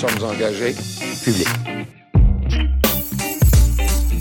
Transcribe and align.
Sommes 0.00 0.30
engagés 0.30 0.74
publics. 1.22 1.46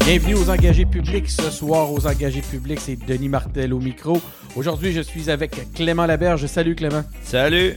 Bienvenue 0.04 0.36
aux 0.36 0.50
engagés 0.50 0.86
publics. 0.86 1.30
Ce 1.30 1.50
soir, 1.50 1.94
aux 1.94 2.06
engagés 2.06 2.42
publics, 2.42 2.82
c'est 2.82 2.98
Denis 2.98 3.30
Martel 3.30 3.74
au 3.74 3.80
micro. 3.80 4.22
Aujourd'hui, 4.58 4.92
je 4.92 5.00
suis 5.00 5.30
avec 5.30 5.74
Clément 5.74 6.06
Laberge. 6.06 6.48
Salut 6.48 6.76
Clément. 6.76 7.04
Salut. 7.24 7.76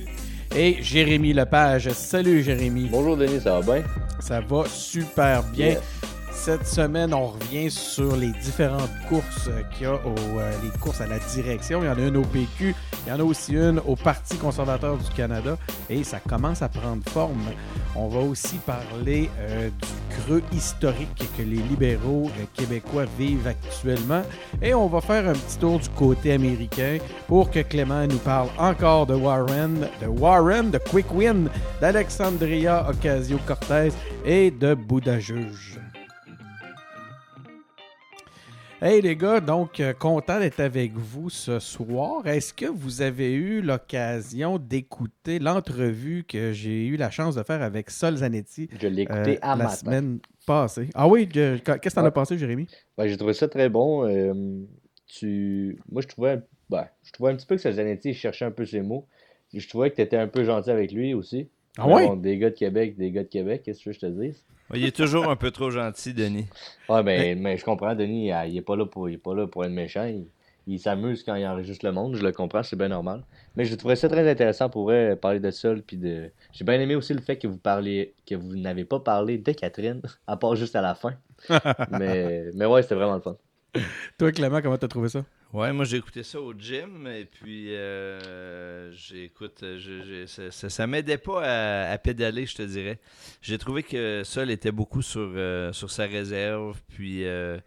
Et 0.56 0.82
Jérémy 0.82 1.32
Lepage. 1.32 1.90
Salut 1.90 2.42
Jérémy. 2.42 2.88
Bonjour 2.90 3.16
Denis, 3.16 3.40
ça 3.40 3.60
va 3.60 3.74
bien? 3.74 3.84
Ça 4.18 4.40
va 4.40 4.64
super 4.66 5.44
bien. 5.44 5.66
Yes. 5.68 5.78
Cette 6.44 6.66
semaine, 6.66 7.14
on 7.14 7.28
revient 7.28 7.70
sur 7.70 8.16
les 8.16 8.32
différentes 8.42 8.90
courses 9.08 9.48
qu'il 9.70 9.84
y 9.84 9.86
a, 9.86 9.94
au, 9.94 10.40
euh, 10.40 10.50
les 10.64 10.76
courses 10.80 11.00
à 11.00 11.06
la 11.06 11.20
direction. 11.20 11.84
Il 11.84 11.86
y 11.86 11.88
en 11.88 11.96
a 11.96 12.08
une 12.08 12.16
au 12.16 12.24
PQ, 12.24 12.74
il 13.06 13.08
y 13.08 13.12
en 13.12 13.20
a 13.20 13.22
aussi 13.22 13.52
une 13.52 13.80
au 13.86 13.94
Parti 13.94 14.36
conservateur 14.38 14.96
du 14.98 15.08
Canada 15.10 15.56
et 15.88 16.02
ça 16.02 16.18
commence 16.18 16.60
à 16.60 16.68
prendre 16.68 17.08
forme. 17.08 17.44
On 17.94 18.08
va 18.08 18.18
aussi 18.18 18.56
parler 18.56 19.30
euh, 19.38 19.68
du 19.68 20.16
creux 20.16 20.42
historique 20.52 21.22
que 21.38 21.42
les 21.42 21.58
libéraux 21.58 22.28
euh, 22.36 22.44
québécois 22.54 23.04
vivent 23.16 23.46
actuellement 23.46 24.22
et 24.60 24.74
on 24.74 24.88
va 24.88 25.00
faire 25.00 25.28
un 25.28 25.34
petit 25.34 25.58
tour 25.58 25.78
du 25.78 25.90
côté 25.90 26.32
américain 26.32 26.98
pour 27.28 27.52
que 27.52 27.60
Clément 27.60 28.04
nous 28.08 28.18
parle 28.18 28.48
encore 28.58 29.06
de 29.06 29.14
Warren, 29.14 29.86
de 30.00 30.08
Warren, 30.08 30.72
de 30.72 30.78
Quick 30.78 31.14
Win, 31.14 31.48
d'Alexandria 31.80 32.90
Ocasio-Cortez 32.90 33.90
et 34.24 34.50
de 34.50 34.74
Bouddha 34.74 35.20
Juge. 35.20 35.71
Hey 38.84 39.00
les 39.00 39.14
gars, 39.14 39.40
donc 39.40 39.78
euh, 39.78 39.92
content 39.92 40.40
d'être 40.40 40.58
avec 40.58 40.92
vous 40.94 41.30
ce 41.30 41.60
soir. 41.60 42.26
Est-ce 42.26 42.52
que 42.52 42.66
vous 42.66 43.00
avez 43.00 43.32
eu 43.32 43.62
l'occasion 43.62 44.58
d'écouter 44.58 45.38
l'entrevue 45.38 46.24
que 46.24 46.52
j'ai 46.52 46.86
eu 46.88 46.96
la 46.96 47.08
chance 47.10 47.36
de 47.36 47.44
faire 47.44 47.62
avec 47.62 47.90
Sol 47.90 48.16
Zanetti 48.16 48.68
Je 48.80 48.88
l'ai 48.88 49.02
écouté 49.02 49.36
euh, 49.36 49.38
à 49.40 49.54
la 49.54 49.64
matin. 49.64 49.68
semaine 49.68 50.18
passée? 50.46 50.88
Ah 50.94 51.06
oui, 51.06 51.28
je- 51.32 51.58
qu'est-ce 51.58 51.78
que 51.78 52.00
t'en 52.00 52.04
as 52.04 52.04
Ouais. 52.06 52.10
pensé, 52.10 52.36
Jérémy? 52.36 52.66
Ben, 52.98 53.06
j'ai 53.06 53.16
trouvé 53.16 53.34
ça 53.34 53.46
très 53.48 53.68
bon. 53.68 54.04
euh, 54.04 54.34
tu... 55.06 55.78
Moi, 55.90 56.02
je 56.02 56.08
trouvais, 56.08 56.40
ben, 56.68 56.88
je 57.04 57.12
trouvais 57.12 57.30
un 57.30 57.36
petit 57.36 57.46
peu 57.46 57.56
que 57.56 57.70
Zanetti 57.70 58.14
cherchait 58.14 58.46
un 58.46 58.50
peu 58.50 58.64
ses 58.66 58.80
mots. 58.82 59.06
Je 59.54 59.68
trouvais 59.68 59.90
que 59.90 59.96
tu 59.96 60.02
étais 60.02 60.16
un 60.16 60.28
peu 60.28 60.42
gentil 60.44 60.70
avec 60.70 60.90
lui 60.92 61.14
aussi. 61.14 61.48
Ah 61.78 61.86
Mais 61.86 61.94
ouais? 61.94 62.02
bon, 62.08 62.16
des 62.16 62.36
gars 62.38 62.50
de 62.50 62.56
Québec, 62.56 62.96
des 62.96 63.12
gars 63.12 63.22
de 63.22 63.28
Québec, 63.28 63.62
qu'est-ce 63.64 63.78
que 63.78 63.82
tu 63.84 63.88
veux 63.90 63.94
que 63.94 64.00
je 64.00 64.06
te 64.06 64.20
dise? 64.26 64.44
Il 64.72 64.84
est 64.84 64.96
toujours 64.96 65.28
un 65.28 65.36
peu 65.36 65.50
trop 65.50 65.70
gentil, 65.70 66.14
Denis. 66.14 66.46
Ouais, 66.88 67.02
ben, 67.02 67.38
mais 67.38 67.56
je 67.56 67.64
comprends, 67.64 67.94
Denis, 67.94 68.28
il, 68.28 68.50
il 68.50 68.56
est 68.56 68.62
pas 68.62 68.76
là 68.76 68.86
pour, 68.86 69.08
il 69.08 69.14
est 69.14 69.18
pas 69.18 69.34
là 69.34 69.46
pour 69.46 69.64
être 69.64 69.70
méchant. 69.70 70.04
Il, 70.04 70.26
il 70.66 70.78
s'amuse 70.78 71.24
quand 71.24 71.34
il 71.34 71.46
enregistre 71.46 71.84
le 71.84 71.92
monde, 71.92 72.14
je 72.14 72.22
le 72.22 72.32
comprends, 72.32 72.62
c'est 72.62 72.76
bien 72.76 72.88
normal. 72.88 73.24
Mais 73.56 73.64
je 73.64 73.74
trouvais 73.74 73.96
ça 73.96 74.08
très 74.08 74.28
intéressant 74.30 74.68
pour 74.70 74.84
vrai, 74.84 75.16
parler 75.16 75.40
de 75.40 75.50
ça. 75.50 75.74
Puis 75.86 75.96
de... 75.96 76.30
J'ai 76.52 76.64
bien 76.64 76.80
aimé 76.80 76.94
aussi 76.94 77.14
le 77.14 77.20
fait 77.20 77.36
que 77.36 77.48
vous 77.48 77.58
parliez, 77.58 78.14
que 78.26 78.34
vous 78.34 78.56
n'avez 78.56 78.84
pas 78.84 79.00
parlé 79.00 79.38
de 79.38 79.52
Catherine, 79.52 80.00
à 80.26 80.36
part 80.36 80.54
juste 80.54 80.76
à 80.76 80.80
la 80.80 80.94
fin. 80.94 81.14
mais, 81.90 82.44
mais 82.54 82.66
ouais, 82.66 82.82
c'était 82.82 82.94
vraiment 82.94 83.16
le 83.16 83.20
fun. 83.20 83.36
Toi, 84.18 84.32
Clément, 84.32 84.60
comment 84.62 84.78
t'as 84.78 84.88
trouvé 84.88 85.08
ça? 85.08 85.24
Ouais, 85.52 85.70
moi 85.72 85.84
j'ai 85.84 85.98
écouté 85.98 86.22
ça 86.22 86.40
au 86.40 86.54
gym 86.54 87.06
et 87.06 87.26
puis 87.26 87.74
euh, 87.74 88.90
j'écoute, 88.92 89.58
je- 89.62 89.78
je- 90.02 90.26
ça, 90.26 90.50
ça, 90.50 90.70
ça 90.70 90.86
m'aidait 90.86 91.18
pas 91.18 91.42
à, 91.44 91.90
à 91.92 91.98
pédaler, 91.98 92.46
je 92.46 92.54
te 92.54 92.62
dirais. 92.62 92.98
J'ai 93.42 93.58
trouvé 93.58 93.82
que 93.82 94.22
Sol 94.24 94.50
était 94.50 94.72
beaucoup 94.72 95.02
sur, 95.02 95.20
euh, 95.34 95.70
sur 95.74 95.90
sa 95.90 96.04
réserve, 96.06 96.80
puis 96.88 97.26
euh, 97.26 97.58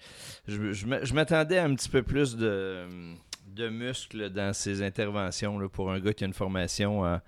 je, 0.47 0.71
je 0.73 0.85
m'a- 0.87 1.03
je 1.03 1.13
m'attendais 1.13 1.59
à 1.59 1.65
un 1.65 1.75
petit 1.75 1.89
peu 1.89 2.01
plus 2.01 2.35
de, 2.35 2.85
de 3.55 3.69
muscles 3.69 4.31
dans 4.31 4.51
ses 4.53 4.81
interventions 4.81 5.59
là, 5.59 5.69
pour 5.69 5.91
un 5.91 5.99
gars 5.99 6.13
qui 6.13 6.23
a 6.23 6.27
une 6.27 6.33
formation 6.33 7.01
en, 7.01 7.21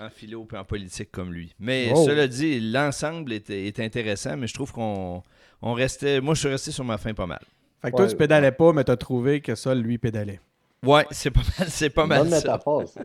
en 0.00 0.10
philo 0.10 0.46
et 0.52 0.56
en 0.56 0.64
politique 0.64 1.12
comme 1.12 1.32
lui. 1.32 1.54
Mais 1.60 1.92
Oh. 1.94 2.04
cela 2.04 2.26
dit, 2.26 2.58
l'ensemble 2.58 3.32
est, 3.32 3.48
est 3.50 3.78
intéressant, 3.78 4.36
mais 4.36 4.48
je 4.48 4.54
trouve 4.54 4.72
qu'on 4.72 5.22
on 5.62 5.72
restait, 5.72 6.20
moi 6.20 6.34
je 6.34 6.40
suis 6.40 6.48
resté 6.48 6.72
sur 6.72 6.84
ma 6.84 6.98
fin 6.98 7.14
pas 7.14 7.26
mal. 7.26 7.42
Fait 7.82 7.90
que 7.90 7.96
toi, 7.96 8.06
tu 8.06 8.16
pédalais 8.16 8.52
pas, 8.52 8.72
mais 8.72 8.84
t'as 8.84 8.96
trouvé 8.96 9.40
que 9.40 9.54
Sol, 9.54 9.78
lui, 9.78 9.98
pédalait. 9.98 10.40
Ouais, 10.84 11.06
c'est 11.10 11.30
pas 11.30 11.40
mal, 11.58 11.68
c'est 11.70 11.90
pas 11.90 12.06
mal 12.06 12.18
Bonne 12.22 12.30
ça. 12.30 12.36
métaphore, 12.36 12.88
ça. 12.88 13.02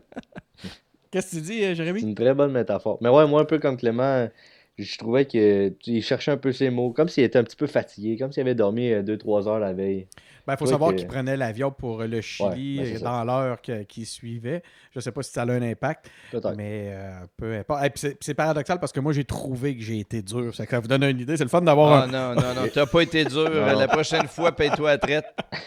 Qu'est-ce 1.10 1.30
que 1.32 1.36
tu 1.36 1.42
dis, 1.42 1.64
euh, 1.64 1.68
C'est 1.68 1.74
Jérémy? 1.76 2.00
une 2.02 2.14
très 2.14 2.34
bonne 2.34 2.52
métaphore. 2.52 2.98
Mais 3.00 3.08
ouais, 3.08 3.26
moi, 3.26 3.40
un 3.42 3.44
peu 3.44 3.58
comme 3.58 3.76
Clément, 3.76 4.28
je 4.78 4.98
trouvais 4.98 5.26
qu'il 5.26 6.02
cherchait 6.02 6.30
un 6.32 6.36
peu 6.36 6.52
ses 6.52 6.70
mots, 6.70 6.90
comme 6.92 7.08
s'il 7.08 7.24
était 7.24 7.38
un 7.38 7.44
petit 7.44 7.56
peu 7.56 7.66
fatigué, 7.66 8.16
comme 8.18 8.32
s'il 8.32 8.42
avait 8.42 8.54
dormi 8.54 8.90
2-3 8.90 9.48
heures 9.48 9.58
la 9.58 9.72
veille. 9.72 10.06
Ben, 10.46 10.54
il 10.54 10.56
faut 10.58 10.66
savoir 10.66 10.92
que- 10.92 10.96
qu'il 10.96 11.06
prenait 11.08 11.36
l'avion 11.36 11.70
pour 11.70 12.02
le 12.04 12.20
Chili 12.20 12.78
Ouais, 12.78 12.84
ben, 12.92 12.96
euh, 12.96 13.00
dans 13.00 13.24
l'heure 13.24 13.60
que- 13.60 13.82
qui 13.82 14.04
suivait. 14.06 14.62
Je 14.94 15.00
sais 15.00 15.10
pas 15.12 15.22
si 15.22 15.32
ça 15.32 15.42
a 15.42 15.50
un 15.50 15.62
impact. 15.62 16.08
Mais 16.56 16.90
euh, 16.92 17.12
peu 17.36 17.54
importe. 17.56 17.84
Et 17.84 17.90
puis 17.90 18.14
c'est- 18.20 18.34
paradoxal 18.34 18.78
parce 18.78 18.92
que 18.92 19.00
moi, 19.00 19.12
j'ai 19.12 19.24
trouvé 19.24 19.76
que 19.76 19.82
j'ai 19.82 19.98
été 19.98 20.22
dur. 20.22 20.54
Ça, 20.54 20.64
ça 20.66 20.78
vous 20.80 20.88
donne 20.88 21.02
une 21.04 21.20
idée. 21.20 21.36
C'est 21.36 21.44
le 21.44 21.50
fun 21.50 21.62
d'avoir 21.62 21.92
Ah 21.92 22.02
un. 22.04 22.06
non, 22.06 22.34
non, 22.40 22.54
non, 22.54 22.62
t'as 22.72 22.86
pas 22.86 23.00
été 23.02 23.24
dur. 23.24 23.50
Non. 23.50 23.78
La 23.78 23.88
prochaine 23.88 24.26
fois, 24.28 24.52
paye-toi 24.54 24.90
à 24.92 24.98
traite. 24.98 25.26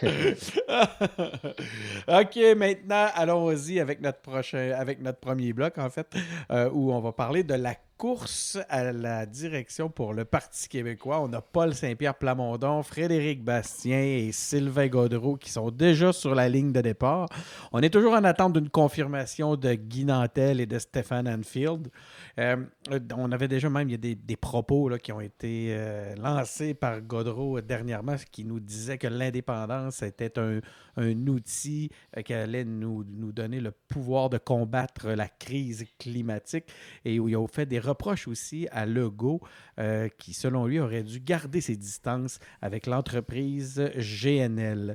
OK, 2.08 2.38
maintenant, 2.56 3.06
allons-y 3.14 3.80
avec 3.80 4.00
notre 4.00 4.20
prochain, 4.20 4.72
avec 4.76 5.00
notre 5.00 5.18
premier 5.18 5.52
bloc, 5.52 5.78
en 5.78 5.90
fait, 5.90 6.06
euh, 6.50 6.70
où 6.72 6.92
on 6.92 7.00
va 7.00 7.12
parler 7.12 7.42
de 7.44 7.54
la 7.54 7.74
course 7.96 8.56
à 8.70 8.92
la 8.92 9.26
direction 9.26 9.90
pour 9.90 10.14
le 10.14 10.24
Parti 10.24 10.68
québécois. 10.68 11.20
On 11.20 11.30
a 11.34 11.42
Paul 11.42 11.74
Saint-Pierre 11.74 12.14
Plamondon, 12.14 12.82
Frédéric 12.82 13.44
Bastien 13.44 14.00
et 14.00 14.30
Sylvain 14.32 14.69
Gaudreau 14.70 15.36
qui 15.36 15.50
sont 15.50 15.70
déjà 15.70 16.12
sur 16.12 16.34
la 16.34 16.48
ligne 16.48 16.72
de 16.72 16.80
départ. 16.80 17.28
On 17.72 17.80
est 17.80 17.90
toujours 17.90 18.14
en 18.14 18.24
attente 18.24 18.54
d'une 18.54 18.68
confirmation 18.68 19.56
de 19.56 19.74
Guy 19.74 20.04
Nantel 20.04 20.60
et 20.60 20.66
de 20.66 20.78
Stéphane 20.78 21.28
Anfield. 21.28 21.88
Euh, 22.38 22.56
on 23.16 23.32
avait 23.32 23.48
déjà 23.48 23.68
même, 23.68 23.88
il 23.88 23.92
y 23.92 24.12
a 24.12 24.14
des, 24.14 24.36
propos 24.36 24.88
là, 24.88 24.98
qui 24.98 25.12
ont 25.12 25.20
été 25.20 25.68
euh, 25.70 26.14
lancés 26.16 26.74
par 26.74 27.00
Gaudreau 27.00 27.60
dernièrement 27.60 28.16
qui 28.30 28.44
nous 28.44 28.60
disait 28.60 28.98
que 28.98 29.06
l'indépendance 29.06 30.02
était 30.02 30.38
un, 30.38 30.60
outil 30.96 31.90
euh, 32.16 32.22
qui 32.22 32.34
allait 32.34 32.64
nous, 32.64 33.04
donner 33.04 33.60
le 33.60 33.70
pouvoir 33.70 34.30
de 34.30 34.38
combattre 34.38 35.08
la 35.08 35.28
crise 35.28 35.84
climatique 35.98 36.66
et 37.04 37.18
où 37.18 37.28
il 37.28 37.36
a 37.36 37.46
fait 37.46 37.66
des 37.66 37.78
reproches 37.78 38.28
aussi 38.28 38.66
à 38.70 38.86
Legault 38.86 39.40
qui, 40.18 40.34
selon 40.34 40.66
lui, 40.66 40.78
aurait 40.78 41.02
dû 41.02 41.20
garder 41.20 41.62
ses 41.62 41.76
distances 41.76 42.38
avec 42.60 42.86
l'entreprise 42.86 43.82
GNL. 43.96 44.59
Euh, 44.60 44.94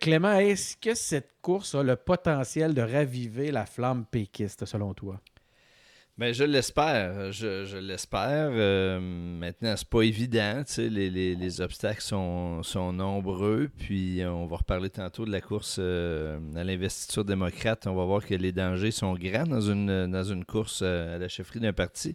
Clément, 0.00 0.34
est-ce 0.38 0.76
que 0.76 0.94
cette 0.94 1.30
course 1.40 1.74
a 1.74 1.82
le 1.82 1.96
potentiel 1.96 2.74
de 2.74 2.82
raviver 2.82 3.50
la 3.50 3.66
flamme 3.66 4.04
péquiste, 4.10 4.64
selon 4.64 4.94
toi? 4.94 5.20
Ben, 6.18 6.34
je 6.34 6.44
l'espère. 6.44 7.32
Je, 7.32 7.64
je 7.64 7.78
l'espère. 7.78 8.50
Euh, 8.52 9.00
maintenant, 9.00 9.74
c'est 9.76 9.88
pas 9.88 10.02
évident. 10.02 10.62
Les, 10.76 11.08
les- 11.08 11.34
les 11.34 11.60
obstacles 11.62 12.02
sont, 12.02 12.62
nombreux. 12.92 13.70
Puis, 13.78 14.22
on 14.26 14.46
va 14.46 14.58
reparler 14.58 14.90
tantôt 14.90 15.24
de 15.24 15.32
la 15.32 15.40
course 15.40 15.76
euh, 15.78 16.38
à 16.54 16.64
l'investiture 16.64 17.24
démocrate. 17.24 17.86
On 17.86 17.94
va 17.94 18.04
voir 18.04 18.26
que 18.26 18.34
les 18.34 18.52
dangers 18.52 18.90
sont 18.90 19.14
grands 19.14 19.46
dans 19.46 19.62
une, 19.62 20.10
dans 20.10 20.24
une 20.24 20.44
course 20.44 20.82
à 20.82 21.16
la 21.16 21.28
chefferie 21.28 21.60
d'un 21.60 21.72
parti. 21.72 22.14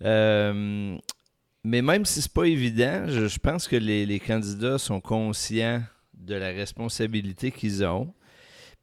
Mais 0.00 1.80
même 1.80 2.04
si 2.04 2.20
c'est 2.22 2.32
pas 2.32 2.44
évident, 2.46 3.04
je, 3.06 3.38
pense 3.38 3.68
que 3.68 3.76
les 3.76 4.18
candidats 4.18 4.78
sont 4.78 5.00
conscients 5.00 5.80
de 6.22 6.34
la 6.34 6.48
responsabilité 6.48 7.50
qu'ils 7.50 7.84
ont. 7.84 8.12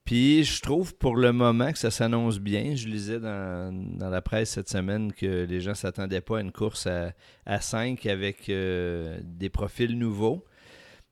Puis 0.06 0.44
je 0.44 0.62
trouve 0.62 0.96
pour 0.96 1.16
le 1.16 1.32
moment 1.32 1.72
que 1.72 1.78
ça 1.78 1.92
s'annonce 1.92 2.40
bien. 2.40 2.76
Je 2.76 2.88
lisais 2.88 3.20
dans, 3.20 3.72
la 4.00 4.22
presse 4.22 4.52
cette 4.52 4.70
semaine 4.70 5.14
que 5.14 5.46
les 5.46 5.62
gens 5.62 5.72
ne 5.72 5.76
s'attendaient 5.76 6.22
pas 6.22 6.40
à 6.40 6.42
une 6.42 6.52
course 6.52 6.88
à, 6.88 7.14
à 7.46 7.62
5 7.62 8.06
avec 8.08 8.50
euh, 8.50 9.20
des 9.24 9.50
profils 9.50 9.98
nouveaux. 9.98 10.44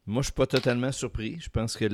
Moi, 0.07 0.21
je 0.21 0.27
suis 0.27 0.33
pas 0.33 0.47
totalement 0.47 0.91
surpris. 0.93 1.37
Je 1.39 1.49
pense 1.49 1.75
que 1.75 1.85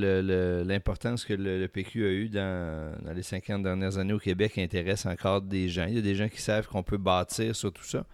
l'importance 0.63 1.25
que 1.25 1.33
le, 1.33 1.67
PQ 1.67 2.05
a 2.05 2.09
eue 2.09 2.29
dans, 2.29 2.95
dans 3.03 3.11
les 3.11 3.23
50 3.23 3.63
dernières 3.63 3.97
années 3.97 4.13
au 4.13 4.19
Québec 4.19 4.57
intéresse 4.59 5.07
encore 5.07 5.41
des 5.41 5.67
gens. 5.67 5.87
Il 5.87 5.95
y 5.95 5.97
a 5.97 6.01
des 6.01 6.15
gens 6.15 6.29
qui 6.29 6.39
savent 6.39 6.67
qu'on 6.67 6.83
peut 6.83 6.97
bâtir 6.97 7.55
sur 7.55 7.73
tout 7.73 7.83
ça. 7.83 8.05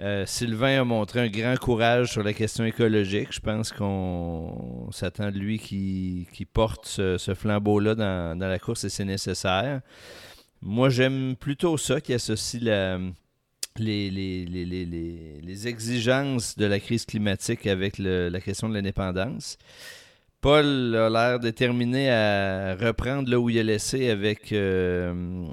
Euh, 0.00 0.26
Sylvain 0.26 0.80
a 0.80 0.84
montré 0.84 1.20
un 1.20 1.28
grand 1.28 1.56
courage 1.56 2.10
sur 2.12 2.24
la 2.24 2.32
question 2.32 2.64
écologique. 2.64 3.28
Je 3.30 3.40
pense 3.40 3.70
qu'on 3.70 4.88
s'attend 4.90 5.30
de 5.30 5.38
lui 5.38 5.58
qui, 5.58 6.46
porte 6.52 6.86
ce, 6.86 7.34
flambeau-là 7.34 7.94
dans, 7.94 8.38
la 8.38 8.58
course 8.58 8.84
et 8.84 8.88
c'est 8.88 9.04
nécessaire. 9.04 9.80
Moi, 10.62 10.88
j'aime 10.88 11.36
plutôt 11.36 11.76
ça 11.76 12.00
qui 12.00 12.12
associe 12.12 12.62
les, 13.76 15.68
exigences 15.68 16.56
de 16.56 16.66
la 16.66 16.80
crise 16.80 17.06
climatique 17.06 17.66
avec 17.66 17.98
la 17.98 18.40
question 18.40 18.68
de 18.68 18.74
l'indépendance. 18.74 19.58
Paul 20.44 20.94
a 20.94 21.08
l'air 21.08 21.40
déterminé 21.40 22.10
à 22.10 22.74
reprendre 22.74 23.30
là 23.30 23.40
où 23.40 23.48
il 23.48 23.58
a 23.58 23.62
laissé 23.62 24.10
avec, 24.10 24.52
euh, 24.52 25.46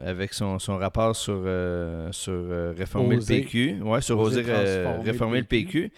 avec 0.00 0.34
son, 0.34 0.60
son 0.60 0.76
rapport 0.76 1.16
sur, 1.16 1.42
euh, 1.44 2.12
sur 2.12 2.32
euh, 2.32 2.72
réformer 2.78 3.16
Oser. 3.16 3.38
le 3.38 3.42
PQ. 3.42 3.82
Ouais, 3.82 4.00
sur 4.00 4.20
Oser 4.20 4.42
réformer 5.02 5.38
le 5.38 5.40
le 5.40 5.46
PQ. 5.48 5.90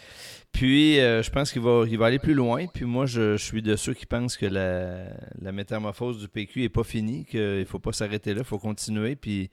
Puis, 0.51 0.99
euh, 0.99 1.23
je 1.23 1.29
pense 1.29 1.53
qu'il 1.53 1.61
va, 1.61 1.85
il 1.87 1.99
va 1.99 2.07
aller 2.07 2.19
plus 2.19 2.33
loin. 2.33 2.65
Puis, 2.73 2.87
moi, 2.87 3.05
je, 3.05 3.37
je 3.37 3.45
suis 3.45 3.61
de 3.61 3.77
ceux 3.77 3.93
qui 3.93 4.07
pensent 4.07 4.39
que 4.39 4.47
la, 4.47 5.09
la 5.39 5.53
métamorphose 5.53 6.19
du 6.19 6.27
PQ 6.27 6.63
n'est 6.63 6.69
pas 6.71 6.85
finie, 6.85 7.27
qu'il 7.27 7.41
ne 7.41 7.65
faut 7.67 7.79
pas 7.79 7.93
s'arrêter 7.93 8.33
là, 8.33 8.41
il 8.41 8.47
faut 8.47 8.59
continuer. 8.59 9.15
Puis, 9.15 9.51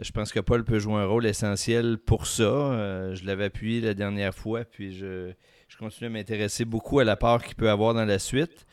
je 0.00 0.12
pense 0.12 0.32
que 0.32 0.40
Paul 0.40 0.64
peut 0.64 0.78
jouer 0.78 0.94
un 0.94 1.06
rôle 1.06 1.26
essentiel 1.26 1.98
pour 1.98 2.26
ça. 2.26 2.44
Euh, 2.44 3.14
je 3.14 3.24
l'avais 3.26 3.44
appuyé 3.44 3.80
la 3.80 3.94
dernière 3.94 4.34
fois, 4.34 4.64
puis 4.64 4.92
je, 4.92 5.32
je 5.70 5.76
continue 5.76 6.08
à 6.08 6.10
m'intéresser 6.10 6.64
beaucoup 6.64 6.98
à 6.98 7.04
la 7.04 7.14
part 7.14 7.44
qu'il 7.44 7.54
peut 7.54 7.70
avoir 7.70 7.94
dans 7.94 8.04
la 8.04 8.18
suite. 8.18 8.66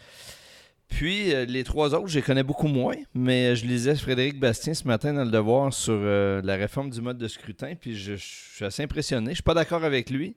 Puis, 0.87 1.31
euh, 1.31 1.45
les 1.45 1.63
trois 1.63 1.93
autres, 1.93 2.07
je 2.07 2.15
les 2.15 2.23
connais 2.23 2.41
beaucoup 2.41 2.67
moins, 2.67 2.95
mais 3.13 3.55
je 3.55 3.67
lisais 3.67 3.95
Frédéric 3.95 4.39
Bastien 4.39 4.73
ce 4.73 4.87
matin 4.87 5.13
dans 5.13 5.23
Le 5.23 5.29
Devoir 5.29 5.71
sur 5.71 5.93
euh, 5.93 6.41
la 6.43 6.55
réforme 6.55 6.89
du 6.89 7.01
mode 7.01 7.19
de 7.19 7.27
scrutin, 7.27 7.75
puis 7.79 7.95
je, 7.95 8.15
je 8.15 8.25
suis 8.55 8.65
assez 8.65 8.81
impressionné. 8.81 9.29
Je 9.31 9.35
suis 9.35 9.43
pas 9.43 9.53
d'accord 9.53 9.83
avec 9.83 10.09
lui, 10.09 10.35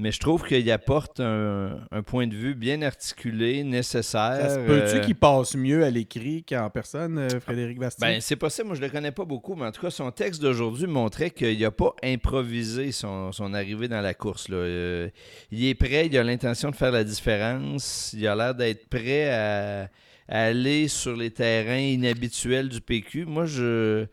mais 0.00 0.12
je 0.12 0.18
trouve 0.18 0.44
qu'il 0.44 0.70
apporte 0.70 1.20
un, 1.20 1.78
un 1.90 2.02
point 2.02 2.26
de 2.26 2.34
vue 2.34 2.54
bien 2.54 2.80
articulé, 2.82 3.62
nécessaire. 3.62 4.40
Ça 4.40 4.54
se 4.54 4.60
peut-tu 4.60 4.96
euh, 4.96 5.00
qu'il 5.00 5.14
passe 5.14 5.54
mieux 5.54 5.84
à 5.84 5.90
l'écrit 5.90 6.42
qu'en 6.42 6.70
personne, 6.70 7.18
euh, 7.18 7.40
Frédéric 7.40 7.78
Bastien? 7.78 8.08
ben, 8.08 8.20
c'est 8.20 8.36
possible, 8.36 8.68
moi 8.68 8.76
je 8.76 8.80
le 8.80 8.88
connais 8.88 9.12
pas 9.12 9.24
beaucoup, 9.24 9.54
mais 9.54 9.66
en 9.66 9.72
tout 9.72 9.82
cas, 9.82 9.90
son 9.90 10.10
texte 10.10 10.40
d'aujourd'hui 10.40 10.86
montrait 10.86 11.30
qu'il 11.30 11.60
n'a 11.60 11.70
pas 11.70 11.94
improvisé 12.02 12.92
son, 12.92 13.30
son 13.32 13.52
arrivée 13.52 13.88
dans 13.88 14.00
la 14.00 14.14
course. 14.14 14.48
Là. 14.48 14.56
Euh, 14.56 15.08
il 15.50 15.66
est 15.66 15.74
prêt, 15.74 16.06
il 16.06 16.16
a 16.16 16.24
l'intention 16.24 16.70
de 16.70 16.76
faire 16.76 16.92
la 16.92 17.04
différence, 17.04 18.14
il 18.16 18.26
a 18.26 18.34
l'air 18.34 18.54
d'être 18.54 18.88
prêt 18.88 19.30
à, 19.30 19.90
à 20.28 20.44
aller 20.44 20.88
sur 20.88 21.14
les 21.14 21.30
terrains 21.30 21.76
inhabituels 21.76 22.70
du 22.70 22.80
PQ. 22.80 23.26
Moi, 23.26 23.44
je. 23.44 24.06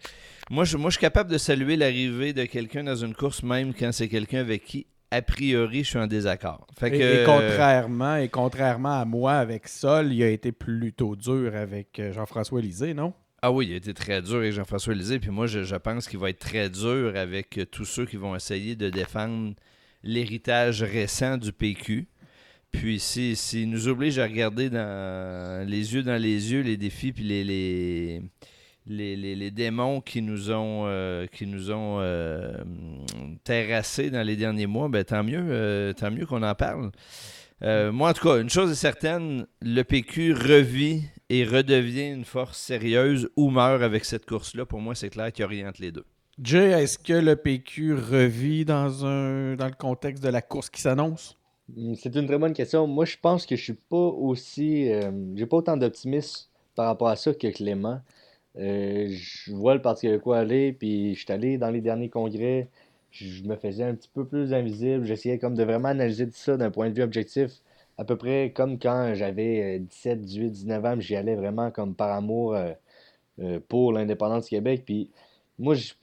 Moi 0.49 0.63
je, 0.63 0.77
moi, 0.77 0.89
je 0.89 0.95
suis 0.95 1.01
capable 1.01 1.29
de 1.29 1.37
saluer 1.37 1.75
l'arrivée 1.75 2.31
de 2.31 2.45
quelqu'un 2.45 2.83
dans 2.83 2.95
une 2.95 3.13
course, 3.13 3.43
même 3.43 3.73
quand 3.73 3.91
c'est 3.91 4.07
quelqu'un 4.07 4.39
avec 4.39 4.63
qui, 4.63 4.87
a 5.11 5.21
priori, 5.21 5.83
je 5.83 5.89
suis 5.89 5.99
en 5.99 6.07
désaccord. 6.07 6.67
Fait 6.77 6.87
Et, 6.87 6.99
que, 6.99 7.21
et 7.21 7.25
contrairement, 7.25 8.15
et 8.17 8.29
contrairement 8.29 8.99
à 8.99 9.05
moi 9.05 9.33
avec 9.33 9.67
Sol, 9.67 10.11
il 10.13 10.21
a 10.23 10.29
été 10.29 10.51
plutôt 10.51 11.15
dur 11.15 11.55
avec 11.55 11.99
euh, 11.99 12.11
Jean-François 12.11 12.61
Lisée, 12.61 12.93
non? 12.93 13.13
Ah 13.41 13.51
oui, 13.51 13.67
il 13.67 13.73
a 13.73 13.77
été 13.77 13.93
très 13.93 14.21
dur 14.21 14.37
avec 14.37 14.51
Jean-François 14.53 14.93
Lisée. 14.93 15.19
Puis 15.19 15.29
moi, 15.29 15.47
je, 15.47 15.63
je 15.63 15.75
pense 15.75 16.07
qu'il 16.07 16.19
va 16.19 16.29
être 16.29 16.39
très 16.39 16.69
dur 16.69 17.13
avec 17.15 17.57
euh, 17.57 17.65
tous 17.65 17.85
ceux 17.85 18.05
qui 18.05 18.17
vont 18.17 18.35
essayer 18.35 18.75
de 18.75 18.89
défendre 18.89 19.53
l'héritage 20.03 20.83
récent 20.83 21.37
du 21.37 21.53
PQ. 21.53 22.07
Puis 22.71 22.99
s'il 22.99 23.37
si, 23.37 23.47
s'il 23.49 23.69
nous 23.69 23.87
oblige 23.87 24.19
à 24.19 24.25
regarder 24.25 24.69
dans 24.69 25.65
les 25.67 25.93
yeux 25.93 26.03
dans 26.03 26.21
les 26.21 26.51
yeux 26.51 26.61
les 26.61 26.75
défis 26.75 27.13
puis 27.13 27.23
les, 27.23 27.43
les, 27.45 28.21
les, 28.87 29.15
les- 29.15 29.35
les 29.35 29.51
démons 29.51 30.01
qui 30.01 30.21
nous 30.21 30.51
ont, 30.51 30.83
euh, 30.87 31.27
qui 31.27 31.45
nous 31.47 31.71
ont 31.71 31.97
euh, 31.99 32.51
terrassés 33.43 34.09
dans 34.09 34.23
les 34.25 34.35
derniers 34.35 34.67
mois, 34.67 34.87
ben, 34.89 35.03
tant 35.03 35.23
mieux, 35.23 35.43
euh, 35.49 35.93
tant 35.93 36.11
mieux 36.11 36.25
qu'on 36.25 36.43
en 36.43 36.55
parle. 36.55 36.91
Euh, 37.63 37.91
moi, 37.91 38.11
en 38.11 38.13
tout 38.13 38.27
cas, 38.27 38.39
une 38.39 38.49
chose 38.49 38.71
est 38.71 38.75
certaine, 38.75 39.47
le 39.61 39.81
PQ 39.83 40.33
revit 40.33 41.03
et 41.29 41.43
redevient 41.43 42.09
une 42.11 42.25
force 42.25 42.57
sérieuse 42.57 43.29
ou 43.35 43.49
meurt 43.49 43.81
avec 43.81 44.05
cette 44.05 44.25
course-là. 44.25 44.65
Pour 44.65 44.79
moi, 44.79 44.95
c'est 44.95 45.09
clair 45.09 45.31
qu'il 45.31 45.43
oriente 45.45 45.79
les 45.79 45.91
deux. 45.91 46.05
Jay, 46.41 46.69
est-ce 46.69 46.99
que 46.99 47.13
le 47.13 47.35
PQ 47.35 47.95
revit 47.95 48.63
dans, 48.63 49.05
un, 49.05 49.55
dans 49.55 49.65
le 49.65 49.73
contexte 49.77 50.23
de 50.23 50.29
la 50.29 50.41
course 50.41 50.69
qui 50.69 50.81
s'annonce? 50.81 51.35
Hmm, 51.75 51.95
C'est 51.95 52.15
une 52.15 52.27
très 52.27 52.37
bonne 52.37 52.53
question. 52.53 52.87
Moi, 52.87 53.05
je 53.05 53.17
pense 53.21 53.45
que 53.45 53.55
je 53.55 53.63
suis 53.63 53.73
pas 53.73 53.97
aussi. 53.97 54.91
euh, 54.91 55.11
j'ai 55.35 55.45
pas 55.45 55.57
autant 55.57 55.77
d'optimisme 55.77 56.47
par 56.75 56.85
rapport 56.87 57.07
à 57.09 57.15
ça 57.15 57.33
que 57.33 57.47
Clément. 57.47 58.01
Euh, 58.59 59.07
je 59.09 59.51
vois 59.53 59.75
le 59.75 59.81
Parti 59.81 60.07
québécois 60.07 60.39
aller, 60.39 60.73
puis 60.73 61.15
je 61.15 61.19
suis 61.23 61.31
allé 61.31 61.57
dans 61.57 61.69
les 61.69 61.81
derniers 61.81 62.09
congrès. 62.09 62.69
Je 63.11 63.43
me 63.43 63.55
faisais 63.55 63.83
un 63.83 63.95
petit 63.95 64.09
peu 64.13 64.25
plus 64.25 64.53
invisible. 64.53 65.05
J'essayais 65.05 65.39
comme 65.39 65.55
de 65.55 65.63
vraiment 65.63 65.89
analyser 65.89 66.25
tout 66.27 66.35
ça 66.35 66.57
d'un 66.57 66.71
point 66.71 66.89
de 66.89 66.95
vue 66.95 67.03
objectif. 67.03 67.51
À 67.97 68.05
peu 68.05 68.15
près 68.17 68.51
comme 68.55 68.79
quand 68.79 69.13
j'avais 69.15 69.77
euh, 69.77 69.79
17, 69.79 70.21
18, 70.21 70.51
19 70.51 70.85
ans, 70.85 70.99
j'y 70.99 71.15
allais 71.15 71.35
vraiment 71.35 71.71
comme 71.71 71.95
par 71.95 72.11
amour 72.11 72.55
euh, 72.55 72.73
euh, 73.39 73.59
pour 73.67 73.93
l'indépendance 73.93 74.45
du 74.45 74.49
Québec. 74.51 74.83
Puis 74.85 75.11
moi, 75.59 75.75
je- 75.75 75.93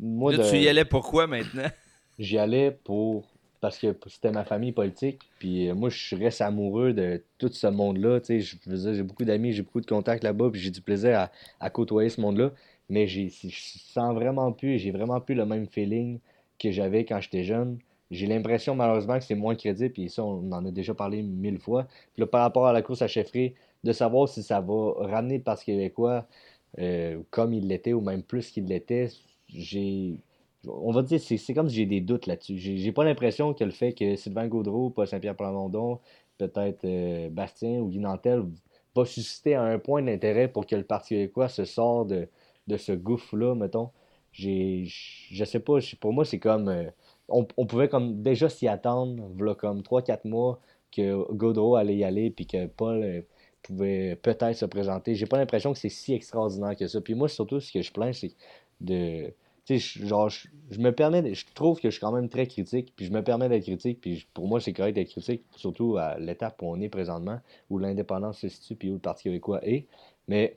moi 0.00 0.32
Là, 0.32 0.38
de- 0.38 0.42
tu 0.50 0.58
y 0.58 0.68
allais 0.68 0.84
pourquoi 0.84 1.26
maintenant? 1.26 1.68
j'y 2.18 2.38
allais 2.38 2.70
pour 2.70 3.26
parce 3.60 3.78
que 3.78 3.96
c'était 4.06 4.30
ma 4.30 4.44
famille 4.44 4.72
politique 4.72 5.20
puis 5.38 5.68
euh, 5.68 5.74
moi 5.74 5.88
je 5.90 6.16
reste 6.16 6.40
amoureux 6.40 6.92
de 6.92 7.22
tout 7.38 7.48
ce 7.48 7.66
monde-là 7.66 8.20
j'ai 8.28 9.02
beaucoup 9.02 9.24
d'amis 9.24 9.52
j'ai 9.52 9.62
beaucoup 9.62 9.80
de 9.80 9.86
contacts 9.86 10.24
là-bas 10.24 10.50
puis 10.50 10.60
j'ai 10.60 10.70
du 10.70 10.80
plaisir 10.80 11.28
à, 11.60 11.70
côtoyer 11.70 12.08
ce 12.10 12.20
monde-là. 12.20 12.52
Mais 12.90 13.06
je 13.06 13.28
sens 13.30 14.14
vraiment 14.14 14.52
plus 14.52 14.78
j'ai 14.78 14.90
vraiment 14.90 15.20
plus 15.20 15.34
le 15.34 15.44
même 15.46 15.66
feeling 15.66 16.20
que 16.58 16.70
j'avais 16.70 17.04
quand 17.04 17.20
j'étais 17.20 17.44
jeune. 17.44 17.78
J'ai 18.10 18.26
l'impression 18.26 18.74
malheureusement 18.74 19.18
que 19.18 19.24
c'est 19.24 19.34
moins 19.34 19.54
crédible 19.54 19.92
puis 19.92 20.08
ça 20.08 20.24
on 20.24 20.50
en 20.52 20.64
a 20.64 20.70
déjà 20.70 20.94
parlé 20.94 21.22
mille 21.22 21.58
fois. 21.58 21.84
Puis 22.14 22.20
là 22.20 22.26
par 22.26 22.42
rapport 22.42 22.66
à 22.66 22.72
la 22.72 22.82
course 22.82 23.02
à 23.02 23.08
chefferie 23.08 23.54
de 23.84 23.92
savoir 23.92 24.28
si 24.28 24.42
ça 24.42 24.60
va 24.60 24.92
ramener 24.98 25.38
le 25.38 25.44
Parti 25.44 25.66
québécois 25.66 26.26
euh, 26.78 27.20
comme 27.30 27.54
il 27.54 27.68
l'était 27.68 27.92
ou 27.92 28.00
même 28.00 28.22
plus 28.22 28.50
qu'il 28.50 28.66
l'était 28.66 29.08
j'ai 29.48 30.20
on 30.66 30.92
va 30.92 31.02
dire, 31.02 31.20
c'est 31.20 31.54
comme 31.54 31.68
si 31.68 31.76
j'ai 31.76 31.86
des 31.86 32.00
doutes 32.00 32.26
là-dessus. 32.26 32.58
J'ai 32.58 32.92
pas 32.92 33.04
l'impression 33.04 33.54
que 33.54 33.64
le 33.64 33.70
fait 33.70 33.92
que 33.92 34.16
Sylvain 34.16 34.48
Gaudreau, 34.48 34.90
Paul 34.90 35.06
Saint-Pierre 35.06 35.36
Plamondon, 35.36 36.00
peut-être 36.38 36.84
euh, 36.84 37.28
Bastien 37.30 37.80
ou 37.80 37.88
Guy 37.88 37.98
Nantel 37.98 38.44
va 38.94 39.04
susciter 39.04 39.54
un 39.54 39.78
point 39.78 40.02
d'intérêt 40.02 40.48
pour 40.48 40.66
que 40.66 40.76
le 40.76 40.84
Parti 40.84 41.10
québécois 41.14 41.48
se 41.48 41.64
sorte 41.64 42.08
de, 42.08 42.76
ce 42.76 42.92
gouffre-là, 42.92 43.54
mettons. 43.54 43.90
J'ai, 44.32 44.84
je 44.86 45.44
sais 45.44 45.60
pas, 45.60 45.78
pour 46.00 46.12
moi, 46.12 46.24
c'est 46.24 46.38
comme. 46.38 46.68
euh, 46.68 46.90
on, 47.28 47.46
on 47.56 47.66
pouvait 47.66 47.88
comme 47.88 48.22
déjà 48.22 48.48
s'y 48.48 48.68
attendre, 48.68 49.22
voilà, 49.36 49.54
comme 49.54 49.82
3-4 49.82 50.26
mois, 50.28 50.60
que 50.92 51.32
Gaudreau 51.32 51.76
allait 51.76 51.96
y 51.96 52.04
aller, 52.04 52.30
puis 52.30 52.46
que 52.46 52.66
Paul 52.66 53.02
euh, 53.02 53.22
pouvait 53.62 54.16
peut-être 54.16 54.54
se 54.56 54.64
présenter. 54.64 55.14
J'ai 55.14 55.26
pas 55.26 55.38
l'impression 55.38 55.72
que 55.72 55.78
c'est 55.78 55.88
si 55.88 56.14
extraordinaire 56.14 56.76
que 56.76 56.86
ça. 56.86 57.00
Puis 57.00 57.14
moi, 57.14 57.28
surtout, 57.28 57.60
ce 57.60 57.72
que 57.72 57.82
je 57.82 57.92
plains, 57.92 58.12
c'est 58.12 58.32
de. 58.80 59.32
Tu 59.68 59.78
sais, 59.78 60.06
genre, 60.06 60.30
je, 60.30 60.48
me 60.78 60.92
permets, 60.92 61.34
je 61.34 61.44
trouve 61.54 61.78
que 61.78 61.90
je 61.90 61.92
suis 61.96 62.00
quand 62.00 62.12
même 62.12 62.30
très 62.30 62.46
critique, 62.46 62.94
puis 62.96 63.04
je 63.04 63.12
me 63.12 63.22
permets 63.22 63.50
d'être 63.50 63.64
critique, 63.64 64.00
puis 64.00 64.26
pour 64.32 64.48
moi, 64.48 64.62
c'est 64.62 64.72
correct 64.72 64.94
d'être 64.94 65.10
critique, 65.10 65.42
surtout 65.56 65.98
à 65.98 66.18
l'étape 66.18 66.62
où 66.62 66.68
on 66.68 66.80
est 66.80 66.88
présentement, 66.88 67.38
où 67.68 67.78
l'indépendance 67.78 68.38
se 68.38 68.48
situe, 68.48 68.76
puis 68.76 68.88
où 68.88 68.94
le 68.94 68.98
Parti 68.98 69.24
québécois 69.24 69.60
est. 69.62 69.86
Mais 70.26 70.56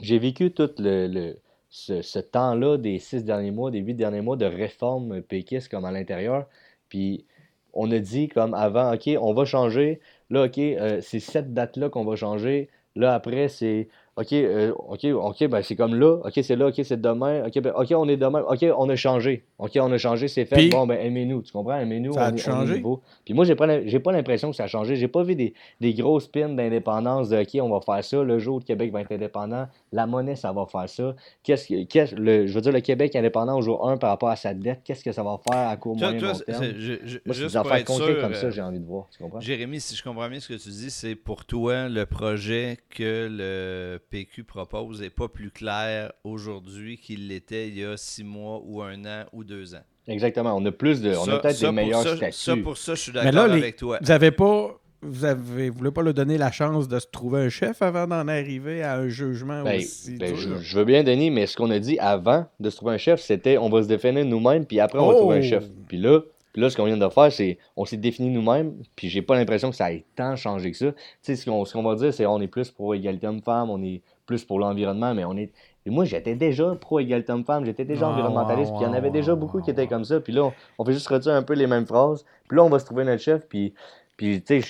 j'ai 0.00 0.20
vécu 0.20 0.52
tout 0.52 0.70
le, 0.78 1.08
le- 1.08 1.38
ce, 1.70 2.20
temps-là 2.20 2.78
des 2.78 3.00
six 3.00 3.24
derniers 3.24 3.50
mois, 3.50 3.72
des 3.72 3.80
huit 3.80 3.94
derniers 3.94 4.20
mois 4.20 4.36
de 4.36 4.46
réformes 4.46 5.20
péquistes 5.22 5.68
comme 5.68 5.84
à 5.84 5.90
l'intérieur, 5.90 6.46
puis 6.88 7.24
on 7.72 7.90
a 7.90 7.98
dit 7.98 8.28
comme 8.28 8.54
avant, 8.54 8.94
OK, 8.94 9.10
on 9.20 9.34
va 9.34 9.44
changer, 9.46 10.00
là, 10.30 10.44
OK, 10.44 10.58
euh, 10.58 11.00
c'est 11.02 11.20
cette 11.20 11.54
date-là 11.54 11.90
qu'on 11.90 12.04
va 12.04 12.14
changer, 12.14 12.70
là, 12.94 13.14
après, 13.14 13.48
c'est 13.48 13.88
OK, 14.18 14.32
euh, 14.32 14.72
OK, 14.88 15.04
OK, 15.04 15.46
ben 15.48 15.62
c'est 15.62 15.76
comme 15.76 15.94
là. 15.94 16.18
OK, 16.24 16.32
c'est 16.42 16.56
là. 16.56 16.66
OK, 16.68 16.80
c'est 16.82 17.00
demain. 17.00 17.44
OK, 17.46 17.60
ben, 17.60 17.72
OK, 17.76 17.92
on 17.96 18.08
est 18.08 18.16
demain. 18.16 18.40
OK, 18.48 18.66
on 18.76 18.88
a 18.88 18.96
changé. 18.96 19.44
OK, 19.58 19.72
on 19.80 19.92
a 19.92 19.98
changé, 19.98 20.26
c'est 20.26 20.44
fait. 20.44 20.56
Puis- 20.56 20.70
bon, 20.70 20.86
ben 20.86 20.98
aimez-nous. 21.00 21.42
Tu 21.42 21.52
comprends? 21.52 21.78
Aimez-nous. 21.78 22.12
Ça 22.14 22.26
a 22.26 22.32
on 22.32 22.66
est 22.66 22.76
nouveau. 22.76 23.00
Puis 23.24 23.32
moi, 23.34 23.44
j'ai 23.44 23.54
pas, 23.54 23.66
j'ai 23.86 24.00
pas 24.00 24.10
l'impression 24.12 24.50
que 24.50 24.56
ça 24.56 24.64
a 24.64 24.66
changé. 24.66 24.96
J'ai 24.96 25.06
pas 25.08 25.22
vu 25.22 25.34
des, 25.36 25.54
des 25.80 25.94
grosses 25.94 26.26
pins 26.26 26.48
d'indépendance 26.48 27.28
de 27.28 27.38
OK, 27.38 27.58
on 27.62 27.68
va 27.68 27.80
faire 27.80 28.02
ça. 28.04 28.22
Le 28.24 28.38
jour 28.38 28.56
où 28.56 28.58
le 28.58 28.64
Québec 28.64 28.92
va 28.92 29.02
être 29.02 29.12
indépendant, 29.12 29.66
la 29.92 30.06
monnaie, 30.06 30.36
ça 30.36 30.52
va 30.52 30.66
faire 30.66 30.88
ça. 30.88 31.14
Qu'est-ce 31.42 31.68
que, 31.68 31.84
qu'est-ce- 31.84 32.14
le, 32.16 32.46
je 32.46 32.52
veux 32.54 32.60
dire, 32.60 32.72
le 32.72 32.80
Québec 32.80 33.14
indépendant 33.14 33.56
au 33.56 33.62
jour 33.62 33.88
1 33.88 33.98
par 33.98 34.10
rapport 34.10 34.30
à 34.30 34.36
sa 34.36 34.52
dette, 34.52 34.80
qu'est-ce 34.84 35.04
que 35.04 35.12
ça 35.12 35.22
va 35.22 35.38
faire 35.48 35.68
à 35.68 35.76
court, 35.76 35.96
Toi, 35.96 36.08
moyen, 36.08 36.18
toi, 36.20 36.28
long 36.28 36.34
c'est- 36.34 36.44
terme? 36.44 36.64
je- 36.76 36.92
je- 37.04 37.18
Moi, 37.24 37.34
juste 37.34 37.50
des 37.52 37.56
affaires 37.56 37.76
être 37.76 37.86
concrètes 37.86 38.12
sûr, 38.14 38.20
comme 38.20 38.34
ça, 38.34 38.46
euh, 38.46 38.50
j'ai 38.50 38.62
envie 38.62 38.80
de 38.80 38.84
voir. 38.86 39.06
Tu 39.10 39.22
comprends? 39.22 39.40
Jérémy, 39.40 39.80
si 39.80 39.94
je 39.94 40.02
comprends 40.02 40.28
bien 40.28 40.40
ce 40.40 40.48
que 40.48 40.54
tu 40.60 40.68
dis, 40.70 40.90
c'est 40.90 41.14
pour 41.14 41.44
toi 41.44 41.88
le 41.88 42.04
projet 42.06 42.78
que 42.90 43.28
le 43.30 43.98
PQ 44.10 44.44
propose 44.44 45.00
n'est 45.00 45.10
pas 45.10 45.28
plus 45.28 45.50
clair 45.50 46.12
aujourd'hui 46.24 46.98
qu'il 46.98 47.28
l'était 47.28 47.68
il 47.68 47.78
y 47.78 47.84
a 47.84 47.96
six 47.96 48.24
mois 48.24 48.60
ou 48.64 48.82
un 48.82 49.04
an 49.04 49.24
ou 49.32 49.44
deux 49.44 49.74
ans. 49.74 49.82
Exactement. 50.06 50.54
On 50.56 50.64
a 50.64 50.72
plus 50.72 51.00
de. 51.02 51.14
On 51.14 51.28
a 51.28 51.38
peut-être 51.38 51.60
des 51.60 51.70
meilleurs 51.72 52.02
ça- 52.02 52.16
statuts. 52.16 52.32
Ça, 52.32 52.56
pour 52.56 52.78
ça, 52.78 52.94
je 52.94 53.00
suis 53.02 53.12
Mais 53.12 53.24
d'accord 53.24 53.46
là, 53.48 53.54
les- 53.54 53.62
avec 53.62 53.76
toi. 53.76 53.98
Vous 54.00 54.10
avez 54.10 54.30
pas. 54.30 54.80
Vous 55.00 55.24
avez 55.24 55.70
voulez 55.70 55.92
pas 55.92 56.02
leur 56.02 56.12
donner 56.14 56.38
la 56.38 56.50
chance 56.50 56.88
de 56.88 56.98
se 56.98 57.06
trouver 57.06 57.42
un 57.42 57.48
chef 57.50 57.82
avant 57.82 58.08
d'en 58.08 58.26
arriver 58.26 58.82
à 58.82 58.96
un 58.96 59.08
jugement 59.08 59.62
Ben, 59.62 59.76
aussi 59.78 60.16
ben, 60.16 60.34
je, 60.34 60.56
je 60.60 60.76
veux 60.76 60.84
bien, 60.84 61.04
Denis, 61.04 61.30
mais 61.30 61.46
ce 61.46 61.56
qu'on 61.56 61.70
a 61.70 61.78
dit 61.78 61.96
avant 62.00 62.46
de 62.58 62.68
se 62.68 62.76
trouver 62.78 62.94
un 62.94 62.98
chef, 62.98 63.20
c'était 63.20 63.58
on 63.58 63.68
va 63.68 63.82
se 63.84 63.86
définir 63.88 64.24
nous-mêmes, 64.24 64.66
puis 64.66 64.80
après 64.80 64.98
on 64.98 65.06
va 65.06 65.14
Oh! 65.14 65.18
trouver 65.20 65.36
un 65.36 65.42
chef. 65.42 65.64
Puis 65.86 65.98
là, 65.98 66.22
là, 66.58 66.70
ce 66.70 66.76
qu'on 66.76 66.84
vient 66.84 66.96
de 66.96 67.08
faire, 67.08 67.32
c'est 67.32 67.58
on 67.76 67.84
s'est 67.84 67.96
défini 67.96 68.30
nous-mêmes, 68.30 68.74
puis 68.96 69.08
j'ai 69.08 69.22
pas 69.22 69.36
l'impression 69.36 69.70
que 69.70 69.76
ça 69.76 69.92
ait 69.92 70.04
tant 70.16 70.36
changé 70.36 70.70
que 70.70 70.76
ça. 70.76 70.92
Tu 70.92 70.98
sais, 71.22 71.36
ce 71.36 71.44
qu'on 71.44 71.64
ce 71.64 71.72
qu'on 71.72 71.82
va 71.82 71.94
dire, 71.94 72.12
c'est 72.12 72.26
on 72.26 72.40
est 72.40 72.48
plus 72.48 72.70
pour 72.70 72.94
égalité 72.94 73.26
homme-femme, 73.26 73.70
on 73.70 73.82
est 73.82 74.02
plus 74.26 74.44
pour 74.44 74.58
l'environnement, 74.58 75.14
mais 75.14 75.24
on 75.24 75.36
est. 75.36 75.52
Et 75.86 75.90
moi, 75.90 76.04
j'étais 76.04 76.34
déjà 76.34 76.74
pro-égalité 76.74 77.32
homme-femme, 77.32 77.64
j'étais 77.64 77.84
déjà 77.84 78.06
Ah, 78.06 78.10
environnementaliste, 78.10 78.72
puis 78.72 78.82
il 78.82 78.84
y 78.84 78.86
en 78.86 78.92
avait 78.92 79.10
déjà 79.10 79.34
beaucoup 79.34 79.60
qui 79.62 79.70
étaient 79.70 79.86
comme 79.86 80.04
ça. 80.04 80.20
Puis 80.20 80.32
là, 80.32 80.44
on, 80.44 80.52
on 80.78 80.84
fait 80.84 80.92
juste 80.92 81.08
redire 81.08 81.32
un 81.32 81.42
peu 81.42 81.54
les 81.54 81.66
mêmes 81.66 81.86
phrases. 81.86 82.24
Puis 82.48 82.56
là, 82.56 82.64
on 82.64 82.68
va 82.68 82.78
se 82.78 82.84
trouver 82.84 83.04
notre 83.04 83.22
chef, 83.22 83.46
puis, 83.48 83.72
puis 84.16 84.42
tu 84.42 84.60
sais, 84.60 84.68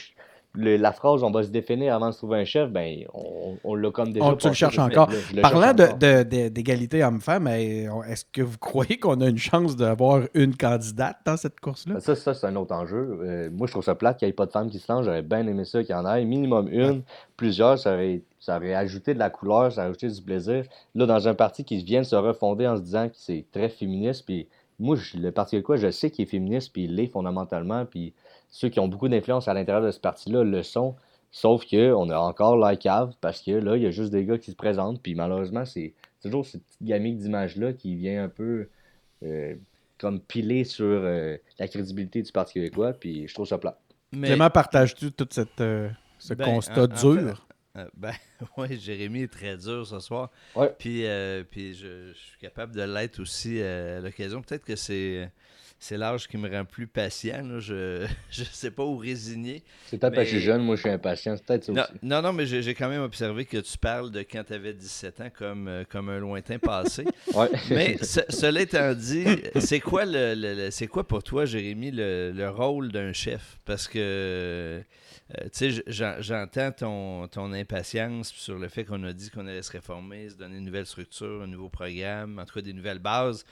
le- 0.58 0.76
la 0.76 0.92
phrase 0.92 1.22
on 1.22 1.30
va 1.30 1.42
se 1.44 1.48
définir 1.50 1.94
avant 1.94 2.08
de 2.08 2.12
se 2.12 2.18
trouver 2.18 2.38
un 2.40 2.44
chef, 2.44 2.68
ben, 2.70 3.04
on, 3.14 3.56
on 3.64 3.74
l'a 3.74 3.90
comme 3.90 4.12
déjà. 4.12 4.26
Oh, 4.26 4.34
tu 4.34 4.48
le 4.48 4.54
cherches 4.54 4.78
encore. 4.78 5.08
le 5.34 5.40
Parlant 5.40 5.72
d'égalité 6.50 7.02
homme-femme, 7.04 7.46
on- 7.46 8.02
est-ce 8.02 8.24
que 8.32 8.42
vous 8.42 8.58
croyez 8.58 8.98
qu'on 8.98 9.20
a 9.20 9.28
une 9.28 9.38
chance 9.38 9.76
d'avoir 9.76 10.22
une 10.34 10.56
candidate 10.56 11.16
dans 11.24 11.36
cette 11.36 11.60
course-là? 11.60 12.00
Ça, 12.00 12.14
ça 12.14 12.34
c'est 12.34 12.46
un 12.46 12.56
autre 12.56 12.74
enjeu. 12.74 13.20
Euh, 13.22 13.50
moi, 13.52 13.66
je 13.66 13.72
trouve 13.72 13.84
ça 13.84 13.94
plate 13.94 14.18
qu'il 14.18 14.26
n'y 14.26 14.30
ait 14.30 14.34
pas 14.34 14.46
de 14.46 14.52
femmes 14.52 14.70
qui 14.70 14.78
se 14.78 14.90
lancent. 14.92 15.04
J'aurais 15.04 15.22
bien 15.22 15.46
aimé 15.46 15.64
ça 15.64 15.82
qu'il 15.82 15.94
y 15.94 15.98
en 15.98 16.06
ait. 16.12 16.24
Minimum 16.24 16.68
une, 16.70 17.02
plusieurs, 17.36 17.78
ça 17.78 17.94
aurait, 17.94 18.22
ça 18.40 18.56
aurait 18.56 18.74
ajouté 18.74 19.14
de 19.14 19.18
la 19.18 19.30
couleur, 19.30 19.72
ça 19.72 19.82
aurait 19.82 19.90
ajouté 19.90 20.08
du 20.08 20.22
plaisir. 20.22 20.64
Là, 20.94 21.06
dans 21.06 21.28
un 21.28 21.34
parti 21.34 21.64
qui 21.64 21.82
vient 21.84 22.00
de 22.00 22.06
se 22.06 22.16
refonder 22.16 22.66
en 22.66 22.76
se 22.76 22.82
disant 22.82 23.08
que 23.08 23.14
c'est 23.16 23.44
très 23.52 23.68
féministe, 23.68 24.24
puis 24.26 24.48
moi, 24.80 24.96
je- 24.96 25.18
le 25.18 25.32
Parti 25.32 25.60
quoi, 25.62 25.76
je 25.76 25.90
sais 25.90 26.10
qu'il 26.10 26.24
est 26.24 26.28
féministe, 26.28 26.70
puis 26.72 26.84
il 26.84 26.94
l'est 26.94 27.06
fondamentalement, 27.08 27.84
puis 27.84 28.12
ceux 28.50 28.68
qui 28.68 28.80
ont 28.80 28.88
beaucoup 28.88 29.08
d'influence 29.08 29.48
à 29.48 29.54
l'intérieur 29.54 29.82
de 29.84 29.90
ce 29.90 30.00
parti-là 30.00 30.44
le 30.44 30.62
sont. 30.62 30.96
Sauf 31.30 31.66
qu'on 31.68 32.08
a 32.10 32.18
encore 32.18 32.56
la 32.56 32.74
cave 32.76 33.12
parce 33.20 33.42
que 33.42 33.50
là, 33.50 33.76
il 33.76 33.82
y 33.82 33.86
a 33.86 33.90
juste 33.90 34.10
des 34.10 34.24
gars 34.24 34.38
qui 34.38 34.50
se 34.50 34.56
présentent, 34.56 35.02
puis 35.02 35.14
malheureusement, 35.14 35.64
c'est 35.66 35.92
toujours 36.22 36.46
cette 36.46 36.64
petite 36.64 36.82
gamique 36.82 37.18
d'image-là 37.18 37.74
qui 37.74 37.94
vient 37.96 38.24
un 38.24 38.28
peu 38.28 38.68
euh, 39.22 39.54
comme 39.98 40.20
piler 40.20 40.64
sur 40.64 40.86
euh, 40.86 41.36
la 41.58 41.68
crédibilité 41.68 42.22
du 42.22 42.32
Parti 42.32 42.54
québécois, 42.54 42.92
puis 42.94 43.28
je 43.28 43.34
trouve 43.34 43.46
ça 43.46 43.58
plat. 43.58 43.78
Mais, 44.12 44.28
Clément, 44.28 44.48
partages-tu 44.48 45.12
tout 45.12 45.26
cette, 45.30 45.60
euh, 45.60 45.90
ce 46.18 46.32
Ben, 46.32 46.44
constat 46.46 46.82
en- 46.82 46.84
en 46.84 47.12
dur? 47.14 47.46
euh, 47.76 47.84
ben, 47.94 48.12
oui, 48.56 48.78
Jérémy 48.80 49.22
est 49.24 49.32
très 49.32 49.56
dur 49.58 49.86
ce 49.86 49.98
soir. 50.00 50.30
Ouais. 50.56 50.74
Puis, 50.78 51.04
euh, 51.04 51.44
puis 51.48 51.74
je, 51.74 52.12
je 52.12 52.18
suis 52.18 52.38
capable 52.38 52.74
de 52.74 52.82
l'être 52.82 53.20
aussi 53.20 53.60
euh, 53.60 53.98
à 53.98 54.00
l'occasion. 54.00 54.40
Peut-être 54.40 54.64
que 54.64 54.76
c'est, 54.76 55.30
c'est 55.80 55.96
l'âge 55.96 56.26
qui 56.26 56.36
me 56.36 56.50
rend 56.50 56.64
plus 56.64 56.86
patient. 56.86 57.42
là. 57.44 57.60
Je 57.60 58.02
ne 58.38 58.44
sais 58.52 58.70
pas 58.70 58.84
où 58.84 58.96
résigner. 58.96 59.62
C'est 59.86 59.98
peut-être 59.98 60.14
parce 60.14 60.26
que 60.26 60.32
je 60.32 60.36
suis 60.38 60.44
jeune, 60.46 60.62
moi 60.62 60.76
je 60.76 60.80
suis 60.80 60.90
impatient, 60.90 61.36
peut-être 61.36 61.68
Non, 61.68 61.82
aussi. 61.82 61.92
non, 62.02 62.20
non, 62.22 62.32
mais 62.32 62.46
j'ai, 62.46 62.74
quand 62.74 62.88
même 62.88 63.02
observé 63.02 63.44
que 63.44 63.58
tu 63.58 63.78
parles 63.78 64.10
de 64.10 64.20
quand 64.20 64.44
tu 64.44 64.52
avais 64.54 64.72
17 64.74 65.20
ans 65.20 65.30
comme, 65.36 65.68
euh, 65.68 65.84
comme 65.88 66.08
un 66.08 66.18
lointain 66.18 66.58
passé. 66.58 67.04
Ouais. 67.34 67.48
Mais 67.70 67.98
ce- 67.98 68.20
cela 68.30 68.62
étant 68.62 68.94
dit, 68.94 69.24
c'est 69.60 69.80
quoi 69.80 70.04
le, 70.04 70.34
le- 70.34 70.54
le- 70.54 70.70
c'est 70.70 70.86
quoi 70.88 71.06
pour 71.06 71.22
toi, 71.22 71.44
Jérémy, 71.44 71.90
le, 71.92 72.32
le 72.34 72.48
rôle 72.50 72.90
d'un 72.90 73.12
chef? 73.12 73.58
Parce 73.64 73.86
que 73.86 73.98
euh, 73.98 74.80
tu 75.52 75.70
sais, 75.70 75.82
j'entends 75.86 76.72
ton, 76.72 77.28
ton 77.28 77.52
impatience 77.52 78.32
sur 78.32 78.58
le 78.58 78.68
fait 78.68 78.84
qu'on 78.84 79.04
a 79.04 79.12
dit 79.12 79.28
qu'on 79.30 79.46
allait 79.46 79.60
se 79.62 79.70
réformer, 79.72 80.30
se 80.30 80.36
donner 80.36 80.56
une 80.56 80.64
nouvelle 80.64 80.86
structure, 80.86 81.42
un 81.42 81.46
nouveau 81.46 81.68
programme, 81.68 82.38
en 82.38 82.46
tout 82.46 82.54
cas 82.54 82.62
des 82.62 82.72
nouvelles 82.72 82.98
bases. 82.98 83.44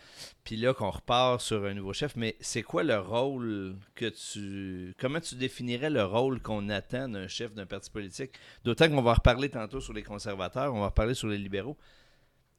Puis 0.43 0.57
là 0.57 0.73
qu'on 0.73 0.89
repart 0.91 1.41
sur 1.43 1.65
un 1.67 1.75
nouveau 1.75 1.93
chef, 1.93 2.16
mais 2.17 2.35
c'est 2.41 2.63
quoi 2.63 2.83
le 2.83 2.99
rôle 2.99 3.77
que 3.95 4.07
tu. 4.07 4.95
Comment 4.99 5.21
tu 5.21 5.35
définirais 5.37 5.91
le 5.91 6.05
rôle 6.05 6.41
qu'on 6.41 6.69
attend 6.69 7.09
d'un 7.09 7.29
chef 7.29 7.55
d'un 7.55 7.67
parti 7.67 7.91
politique? 7.91 8.33
D'autant 8.65 8.89
qu'on 8.89 9.03
va 9.03 9.15
reparler 9.15 9.51
tantôt 9.51 9.81
sur 9.81 9.93
les 9.93 10.03
conservateurs, 10.03 10.75
on 10.75 10.81
va 10.81 10.87
reparler 10.87 11.15
sur 11.15 11.29
les 11.29 11.39
libéraux. 11.39 11.77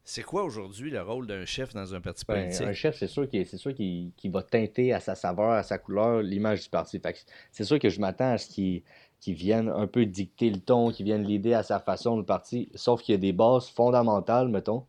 C'est 0.03 0.23
quoi 0.23 0.43
aujourd'hui 0.45 0.89
le 0.89 1.01
rôle 1.01 1.27
d'un 1.27 1.43
chef 1.43 1.73
dans 1.73 1.93
un 1.93 1.99
parti 1.99 2.23
Ben, 2.25 2.43
politique? 2.45 2.65
un 2.65 2.71
chef, 2.73 2.95
c'est 2.97 3.07
sûr 3.07 3.27
qu'il 3.27 3.45
c'est 3.45 3.57
sûr 3.57 3.73
qu'il 3.73 4.11
qu'il 4.15 4.31
va 4.31 4.41
teinter 4.41 4.93
à 4.93 5.01
sa 5.01 5.15
saveur, 5.15 5.51
à 5.51 5.63
sa 5.63 5.77
couleur, 5.77 6.21
l'image 6.21 6.63
du 6.63 6.69
parti. 6.69 7.01
C'est 7.51 7.65
sûr 7.65 7.77
que 7.77 7.89
je 7.89 7.99
m'attends 7.99 8.31
à 8.31 8.37
ce 8.37 8.47
qu'il 8.47 8.83
qu'il 9.19 9.33
vienne 9.33 9.67
un 9.67 9.87
peu 9.87 10.05
dicter 10.05 10.49
le 10.49 10.59
ton, 10.59 10.91
qu'il 10.91 11.05
vienne 11.05 11.23
l'idée 11.23 11.53
à 11.53 11.63
sa 11.63 11.79
façon 11.79 12.15
le 12.15 12.23
parti. 12.23 12.69
Sauf 12.75 13.01
qu'il 13.01 13.13
y 13.13 13.17
a 13.17 13.19
des 13.19 13.33
bases 13.33 13.67
fondamentales, 13.67 14.47
mettons, 14.47 14.85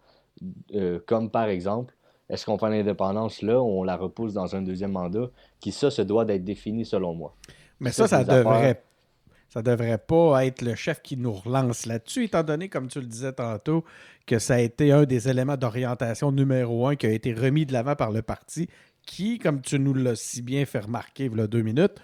euh, 0.75 1.01
comme 1.07 1.31
par 1.31 1.49
exemple, 1.49 1.95
est-ce 2.29 2.45
qu'on 2.45 2.59
fait 2.59 2.69
l'indépendance 2.71 3.43
là 3.43 3.61
ou 3.61 3.81
on 3.81 3.85
la 3.85 3.97
repousse 3.97 4.35
dans 4.35 4.55
un 4.55 4.63
deuxième 4.63 4.93
mandat, 4.93 5.31
qui 5.61 5.73
ça 5.73 5.91
se 5.91 6.03
doit 6.03 6.25
d'être 6.25 6.45
défini 6.45 6.85
selon 6.85 7.15
moi? 7.15 7.35
Mais 7.81 7.91
Ça, 7.91 8.07
ça, 8.07 8.25
devrait, 8.25 8.57
affaires. 8.57 8.77
ça 9.49 9.63
devrait 9.63 9.99
pas 9.99 10.45
être 10.47 10.63
le 10.63 10.75
chef 10.75 11.01
qui 11.03 11.17
nous 11.17 11.33
relance 11.33 11.87
là-dessus, 11.87 12.25
étant 12.25 12.43
donné, 12.43 12.69
comme 12.69 12.89
tu 12.89 13.01
le 13.01 13.07
disais 13.07 13.33
tantôt, 13.33 13.85
que 14.27 14.39
ça 14.39 14.55
a 14.55 14.59
été 14.61 14.93
un 14.93 15.05
des 15.05 15.29
éléments 15.29 15.57
d'orientation 15.57 16.33
numéro 16.33 16.87
un 16.87 16.97
qui 16.97 17.07
a 17.07 17.11
été 17.11 17.33
remis 17.33 17.65
de 17.67 17.73
l'avant 17.73 17.97
par 17.97 18.11
le 18.11 18.21
parti, 18.23 18.69
qui, 19.07 19.39
comme 19.39 19.63
tu 19.63 19.79
nous 19.79 19.95
l'as 19.95 20.17
si 20.17 20.43
bien 20.43 20.67
fait 20.67 20.81
remarquer 20.81 21.27
il 21.33 21.37
y 21.37 21.41
a 21.41 21.47
deux 21.47 21.63
minutes, 21.63 21.99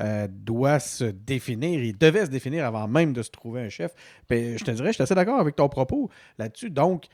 euh, 0.00 0.26
doit 0.30 0.78
se 0.78 1.04
définir. 1.04 1.82
Il 1.82 1.96
devait 1.98 2.26
se 2.26 2.30
définir 2.30 2.64
avant 2.64 2.88
même 2.88 3.12
de 3.12 3.22
se 3.22 3.30
trouver 3.30 3.60
un 3.62 3.68
chef. 3.68 3.92
Puis, 4.28 4.56
je 4.58 4.64
te 4.64 4.70
dirais, 4.70 4.88
je 4.88 4.94
suis 4.94 5.02
assez 5.02 5.14
d'accord 5.14 5.40
avec 5.40 5.56
ton 5.56 5.68
propos 5.68 6.10
là-dessus. 6.38 6.70
Donc, 6.70 7.06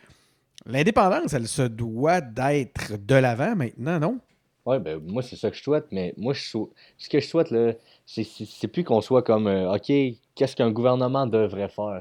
l'indépendance, 0.65 1.33
elle 1.33 1.47
se 1.49 1.63
doit 1.63 2.21
d'être 2.21 2.93
de 3.05 3.15
l'avant 3.15 3.55
maintenant, 3.57 3.99
non? 3.99 4.19
Ouais, 4.65 4.81
ben 4.81 5.01
moi 5.01 5.23
c'est 5.23 5.37
ça 5.37 5.49
que 5.51 5.57
je 5.57 5.63
souhaite, 5.63 5.87
mais 5.93 6.13
moi 6.17 6.33
je 6.35 6.43
ce 6.99 7.09
que 7.09 7.21
je 7.21 7.27
souhaite 7.29 7.53
là, 7.53 7.73
c'est- 8.05 8.67
plus 8.69 8.83
qu'on 8.83 9.01
soit 9.01 9.23
comme 9.23 9.47
euh, 9.47 9.73
OK, 9.73 9.93
qu'est-ce 10.35 10.57
qu'un 10.57 10.73
gouvernement 10.73 11.27
devrait 11.27 11.69
faire? 11.69 12.01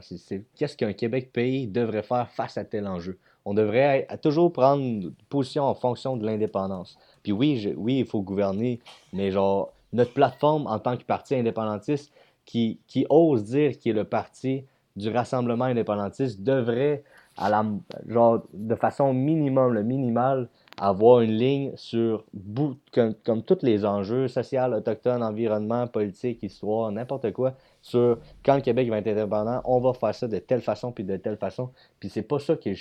Qu'est-ce 0.55 0.75
qu'un 0.75 0.93
Québec 0.93 1.31
pays 1.31 1.67
devrait 1.67 2.01
faire 2.01 2.27
face 2.31 2.57
à 2.57 2.65
tel 2.65 2.87
enjeu? 2.87 3.19
On 3.45 3.53
devrait 3.53 4.07
toujours 4.23 4.51
prendre 4.51 5.11
position 5.29 5.63
en 5.65 5.75
fonction 5.75 6.17
de 6.17 6.25
l'indépendance. 6.25 6.97
Puis 7.21 7.31
oui, 7.31 7.57
je- 7.57 7.69
oui, 7.69 7.99
il 7.99 8.05
faut 8.07 8.21
gouverner, 8.23 8.79
mais 9.13 9.29
genre 9.31 9.71
notre 9.93 10.13
plateforme 10.13 10.65
en 10.65 10.79
tant 10.79 10.97
que 10.97 11.03
parti 11.03 11.35
indépendantiste 11.35 12.11
qui, 12.45 12.79
qui 12.87 13.05
ose 13.11 13.43
dire 13.43 13.77
qu'il 13.77 13.91
est 13.91 13.95
le 13.95 14.05
parti 14.05 14.63
du 14.95 15.09
rassemblement 15.09 15.65
indépendantiste 15.65 16.41
devrait 16.41 17.03
à 17.37 17.49
la 17.49 17.65
genre 18.07 18.43
de 18.53 18.75
façon 18.75 19.13
minimum, 19.13 19.73
le 19.73 19.83
minimal, 19.83 20.49
avoir 20.77 21.21
une 21.21 21.31
ligne 21.31 21.71
sur 21.75 22.25
bout, 22.33 22.77
comme, 22.91 23.13
comme 23.25 23.43
tous 23.43 23.59
les 23.61 23.85
enjeux 23.85 24.27
social, 24.27 24.73
autochtone, 24.73 25.23
environnement, 25.23 25.87
politique, 25.87 26.43
histoire, 26.43 26.91
n'importe 26.91 27.31
quoi, 27.31 27.55
sur 27.81 28.19
quand 28.43 28.55
le 28.55 28.61
Québec 28.61 28.89
va 28.89 28.99
être 28.99 29.07
indépendant, 29.07 29.61
on 29.65 29.79
va 29.79 29.93
faire 29.93 30.15
ça 30.15 30.27
de 30.27 30.37
telle 30.39 30.61
façon 30.61 30.91
puis 30.91 31.03
de 31.03 31.17
telle 31.17 31.37
façon. 31.37 31.71
Puis 31.99 32.09
c'est 32.09 32.23
pas 32.23 32.39
ça 32.39 32.55
que 32.55 32.71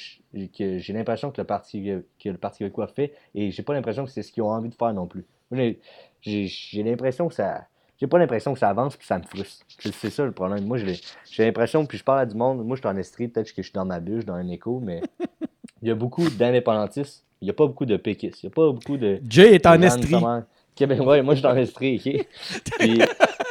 que 0.56 0.78
j'ai 0.78 0.92
l'impression 0.92 1.30
que 1.30 1.40
le 1.40 1.46
Parti 1.46 1.90
que 2.18 2.28
le 2.28 2.38
Parti 2.38 2.58
québécois 2.58 2.88
fait 2.88 3.12
et 3.34 3.50
j'ai 3.50 3.62
pas 3.62 3.74
l'impression 3.74 4.04
que 4.04 4.10
c'est 4.10 4.22
ce 4.22 4.32
qu'ils 4.32 4.42
ont 4.42 4.50
envie 4.50 4.68
de 4.68 4.74
faire 4.74 4.92
non 4.92 5.06
plus. 5.06 5.26
J'ai 5.52 5.80
j'ai 6.20 6.82
l'impression 6.82 7.28
que 7.28 7.34
ça 7.34 7.66
j'ai 8.00 8.06
pas 8.06 8.18
l'impression 8.18 8.52
que 8.52 8.58
ça 8.58 8.68
avance 8.68 8.96
puis 8.96 9.06
ça 9.06 9.18
me 9.18 9.24
frustre. 9.24 9.64
C'est 9.78 10.10
ça 10.10 10.24
le 10.24 10.32
problème. 10.32 10.64
Moi, 10.64 10.78
j'ai 10.78 11.00
j'ai 11.30 11.44
l'impression, 11.44 11.84
puis 11.86 11.98
je 11.98 12.04
parle 12.04 12.20
à 12.20 12.26
du 12.26 12.34
monde, 12.36 12.64
moi 12.64 12.76
je 12.76 12.80
suis 12.80 12.88
en 12.88 12.96
Estrie, 12.96 13.28
peut-être 13.28 13.48
que 13.52 13.62
je 13.62 13.68
suis 13.68 13.72
dans 13.72 13.84
ma 13.84 14.00
bulle, 14.00 14.24
dans 14.24 14.34
un 14.34 14.48
écho, 14.48 14.80
mais 14.82 15.02
il 15.82 15.88
y 15.88 15.90
a 15.90 15.94
beaucoup 15.94 16.28
d'indépendantistes, 16.28 17.24
il 17.40 17.46
n'y 17.46 17.50
a 17.50 17.54
pas 17.54 17.66
beaucoup 17.66 17.86
de 17.86 17.96
péquistes, 17.96 18.42
il 18.42 18.46
n'y 18.46 18.52
a 18.52 18.54
pas 18.54 18.70
beaucoup 18.72 18.96
de. 18.96 19.20
Jay 19.28 19.54
est 19.54 19.66
en 19.66 19.80
estrie. 19.82 20.00
nécessairement- 20.02 20.44
Québec, 20.74 21.00
ouais, 21.02 21.22
moi 21.22 21.34
je 21.34 21.38
suis 21.38 21.46
en 21.46 21.56
Estrie, 21.56 21.96
ok? 22.04 22.26
Puis, 22.78 22.98
y 22.98 23.00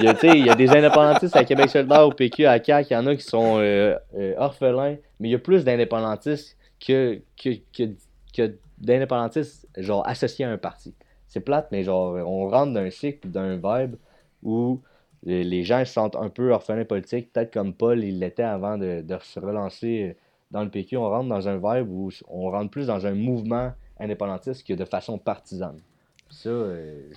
il 0.02 0.46
y 0.46 0.50
a 0.50 0.56
des 0.56 0.70
indépendantistes 0.70 1.36
à 1.36 1.46
Québec 1.46 1.70
solidaire, 1.70 2.06
au 2.06 2.12
PQ, 2.12 2.46
à 2.46 2.62
CAQ, 2.62 2.88
il 2.90 2.94
y 2.94 2.98
en 2.98 3.08
a 3.08 3.16
qui 3.16 3.24
sont 3.24 3.60
euh, 3.60 3.96
euh, 4.18 4.34
orphelins, 4.38 4.98
mais 5.20 5.30
il 5.30 5.32
y 5.32 5.36
a 5.36 5.40
plus 5.40 5.64
d'indépendantistes 5.64 6.58
que, 6.86 7.22
que, 7.42 7.52
que, 7.76 7.92
que 8.36 8.56
d'indépendantistes, 8.78 9.68
genre, 9.78 10.06
associés 10.06 10.44
à 10.44 10.50
un 10.52 10.58
parti. 10.58 10.94
C'est 11.28 11.40
plate, 11.40 11.70
mais 11.72 11.84
genre, 11.84 12.16
on 12.28 12.50
rentre 12.50 12.74
d'un 12.74 12.90
cycle, 12.90 13.30
d'un 13.30 13.56
vibe 13.56 13.96
où 14.44 14.82
les, 15.24 15.64
gens 15.64 15.80
se 15.86 15.94
sentent 15.94 16.16
un 16.16 16.30
peu 16.30 16.52
orphelins 16.52 16.86
politiques, 16.86 17.32
peut-être 17.32 17.54
comme 17.54 17.74
Paul, 17.74 18.04
il 18.04 18.20
l'était 18.20 18.44
avant 18.44 18.78
de, 18.78 19.02
de 19.02 19.18
se 19.22 19.40
relancer 19.40 20.18
dans 20.52 20.64
le 20.64 20.70
PQ. 20.70 20.98
On 20.98 21.10
rentre 21.10 21.30
dans 21.30 21.48
un 21.48 21.56
vibe 21.56 21.90
où 21.90 22.12
on 22.28 22.52
rentre 22.52 22.70
plus 22.70 22.88
dans 22.88 23.06
un 23.06 23.14
mouvement 23.14 23.72
indépendantiste 24.00 24.66
que 24.68 24.74
de 24.74 24.86
façon 24.86 25.18
partisane. 25.18 25.80
Ça, 26.30 26.50
euh, 26.50 27.10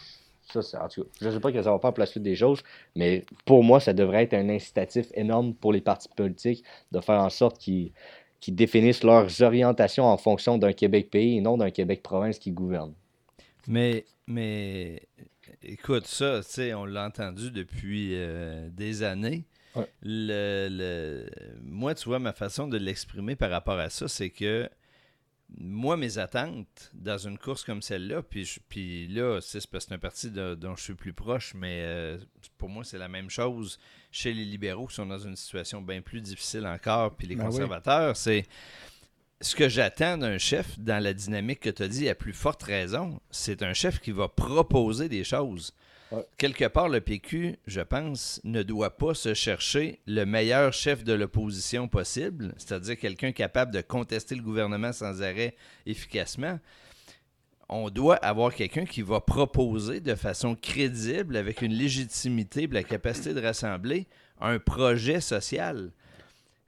ça 0.43 0.63
c'est- 0.63 0.77
en 0.77 0.89
tout 0.89 1.03
cas, 1.03 1.09
je 1.21 1.27
ne 1.27 1.33
sais 1.33 1.41
pas 1.41 1.53
que 1.53 1.63
ça 1.63 1.71
va 1.71 1.79
faire 1.79 1.93
pour 1.93 2.01
la 2.01 2.07
suite 2.07 2.23
des 2.23 2.37
choses, 2.37 2.63
mais 2.95 3.25
pour 3.45 3.65
moi, 3.65 3.81
ça 3.81 3.93
devrait 3.93 4.23
être 4.23 4.35
un 4.35 4.49
incitatif 4.49 5.09
énorme 5.15 5.55
pour 5.55 5.73
les 5.73 5.81
partis 5.81 6.09
politiques 6.15 6.65
de 6.93 7.01
faire 7.01 7.21
en 7.21 7.31
sorte 7.31 7.59
qu'ils 7.59 7.93
qu'ils 8.39 8.55
définissent 8.55 9.03
leurs 9.03 9.43
orientations 9.43 10.05
en 10.05 10.19
fonction 10.19 10.59
d'un 10.59 10.73
Québec 10.73 11.11
pays 11.11 11.39
et 11.39 11.41
non 11.41 11.57
d'un 11.57 11.71
Québec 11.71 12.03
province 12.03 12.39
qui 12.39 12.53
gouverne. 12.53 12.93
Mais, 13.67 14.05
mais 14.27 15.03
écoute, 15.63 16.07
ça, 16.07 16.41
tu 16.45 16.51
sais, 16.51 16.75
on 16.75 16.85
l'a 16.85 17.05
entendu 17.07 17.51
depuis 17.51 18.11
euh, 18.15 18.69
des 18.71 19.03
années. 19.03 19.45
Ouais. 19.75 19.89
Le, 20.03 20.69
le- 20.71 21.31
moi, 21.63 21.95
tu 21.95 22.07
vois, 22.09 22.19
ma 22.19 22.33
façon 22.33 22.67
de 22.69 22.79
l'exprimer 22.79 23.37
par 23.37 23.51
rapport 23.51 23.79
à 23.79 23.91
ça, 23.91 24.09
c'est 24.09 24.31
que 24.31 24.69
moi, 25.59 25.97
mes 25.97 26.19
attentes 26.19 26.91
dans 26.93 27.19
une 27.19 27.39
course 27.39 27.63
comme 27.63 27.81
celle-là, 27.83 28.23
puis, 28.23 28.45
je- 28.45 28.59
puis 28.69 29.07
là, 29.09 29.39
c'est 29.41 29.65
parce 29.69 29.85
que 29.85 29.91
c'est 29.91 29.95
un 29.95 29.99
parti 29.99 30.31
de- 30.31 30.55
dont 30.55 30.75
je 30.77 30.83
suis 30.83 30.95
plus 30.95 31.13
proche, 31.13 31.55
mais 31.55 31.83
euh, 31.85 32.19
pour 32.59 32.69
moi, 32.69 32.83
c'est 32.85 32.99
la 32.99 33.09
même 33.09 33.31
chose 33.31 33.79
chez 34.11 34.33
les 34.33 34.45
libéraux 34.45 34.87
qui 34.87 34.95
sont 34.95 35.07
dans 35.07 35.19
une 35.19 35.37
situation 35.37 35.81
bien 35.83 36.01
plus 36.01 36.21
difficile 36.21 36.67
encore, 36.67 37.15
puis 37.15 37.27
les 37.29 37.37
Ben 37.37 37.45
oui. 37.45 37.51
conservateurs, 37.51 38.17
c'est 38.17 38.45
ce 39.41 39.55
que 39.55 39.69
j'attends 39.69 40.19
d'un 40.19 40.39
chef 40.39 40.79
dans 40.79 41.03
la 41.03 41.13
dynamique 41.13 41.61
que 41.61 41.71
tu 41.71 41.83
as 41.83 41.89
dit, 41.89 42.09
à 42.09 42.15
plus 42.15 42.33
forte 42.33 42.63
raison, 42.63 43.21
c'est 43.31 43.63
un 43.63 43.75
chef 43.75 44.01
qui 44.01 44.13
va 44.13 44.29
proposer 44.29 45.09
des 45.09 45.25
choses. 45.25 45.75
Ouais. 46.11 46.25
Quelque 46.39 46.67
part, 46.67 46.89
le 46.89 47.01
PQ, 47.01 47.57
je 47.67 47.81
pense, 47.81 48.41
ne 48.45 48.63
doit 48.63 48.97
pas 48.97 49.15
se 49.15 49.35
chercher 49.35 50.01
le 50.07 50.25
meilleur 50.25 50.73
chef 50.73 51.05
de 51.05 51.13
l'opposition 51.13 51.89
possible, 51.89 52.55
c'est-à-dire 52.59 52.97
quelqu'un 52.97 53.33
capable 53.33 53.73
de 53.73 53.81
contester 53.81 54.37
le 54.37 54.43
gouvernement 54.43 54.93
sans 54.93 55.23
arrêt 55.23 55.57
efficacement. 55.85 56.61
On 57.69 57.91
doit 57.91 58.17
avoir 58.17 58.55
quelqu'un 58.55 58.85
qui 58.85 59.03
va 59.03 59.21
proposer 59.21 60.01
de 60.01 60.15
façon 60.15 60.55
crédible, 60.55 61.37
avec 61.37 61.61
une 61.61 61.73
légitimité 61.73 62.63
et 62.63 62.67
la 62.69 62.85
capacité 62.85 63.35
de 63.35 63.43
rassembler, 63.43 64.07
un 64.41 64.61
projet 64.61 65.21
social. 65.21 65.91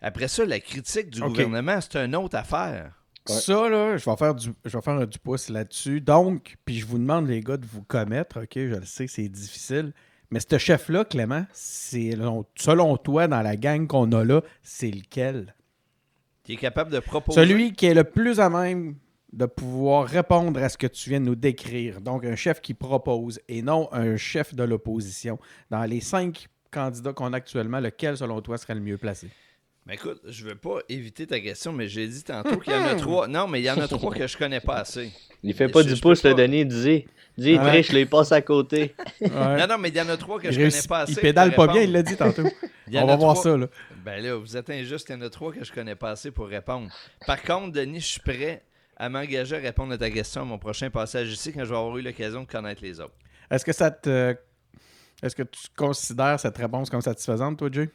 Après 0.01 0.29
ça, 0.29 0.45
la 0.45 0.61
critique 0.61 1.11
du 1.11 1.21
gouvernement, 1.21 1.81
c'est 1.81 1.97
une 1.97 2.15
autre 2.15 2.37
affaire. 2.37 2.93
Ouais. 3.29 3.35
Ça, 3.35 3.69
là, 3.69 3.97
je 3.97 4.09
vais 4.09 4.17
faire 4.17 4.35
du, 4.35 4.51
je 4.65 4.77
vais 4.77 4.83
faire 4.83 5.07
du 5.07 5.19
pouce 5.19 5.49
là-dessus. 5.49 6.01
Donc, 6.01 6.57
puis 6.65 6.79
je 6.79 6.87
vous 6.87 6.99
demande, 6.99 7.29
les 7.29 7.41
gars, 7.41 7.57
de 7.57 7.67
vous 7.67 7.83
commettre. 7.83 8.43
OK, 8.43 8.53
je 8.55 8.77
le 8.77 8.85
sais, 8.85 9.07
c'est 9.07 9.29
difficile. 9.29 9.93
Mais 10.31 10.41
ce 10.41 10.57
chef-là, 10.59 11.05
Clément, 11.05 11.45
c'est 11.53 12.17
selon 12.57 12.97
toi, 12.97 13.29
dans 13.29 13.43
la 13.43 13.57
gang 13.57 13.87
qu'on 13.87 14.13
a 14.13 14.25
là, 14.25 14.43
c'est 14.63 14.91
lequel? 14.91 15.55
Qui 16.45 16.55
est 16.55 16.57
capable 16.57 16.91
de 16.91 17.01
proposer. 17.01 17.41
Celui 17.41 17.73
qui 17.73 17.87
est 17.87 17.95
le 17.95 18.05
plus 18.05 18.41
à 18.41 18.49
même 18.49 18.97
de 19.33 19.45
pouvoir 19.45 20.07
répondre 20.07 20.63
à 20.63 20.71
ce 20.71 20.79
que 20.79 20.87
tu 20.87 21.11
viens 21.11 21.21
de 21.21 21.27
nous 21.27 21.35
décrire. 21.35 22.01
Donc, 22.01 22.25
un 22.25 22.37
chef 22.37 22.63
qui 22.63 22.73
propose 22.73 23.41
et 23.49 23.61
non 23.61 23.89
un 23.93 24.17
chef 24.17 24.55
de 24.55 24.63
l'opposition. 24.63 25.39
Dans 25.71 25.85
les 25.85 26.01
cinq 26.01 26.47
candidats 26.71 27.13
qu'on 27.13 27.33
a 27.35 27.37
actuellement, 27.37 27.81
lequel, 27.81 28.17
selon 28.17 28.41
toi, 28.41 28.57
serait 28.57 28.75
le 28.75 28.81
mieux 28.81 28.97
placé? 28.97 29.29
Mais 29.89 29.95
écoute, 29.95 30.21
je 30.27 30.45
veux 30.45 30.55
pas 30.55 30.81
éviter 30.91 31.27
ta 31.27 31.41
question, 31.41 31.73
mais 31.73 31.89
j'ai 31.89 32.07
dit 32.07 32.23
tantôt 32.23 32.59
qu'il 32.59 32.73
y 32.75 32.77
en 32.77 32.85
a 32.85 32.95
trois. 32.95 33.27
Non, 33.27 33.49
mais 33.49 33.61
il 33.61 33.65
y 33.65 33.71
en 33.71 33.79
a 33.81 33.89
trois 33.89 34.13
que 34.15 34.27
je 34.27 34.37
connais 34.37 34.61
pas 34.61 34.77
assez. 34.81 35.11
Il 35.43 35.55
fait 35.55 35.69
pas 35.69 35.83
Je- 35.83 35.89
du 35.89 35.97
je 35.97 36.01
pouce, 36.03 36.23
le. 36.25 36.35
Denis. 36.35 36.67
Dis, 36.67 37.07
dis, 37.39 37.53
il 37.53 37.59
Ouais. 37.61 37.69
triche, 37.69 37.89
il 37.95 38.07
passe 38.07 38.31
à 38.33 38.43
côté. 38.43 38.95
Ouais. 39.21 39.29
Non, 39.31 39.67
non, 39.67 39.79
mais 39.79 39.89
il 39.89 39.97
y 39.97 40.01
en 40.03 40.09
a 40.11 40.17
trois 40.19 40.39
que 40.39 40.49
il, 40.49 40.53
je 40.53 40.57
connais 40.59 40.69
réussit- 40.69 40.89
pas 40.89 40.99
assez. 41.01 41.13
il 41.13 41.19
pédale 41.19 41.55
pas 41.55 41.67
bien, 41.69 41.83
il 41.83 41.93
l'a 41.93 42.03
dit 42.03 42.17
tantôt. 42.17 42.43
Il 42.91 42.95
y 42.95 42.99
en 42.99 43.03
On 43.03 43.09
a 43.09 43.11
va 43.13 43.17
voir 43.17 43.37
ça, 43.37 43.55
là. 43.55 43.67
Ben 44.03 44.23
là, 44.25 44.37
vous 44.37 44.57
êtes 44.57 44.71
injuste, 44.71 45.07
il 45.11 45.13
y 45.13 45.15
en 45.17 45.21
a 45.21 45.29
trois 45.29 45.53
que 45.53 45.63
je 45.63 45.71
connais 45.71 45.95
pas 45.95 46.11
assez 46.13 46.31
pour 46.31 46.47
répondre. 46.49 46.89
Par 47.27 47.43
contre, 47.43 47.73
Denis, 47.73 48.01
je 48.01 48.07
suis 48.07 48.21
prêt 48.21 48.63
à 48.97 49.11
m'engager 49.11 49.57
à 49.57 49.59
répondre 49.59 49.93
à 49.93 49.99
ta 49.99 50.11
question 50.11 50.41
à 50.41 50.45
mon 50.47 50.57
prochain 50.59 50.89
passage 50.89 51.31
ici 51.31 51.53
quand 51.53 51.65
je 51.67 51.71
vais 51.71 51.77
avoir 51.77 51.97
eu 51.99 52.03
l'occasion 52.03 52.43
de 52.45 52.47
connaître 52.47 52.83
les 52.83 52.99
autres. 52.99 53.13
Est-ce 53.51 53.63
que 53.65 53.73
ça 53.75 53.91
te. 53.91 54.35
Est-ce 55.23 55.37
que 55.37 55.43
tu 55.43 55.61
considères 55.77 56.41
cette 56.41 56.57
réponse 56.57 56.89
comme 56.89 57.03
satisfaisante, 57.03 57.59
toi, 57.59 57.69
Jay? 57.71 57.91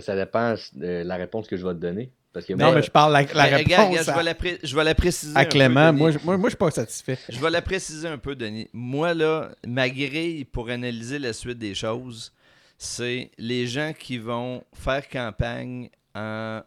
Ça 0.00 0.16
dépend 0.16 0.54
de 0.74 1.02
la 1.04 1.16
réponse 1.16 1.46
que 1.46 1.56
je 1.56 1.66
vais 1.66 1.74
te 1.74 1.78
donner. 1.78 2.10
Parce 2.32 2.46
que 2.46 2.52
Non, 2.52 2.66
moi, 2.66 2.74
mais 2.76 2.82
je 2.82 2.90
parle 2.90 3.12
la, 3.12 3.22
la 3.22 3.44
réponse 3.44 3.64
regarde, 3.64 3.88
regarde, 3.90 4.08
à, 4.08 4.12
je, 4.12 4.16
vais 4.18 4.24
la 4.24 4.34
pré- 4.34 4.58
je 4.62 4.74
vais 4.76 4.84
la 4.84 4.94
préciser. 4.96 5.36
à 5.36 5.40
un 5.40 5.44
peu, 5.44 5.50
Clément. 5.50 5.92
Moi, 5.92 6.10
je, 6.10 6.18
moi, 6.24 6.36
moi, 6.36 6.48
je 6.48 6.54
suis 6.54 6.58
pas 6.58 6.70
satisfait. 6.72 7.16
Je 7.28 7.38
vais 7.38 7.50
la 7.50 7.62
préciser 7.62 8.08
un 8.08 8.18
peu, 8.18 8.34
Denis. 8.34 8.68
Moi, 8.72 9.14
là, 9.14 9.50
ma 9.64 9.88
grille 9.88 10.44
pour 10.44 10.68
analyser 10.68 11.20
la 11.20 11.32
suite 11.32 11.58
des 11.58 11.74
choses, 11.76 12.32
c'est 12.76 13.30
les 13.38 13.68
gens 13.68 13.92
qui 13.96 14.18
vont 14.18 14.64
faire 14.74 15.08
campagne 15.08 15.90
en 16.16 16.60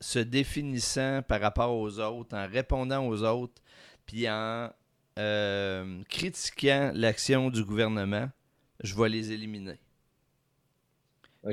se 0.00 0.18
définissant 0.18 1.22
par 1.26 1.40
rapport 1.40 1.74
aux 1.74 1.98
autres, 1.98 2.36
en 2.36 2.46
répondant 2.46 3.06
aux 3.06 3.22
autres, 3.22 3.62
puis 4.04 4.28
en 4.28 4.68
euh, 5.18 6.02
critiquant 6.10 6.90
l'action 6.94 7.48
du 7.48 7.64
gouvernement, 7.64 8.28
je 8.84 8.94
vais 8.94 9.08
les 9.08 9.32
éliminer. 9.32 9.78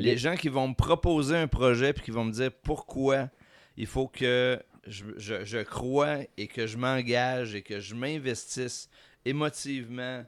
Les 0.02 0.18
gens 0.18 0.36
qui 0.36 0.50
vont 0.50 0.68
me 0.70 0.74
proposer 0.74 1.36
un 1.36 1.48
projet 1.48 1.94
puis 1.94 2.04
qui 2.04 2.12
vont 2.12 2.26
me 2.26 2.32
dire 2.32 2.52
pourquoi 2.64 3.30
il 3.78 3.86
faut 3.88 4.08
que 4.08 4.60
je, 4.88 5.06
je- 5.18 5.44
je 5.46 5.60
crois 5.60 6.18
et 6.38 6.48
que 6.48 6.68
je 6.68 6.78
m'engage 6.78 7.56
et 7.56 7.62
que 7.62 7.80
je 7.80 7.96
m'investisse 7.96 8.90
émotivement, 9.26 10.24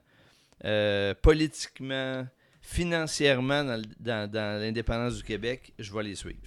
euh, 0.63 1.13
politiquement, 1.21 2.25
financièrement 2.61 3.63
dans 3.99 4.31
l'indépendance 4.59 5.17
du 5.17 5.23
Québec, 5.23 5.73
je 5.77 5.93
vais 5.93 6.03
les 6.03 6.15
suivre. 6.15 6.39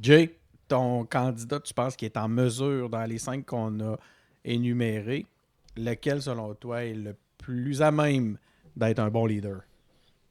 Jay, 0.00 0.34
ton 0.68 1.04
candidat, 1.04 1.60
tu 1.60 1.74
penses 1.74 1.96
qu'il 1.96 2.06
est 2.06 2.16
en 2.16 2.28
mesure, 2.28 2.88
dans 2.88 3.04
les 3.04 3.18
cinq 3.18 3.44
qu'on 3.46 3.80
a 3.80 3.96
énumérés, 4.44 5.26
lequel, 5.76 6.22
selon 6.22 6.54
toi, 6.54 6.84
est 6.84 6.94
le 6.94 7.14
plus 7.38 7.82
à 7.82 7.90
même 7.90 8.38
d'être 8.76 8.98
un 9.00 9.10
bon 9.10 9.26
leader? 9.26 9.60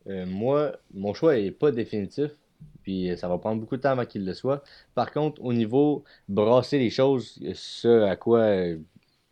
Euh, 0.09 0.25
moi, 0.25 0.73
mon 0.93 1.13
choix 1.13 1.37
est 1.37 1.51
pas 1.51 1.71
définitif, 1.71 2.31
puis 2.81 3.11
euh, 3.11 3.15
ça 3.15 3.27
va 3.27 3.37
prendre 3.37 3.61
beaucoup 3.61 3.77
de 3.77 3.81
temps 3.81 3.91
avant 3.91 4.05
qu'il 4.05 4.25
le 4.25 4.33
soit. 4.33 4.63
Par 4.95 5.11
contre, 5.11 5.43
au 5.43 5.53
niveau 5.53 6.03
brasser 6.27 6.79
les 6.79 6.89
choses, 6.89 7.39
euh, 7.43 7.51
ce 7.53 8.03
à 8.03 8.15
quoi 8.15 8.47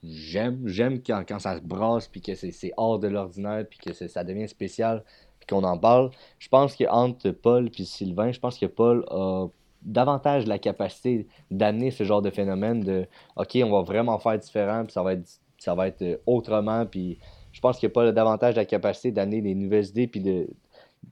j'aime, 0.04 0.68
j'aime 0.68 1.02
quand, 1.02 1.24
quand 1.28 1.40
ça 1.40 1.58
se 1.58 1.64
brasse, 1.64 2.08
puis 2.08 2.22
que 2.22 2.36
c'est 2.36 2.72
hors 2.78 3.00
de 3.00 3.08
l'ordinaire, 3.08 3.66
puis 3.68 3.80
que 3.80 3.94
ça 3.94 4.24
devient 4.24 4.48
spécial, 4.48 5.04
puis 5.40 5.48
qu'on 5.48 5.64
en 5.64 5.78
parle. 5.78 6.12
Je 6.40 6.48
pense 6.50 6.76
qu'entre 6.76 7.32
Paul 7.32 7.70
et 7.78 7.84
Sylvain, 7.86 8.32
je 8.32 8.40
pense 8.40 8.60
que 8.60 8.68
Paul 8.68 9.04
a 9.10 9.48
davantage 9.82 10.46
la 10.46 10.60
capacité 10.60 11.28
d'amener 11.50 11.92
ce 11.92 12.04
genre 12.04 12.22
de 12.22 12.30
phénomène 12.30 12.82
de 12.82 13.08
OK, 13.36 13.58
on 13.64 13.72
va 13.72 13.82
vraiment 13.82 14.20
faire 14.20 14.38
différent, 14.38 14.84
puis 14.84 14.94
ça 14.94 15.02
va 15.02 15.14
être, 15.14 15.28
ça 15.58 15.74
va 15.74 15.88
être 15.88 16.22
autrement, 16.28 16.86
puis 16.86 17.18
je 17.52 17.62
pense 17.62 17.80
que 17.80 17.88
Paul 17.88 18.08
a 18.08 18.12
davantage 18.12 18.56
la 18.56 18.66
capacité 18.66 19.12
d'amener 19.12 19.42
des 19.42 19.56
nouvelles 19.56 19.88
idées, 19.88 20.08
puis 20.08 20.22
de, 20.22 20.48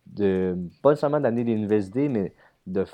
de 0.07 0.57
pas 0.81 0.95
seulement 0.95 1.19
d'amener 1.19 1.43
des 1.43 1.55
nouvelles 1.55 1.85
idées, 1.85 2.09
mais 2.09 2.33
de 2.67 2.85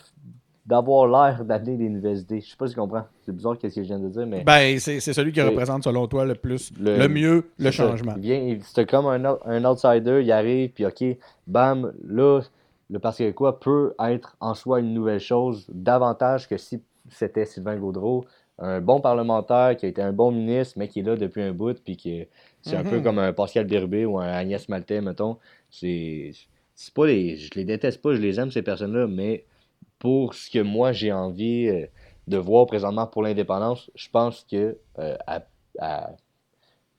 d'avoir 0.63 1.07
l'air 1.07 1.43
d'amener 1.43 1.75
des 1.75 1.89
nouvelles 1.89 2.19
idées. 2.19 2.39
Je 2.39 2.51
sais 2.51 2.55
pas 2.55 2.67
si 2.67 2.75
tu 2.75 2.79
comprends. 2.79 3.03
C'est 3.25 3.35
bizarre 3.35 3.57
qu'est-ce 3.57 3.75
que 3.75 3.81
je 3.81 3.87
viens 3.87 3.99
de 3.99 4.09
dire, 4.09 4.27
mais 4.27 4.43
Ben, 4.43 4.77
c'est 4.79 4.99
celui 4.99 5.31
qui 5.31 5.41
représente, 5.41 5.83
selon 5.83 6.07
toi, 6.07 6.23
le 6.23 6.35
plus, 6.35 6.71
Le- 6.79 6.97
le, 6.99 7.07
mieux, 7.09 7.45
le 7.57 7.71
changement. 7.71 8.13
C'est 8.61 8.85
comme 8.89 9.07
un, 9.07 9.37
un 9.45 9.65
outsider, 9.65 10.21
il 10.23 10.31
arrive, 10.31 10.69
puis 10.69 10.85
OK, 10.85 11.03
bam, 11.47 11.91
là, 12.07 12.41
le 12.91 12.99
Parti 12.99 13.23
québécois 13.23 13.59
peut 13.59 13.95
être 13.99 14.37
en 14.39 14.53
soi 14.53 14.81
une 14.81 14.93
nouvelle 14.93 15.19
chose, 15.19 15.65
davantage 15.73 16.47
que 16.47 16.57
si 16.57 16.81
c'était 17.09 17.45
Sylvain 17.45 17.77
Gaudreau, 17.77 18.25
un 18.59 18.81
bon 18.81 19.01
parlementaire 19.01 19.75
qui 19.75 19.87
a 19.87 19.89
été 19.89 20.03
un 20.03 20.13
bon 20.13 20.31
ministre, 20.31 20.75
mais 20.77 20.87
qui 20.87 20.99
est 20.99 21.03
là 21.03 21.15
depuis 21.15 21.41
un 21.41 21.53
bout, 21.53 21.81
puis 21.83 21.97
qui 21.97 22.27
c'est 22.61 22.75
un 22.75 22.83
peu 22.83 22.97
Mhm. 22.97 23.03
comme 23.03 23.17
un 23.17 23.33
Pascal 23.33 23.65
Birbé 23.65 24.05
ou 24.05 24.19
un 24.19 24.27
Agnès 24.27 24.69
Maltais, 24.69 25.01
mettons. 25.01 25.37
C'est 25.71 26.31
c'est 26.83 26.93
pas 26.93 27.05
les. 27.07 27.35
Je 27.37 27.49
les 27.55 27.65
déteste 27.65 28.01
pas, 28.01 28.13
je 28.13 28.21
les 28.21 28.39
aime, 28.39 28.51
ces 28.51 28.61
personnes-là, 28.63 29.07
mais 29.07 29.45
pour 29.99 30.33
ce 30.33 30.49
que 30.49 30.59
moi 30.59 30.91
j'ai 30.93 31.11
envie 31.11 31.67
euh, 31.67 31.85
de 32.27 32.37
voir 32.37 32.65
présentement 32.65 33.05
pour 33.07 33.21
l'indépendance, 33.23 33.91
je 33.95 34.09
pense 34.09 34.45
que 34.49 34.77
euh, 34.99 35.15
à, 35.27 35.43
à- 35.79 36.11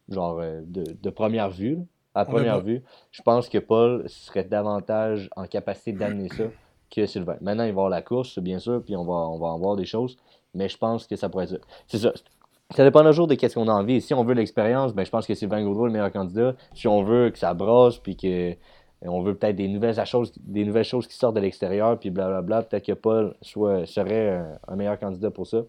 genre 0.09 0.38
euh, 0.40 0.61
de, 0.64 0.85
de 1.01 1.11
première 1.11 1.51
vue, 1.51 1.79
à 2.14 2.25
première 2.25 2.61
vue, 2.61 2.83
je 3.11 3.23
pense 3.23 3.49
que 3.49 3.59
Paul 3.59 4.05
serait 4.09 4.45
davantage 4.45 5.31
en 5.37 5.47
capacité 5.47 5.92
d'amener 5.92 6.29
ça 6.29 6.45
que 6.90 7.07
Sylvain. 7.07 7.37
Maintenant, 7.40 7.64
il 7.64 7.68
va 7.73 7.81
avoir 7.81 7.88
la 7.88 8.03
course, 8.03 8.38
bien 8.38 8.59
sûr, 8.59 8.83
puis 8.85 8.95
on 8.97 9.05
va, 9.05 9.14
on 9.14 9.38
va 9.38 9.47
en 9.47 9.59
voir 9.59 9.77
des 9.77 9.87
choses, 9.87 10.16
mais 10.55 10.68
je 10.68 10.77
pense 10.77 11.07
que 11.07 11.16
ça 11.16 11.29
pourrait 11.29 11.45
être 11.45 11.51
ça. 11.53 11.59
C'est 11.87 11.99
ça. 11.99 12.12
Ça 12.77 12.85
dépend 12.85 13.03
toujours 13.05 13.27
de 13.27 13.35
qu'est-ce 13.35 13.55
qu'on 13.55 13.68
a 13.68 13.73
envie. 13.73 14.01
Si 14.01 14.14
on 14.14 14.25
veut 14.25 14.35
l'expérience, 14.35 14.95
ben, 14.95 15.05
je 15.05 15.11
pense 15.11 15.27
que 15.27 15.35
Sylvain 15.35 15.62
Gaudreau 15.62 15.87
est 15.87 15.88
le 15.88 15.92
meilleur 15.92 16.12
candidat. 16.12 16.55
Si 16.75 16.87
on 16.88 17.03
veut 17.03 17.31
que 17.31 17.38
ça 17.38 17.53
brasse, 17.55 17.99
puis 17.99 18.16
que 18.16 18.55
on 19.09 19.23
veut 19.23 19.35
peut-être 19.35 19.57
des 19.57 19.69
nouvelles 19.69 20.05
choses, 20.07 20.33
des 20.41 20.65
nouvelles 20.65 20.85
choses 20.85 21.07
qui 21.07 21.15
sortent 21.17 21.37
de 21.37 21.41
l'extérieur, 21.41 21.99
puis 21.99 22.11
blablabla, 22.11 22.62
peut-être 22.62 22.87
que 22.87 22.93
Paul 22.93 23.35
soit, 23.43 23.85
serait 23.87 24.31
un, 24.31 24.59
un 24.69 24.77
meilleur 24.77 24.99
candidat 24.99 25.31
pour 25.31 25.47
ça. 25.47 25.62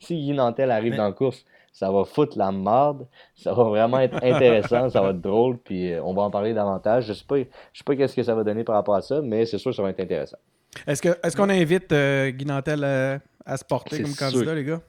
Si 0.00 0.16
Guy 0.16 0.32
Nantel 0.32 0.70
arrive 0.70 0.92
Mais- 0.92 0.96
dans 0.98 1.04
la 1.06 1.12
course, 1.12 1.44
ça 1.72 1.90
va 1.90 2.04
foutre 2.04 2.36
la 2.38 2.50
marde. 2.50 3.06
Ça 3.36 3.52
va 3.52 3.64
vraiment 3.64 4.00
être 4.00 4.16
intéressant, 4.24 4.88
ça 4.90 5.00
va 5.00 5.10
être 5.10 5.20
drôle, 5.20 5.58
puis 5.58 5.92
euh, 5.92 6.02
on 6.02 6.14
va 6.14 6.22
en 6.22 6.30
parler 6.30 6.54
davantage. 6.54 7.06
Je 7.06 7.12
sais 7.12 7.24
pas, 7.26 7.38
je 7.38 7.44
sais 7.74 7.84
pas 7.84 7.94
qu'est-ce 7.94 8.16
que 8.16 8.22
ça 8.22 8.34
va 8.34 8.42
donner 8.44 8.64
par 8.64 8.74
rapport 8.76 8.94
à 8.94 9.02
ça, 9.02 9.20
mais 9.22 9.44
c'est 9.46 9.58
sûr 9.58 9.70
que 9.72 9.76
ça 9.76 9.82
va 9.82 9.90
être 9.90 10.00
intéressant. 10.00 10.38
Est-ce 10.86 11.02
que 11.02 11.10
est-ce 11.22 11.36
qu'on 11.36 11.48
invite 11.50 11.92
euh, 11.92 12.30
Guy 12.30 12.44
Nantel 12.46 12.84
à 12.84 13.56
se 13.56 13.64
porter 13.64 14.02
comme 14.02 14.10
sûr. 14.12 14.30
candidat, 14.30 14.54
les 14.54 14.64
gars? 14.64 14.80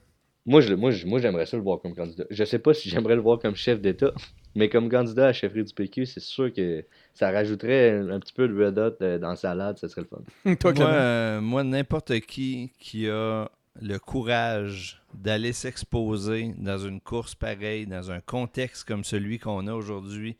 Moi, 0.46 0.60
je, 0.62 0.74
moi, 0.74 0.90
je- 0.90 1.06
moi, 1.06 1.18
j'aimerais 1.20 1.46
ça 1.46 1.56
le 1.56 1.62
voir 1.62 1.80
comme 1.80 1.94
candidat. 1.94 2.24
Je 2.30 2.44
sais 2.44 2.58
pas 2.58 2.72
si 2.74 2.88
j'aimerais 2.88 3.14
le 3.14 3.20
voir 3.20 3.38
comme 3.38 3.54
chef 3.54 3.80
d'État, 3.80 4.12
mais 4.54 4.68
comme 4.68 4.88
candidat 4.88 5.24
à 5.24 5.26
la 5.26 5.32
chefferie 5.32 5.64
du 5.64 5.72
PQ, 5.72 6.06
c'est 6.06 6.20
sûr 6.20 6.52
que 6.52 6.84
ça 7.14 7.30
rajouterait 7.30 7.90
un, 7.90 8.10
un 8.10 8.20
petit 8.20 8.32
peu 8.32 8.48
de 8.48 8.64
red 8.64 8.78
hot 8.78 8.96
euh, 9.02 9.18
dans 9.18 9.30
la 9.30 9.36
salade, 9.36 9.78
ça 9.78 9.88
serait 9.88 10.02
le 10.02 10.08
fun. 10.08 10.54
Toi, 10.60 10.72
Moi, 10.72 10.86
euh, 10.86 11.40
moi, 11.40 11.64
n'importe 11.64 12.18
qui 12.20 12.72
qui 12.78 13.08
a 13.08 13.48
le 13.80 13.98
courage 13.98 15.02
d'aller 15.14 15.52
s'exposer 15.52 16.54
dans 16.58 16.78
une 16.78 17.00
course 17.00 17.34
pareille, 17.34 17.86
dans 17.86 18.10
un 18.10 18.20
contexte 18.20 18.84
comme 18.84 19.04
celui 19.04 19.38
qu'on 19.38 19.66
a 19.66 19.72
aujourd'hui, 19.72 20.36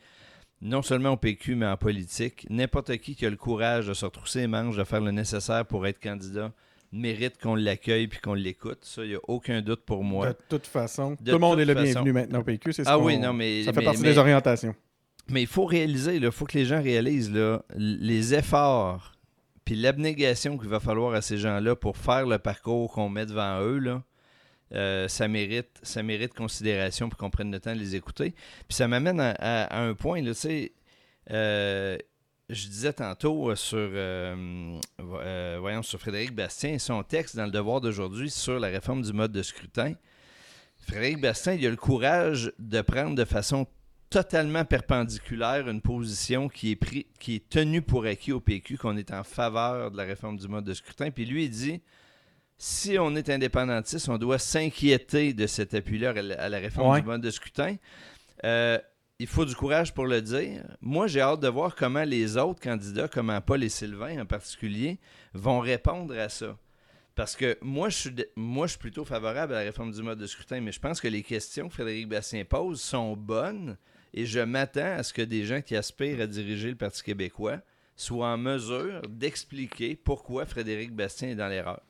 non 0.61 0.83
seulement 0.83 1.12
au 1.12 1.16
PQ, 1.16 1.55
mais 1.55 1.66
en 1.66 1.77
politique, 1.77 2.46
n'importe 2.51 2.96
qui 2.99 3.14
qui 3.14 3.25
a 3.27 3.31
le 3.31 3.37
courage 3.37 3.87
de 3.87 3.94
se 3.94 4.05
retrousser 4.05 4.40
les 4.40 4.46
manches, 4.46 4.77
de 4.77 4.85
faire 4.85 5.01
le 5.01 5.11
nécessaire 5.11 5.64
pour 5.64 5.87
être 5.87 6.01
candidat, 6.01 6.53
mérite 6.92 7.38
qu'on 7.40 7.55
l'accueille 7.55 8.09
puis 8.09 8.18
qu'on 8.20 8.35
l'écoute. 8.35 8.79
Ça, 8.83 9.05
il 9.05 9.11
n'y 9.11 9.14
a 9.14 9.20
aucun 9.29 9.62
doute 9.62 9.83
pour 9.85 10.03
moi. 10.05 10.29
De 10.29 10.37
toute 10.48 10.66
façon, 10.66 11.12
De 11.12 11.16
tout 11.16 11.33
le 11.33 11.38
monde 11.38 11.61
est 11.61 11.64
le 11.64 11.74
façon. 11.74 11.85
bienvenu 11.85 12.12
maintenant 12.12 12.40
au 12.40 12.44
PQ. 12.44 12.72
c'est 12.72 12.85
ce 12.85 12.88
Ah 12.88 12.98
oui, 12.98 13.18
non, 13.18 13.33
mais- 13.33 13.64
Ça 13.64 13.72
fait 13.72 13.79
mais- 13.81 13.85
partie 13.85 14.03
mais- 14.03 14.09
des 14.12 14.18
orientations. 14.18 14.74
Mais 15.29 15.42
il 15.42 15.46
faut 15.46 15.64
réaliser, 15.66 16.16
il 16.16 16.31
faut 16.33 16.44
que 16.46 16.59
les 16.59 16.64
gens 16.64 16.83
réalisent 16.83 17.33
là, 17.33 17.62
les 17.76 18.35
efforts 18.35 19.12
puis 19.64 19.76
l'abnégation 19.76 20.59
qu'il 20.59 20.68
va 20.68 20.81
falloir 20.81 21.14
à 21.14 21.22
ces 21.22 21.38
gens-là 21.38 21.76
pour 21.76 21.96
faire 21.96 22.26
le 22.26 22.38
parcours 22.38 22.90
qu'on 22.92 23.09
met 23.09 23.26
devant 23.26 23.61
eux. 23.61 23.79
Là, 23.79 24.03
euh, 24.74 25.07
ça, 25.07 25.29
mérite, 25.29 25.68
ça 25.85 26.03
mérite 26.03 26.35
considération 26.35 27.09
pour 27.09 27.16
qu'on 27.18 27.31
prenne 27.31 27.53
le 27.53 27.61
temps 27.61 27.74
de 27.74 27.79
les 27.79 27.94
écouter. 27.94 28.31
Puis 28.66 28.74
ça 28.76 28.88
m'amène 28.88 29.20
à, 29.20 29.31
à- 29.38 29.64
à 29.64 29.81
un 29.83 29.94
point, 29.94 30.20
là, 30.22 30.33
tu 30.35 30.40
sais, 30.40 30.72
euh, 31.31 31.96
je 32.52 32.66
disais 32.68 32.92
tantôt 32.92 33.50
euh, 33.50 33.54
sur, 33.56 33.78
euh, 33.78 34.78
euh, 35.00 35.56
voyons, 35.60 35.82
sur 35.82 35.98
Frédéric 36.00 36.34
Bastien, 36.34 36.78
son 36.78 37.02
texte 37.02 37.36
dans 37.36 37.44
le 37.44 37.50
Devoir 37.50 37.80
d'aujourd'hui 37.80 38.30
sur 38.30 38.58
la 38.60 38.68
réforme 38.68 39.02
du 39.02 39.12
mode 39.12 39.32
de 39.32 39.42
scrutin. 39.42 39.94
Frédéric 40.78 41.20
Bastien, 41.20 41.54
il 41.54 41.66
a 41.66 41.70
le 41.70 41.76
courage 41.76 42.52
de 42.58 42.80
prendre 42.80 43.14
de 43.14 43.24
façon 43.24 43.66
totalement 44.08 44.64
perpendiculaire 44.64 45.68
une 45.68 45.80
position 45.80 46.48
qui 46.48 46.72
est, 46.72 46.76
pris, 46.76 47.06
qui 47.20 47.36
est 47.36 47.48
tenue 47.48 47.80
pour 47.82 48.04
acquis 48.06 48.32
au 48.32 48.40
PQ, 48.40 48.76
qu'on 48.78 48.96
est 48.96 49.12
en 49.12 49.22
faveur 49.22 49.90
de 49.92 49.96
la 49.96 50.02
réforme 50.04 50.36
du 50.36 50.48
mode 50.48 50.64
de 50.64 50.74
scrutin. 50.74 51.10
Puis 51.10 51.24
lui, 51.26 51.44
il 51.44 51.50
dit 51.50 51.80
si 52.58 52.98
on 52.98 53.14
est 53.14 53.28
indépendantiste, 53.30 54.08
on 54.08 54.18
doit 54.18 54.38
s'inquiéter 54.38 55.32
de 55.32 55.46
cet 55.46 55.74
appui-là 55.74 56.10
à 56.10 56.22
la- 56.22 56.42
à 56.42 56.48
la 56.48 56.58
réforme 56.58 56.90
Ouais. 56.90 57.00
du 57.00 57.06
mode 57.06 57.20
de 57.22 57.30
scrutin. 57.30 57.76
Euh, 58.44 58.78
il 59.20 59.26
faut 59.26 59.44
du 59.44 59.54
courage 59.54 59.92
pour 59.92 60.06
le 60.06 60.22
dire. 60.22 60.64
Moi, 60.80 61.06
j'ai 61.06 61.20
hâte 61.20 61.40
de 61.40 61.48
voir 61.48 61.76
comment 61.76 62.04
les 62.04 62.38
autres 62.38 62.59
candidats, 62.59 63.06
comme 63.06 63.38
Paul 63.44 63.62
et 63.62 63.68
Sylvain 63.68 64.22
en 64.22 64.24
particulier, 64.24 64.98
vont 65.35 65.61
répondre 65.61 66.18
à 66.18 66.30
ça. 66.30 66.56
Parce 67.14 67.37
que 67.37 67.59
moi 67.61 67.90
je, 67.90 67.96
suis 67.96 68.14
moi, 68.35 68.66
je 68.66 68.70
suis 68.70 68.78
plutôt 68.78 69.04
favorable 69.04 69.52
à 69.52 69.59
la 69.59 69.64
réforme 69.64 69.92
du 69.92 70.02
mode 70.02 70.18
de 70.18 70.26
scrutin, 70.26 70.62
mais 70.62 70.72
je 70.72 70.80
pense 70.80 71.02
que 71.02 71.09
les 71.09 71.22
questions 71.22 71.68
que 71.68 71.74
Frédéric 71.74 72.09
Bastien 72.09 72.46
pose 72.46 72.80
sont 72.80 73.14
bonnes 73.14 73.76
et 74.14 74.24
je 74.24 74.40
m'attends 74.40 74.96
à 74.96 75.02
ce 75.02 75.12
que 75.12 75.20
des 75.20 75.44
gens 75.44 75.61
qui 75.61 75.76
aspirent 75.76 76.22
à 76.22 76.26
diriger 76.26 76.70
le 76.70 76.76
Parti 76.76 77.02
québécois 77.02 77.59
soient 77.96 78.28
en 78.28 78.38
mesure 78.38 79.02
d'expliquer 79.06 79.96
pourquoi 79.96 80.46
Frédéric 80.46 80.94
Bastien 80.94 81.28
est 81.28 81.35
dans 81.35 81.48
l'erreur. 81.48 81.83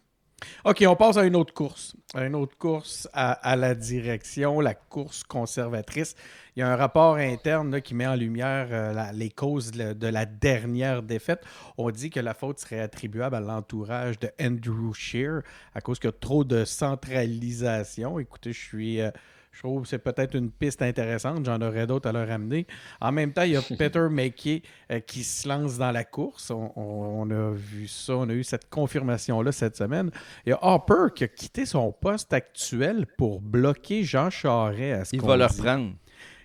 OK, 0.64 0.82
on 0.88 0.96
passe 0.96 1.16
à 1.16 1.24
une 1.24 1.36
autre 1.36 1.52
course. 1.52 1.94
À 2.14 2.24
une 2.24 2.34
autre 2.34 2.56
course 2.56 3.08
à 3.12 3.56
la 3.56 3.74
direction, 3.74 4.60
la 4.60 4.74
course 4.74 5.22
conservatrice. 5.22 6.16
Il 6.56 6.60
y 6.60 6.62
a 6.62 6.68
un 6.72 6.76
rapport 6.76 7.16
interne 7.16 7.70
là, 7.70 7.80
qui 7.80 7.94
met 7.94 8.06
en 8.06 8.14
lumière 8.16 8.68
euh, 8.70 8.92
la- 8.92 9.12
les 9.12 9.30
causes 9.30 9.70
de 9.70 9.78
la, 9.78 9.94
de 9.94 10.06
la 10.06 10.26
dernière 10.26 11.02
défaite. 11.02 11.42
On 11.78 11.90
dit 11.90 12.10
que 12.10 12.20
la 12.20 12.34
faute 12.34 12.58
serait 12.58 12.80
attribuable 12.80 13.36
à 13.36 13.40
l'entourage 13.40 14.18
de 14.18 14.30
Andrew 14.40 14.92
Scheer 14.94 15.42
à 15.74 15.80
cause 15.80 15.98
qu'il 15.98 16.08
y 16.08 16.12
a 16.12 16.16
trop 16.18 16.44
de 16.44 16.64
centralisation. 16.64 18.18
Écoutez, 18.18 18.52
je 18.52 18.58
suis. 18.60 19.00
euh, 19.00 19.10
je 19.52 19.58
trouve 19.62 19.82
que 19.82 19.88
c'est 19.88 19.98
peut-être 19.98 20.36
une 20.36 20.48
piste 20.52 20.80
intéressante. 20.80 21.44
J'en 21.44 21.60
aurais 21.60 21.84
d'autres 21.84 22.08
à 22.08 22.12
leur 22.12 22.30
amener. 22.30 22.68
En 23.00 23.10
même 23.10 23.32
temps, 23.32 23.42
il 23.42 23.50
y 23.50 23.56
a 23.56 23.62
Peter 23.78 24.06
McKay 24.08 24.62
euh, 24.92 25.00
qui 25.00 25.24
se 25.24 25.48
lance 25.48 25.76
dans 25.76 25.90
la 25.90 26.04
course. 26.04 26.52
On, 26.52 26.70
on- 26.76 27.22
on 27.22 27.30
a 27.30 27.50
vu 27.50 27.88
ça, 27.88 28.16
on 28.16 28.28
a 28.28 28.32
eu 28.32 28.44
cette 28.44 28.70
confirmation-là 28.70 29.50
cette 29.50 29.76
semaine. 29.76 30.10
Il 30.46 30.50
y 30.50 30.52
a 30.52 30.58
Harper 30.62 31.06
qui 31.16 31.24
a 31.24 31.28
quitté 31.28 31.66
son 31.66 31.90
poste 31.90 32.32
actuel 32.32 33.06
pour 33.18 33.40
bloquer 33.40 34.04
Jean 34.04 34.30
Charest. 34.30 35.00
À 35.00 35.04
ce 35.04 35.16
Il 35.16 35.20
va 35.22 35.36
le 35.36 35.44
reprendre. 35.46 35.94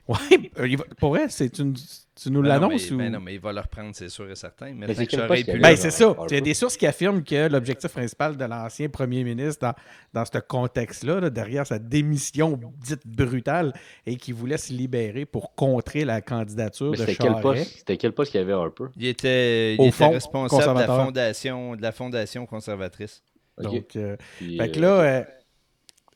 Oui, 0.07 0.77
pour 0.99 1.09
vrai, 1.11 1.27
c'est 1.29 1.57
une. 1.59 1.73
Tu 1.73 2.31
nous 2.31 2.41
Ben 2.41 2.59
non, 2.59 2.67
l'annonces 2.67 2.91
ou? 2.91 2.97
ben 2.97 3.11
non, 3.11 3.19
mais 3.19 3.33
il 3.33 3.41
va 3.41 3.51
le 3.51 3.59
reprendre, 3.59 3.89
c'est 3.93 4.07
sûr 4.07 4.29
et 4.29 4.35
certain. 4.35 4.71
Mais, 4.73 4.93
c'est 4.93 5.05
qu'il 5.05 5.19
Ben, 5.19 5.75
ça. 5.75 6.05
Harper? 6.05 6.23
Il 6.29 6.35
y 6.35 6.37
a 6.37 6.41
des 6.41 6.53
sources 6.53 6.77
qui 6.77 6.87
affirment 6.87 7.23
que 7.23 7.49
l'objectif 7.49 7.91
principal 7.91 8.37
de 8.37 8.45
l'ancien 8.45 8.87
premier 8.87 9.23
ministre 9.25 9.59
dans, 9.67 9.73
dans 10.13 10.23
ce 10.23 10.37
contexte-là, 10.37 11.19
là, 11.19 11.29
derrière 11.29 11.67
sa 11.67 11.77
démission 11.77 12.57
dite 12.77 13.05
brutale, 13.05 13.73
et 14.05 14.15
qui 14.15 14.31
voulait 14.31 14.57
se 14.57 14.71
libérer 14.71 15.25
pour 15.25 15.55
contrer 15.55 16.05
la 16.05 16.21
candidature 16.21 16.91
Mais 16.91 16.97
de 16.97 17.01
c'était 17.01 17.15
quel 17.15 17.27
Charest. 17.27 17.41
poste 17.41 17.77
C'était 17.79 17.97
quel 17.97 18.11
poste 18.13 18.31
qu'il 18.31 18.39
y 18.39 18.43
avait 18.43 18.53
Harper? 18.53 18.85
Il 18.95 19.07
était, 19.07 19.73
il 19.75 19.81
Au 19.81 19.85
était 19.85 19.91
fond, 19.91 20.11
responsable 20.11 20.75
de 20.81 20.87
la, 20.87 21.03
fondation, 21.03 21.75
de 21.75 21.81
la 21.81 21.91
fondation 21.91 22.45
conservatrice. 22.45 23.23
Donc, 23.61 23.95
euh, 23.95 24.17
Puis, 24.37 24.57
Fait 24.57 24.69
que 24.71 24.79
euh, 24.79 24.81
là, 24.81 24.87
euh, 25.01 25.23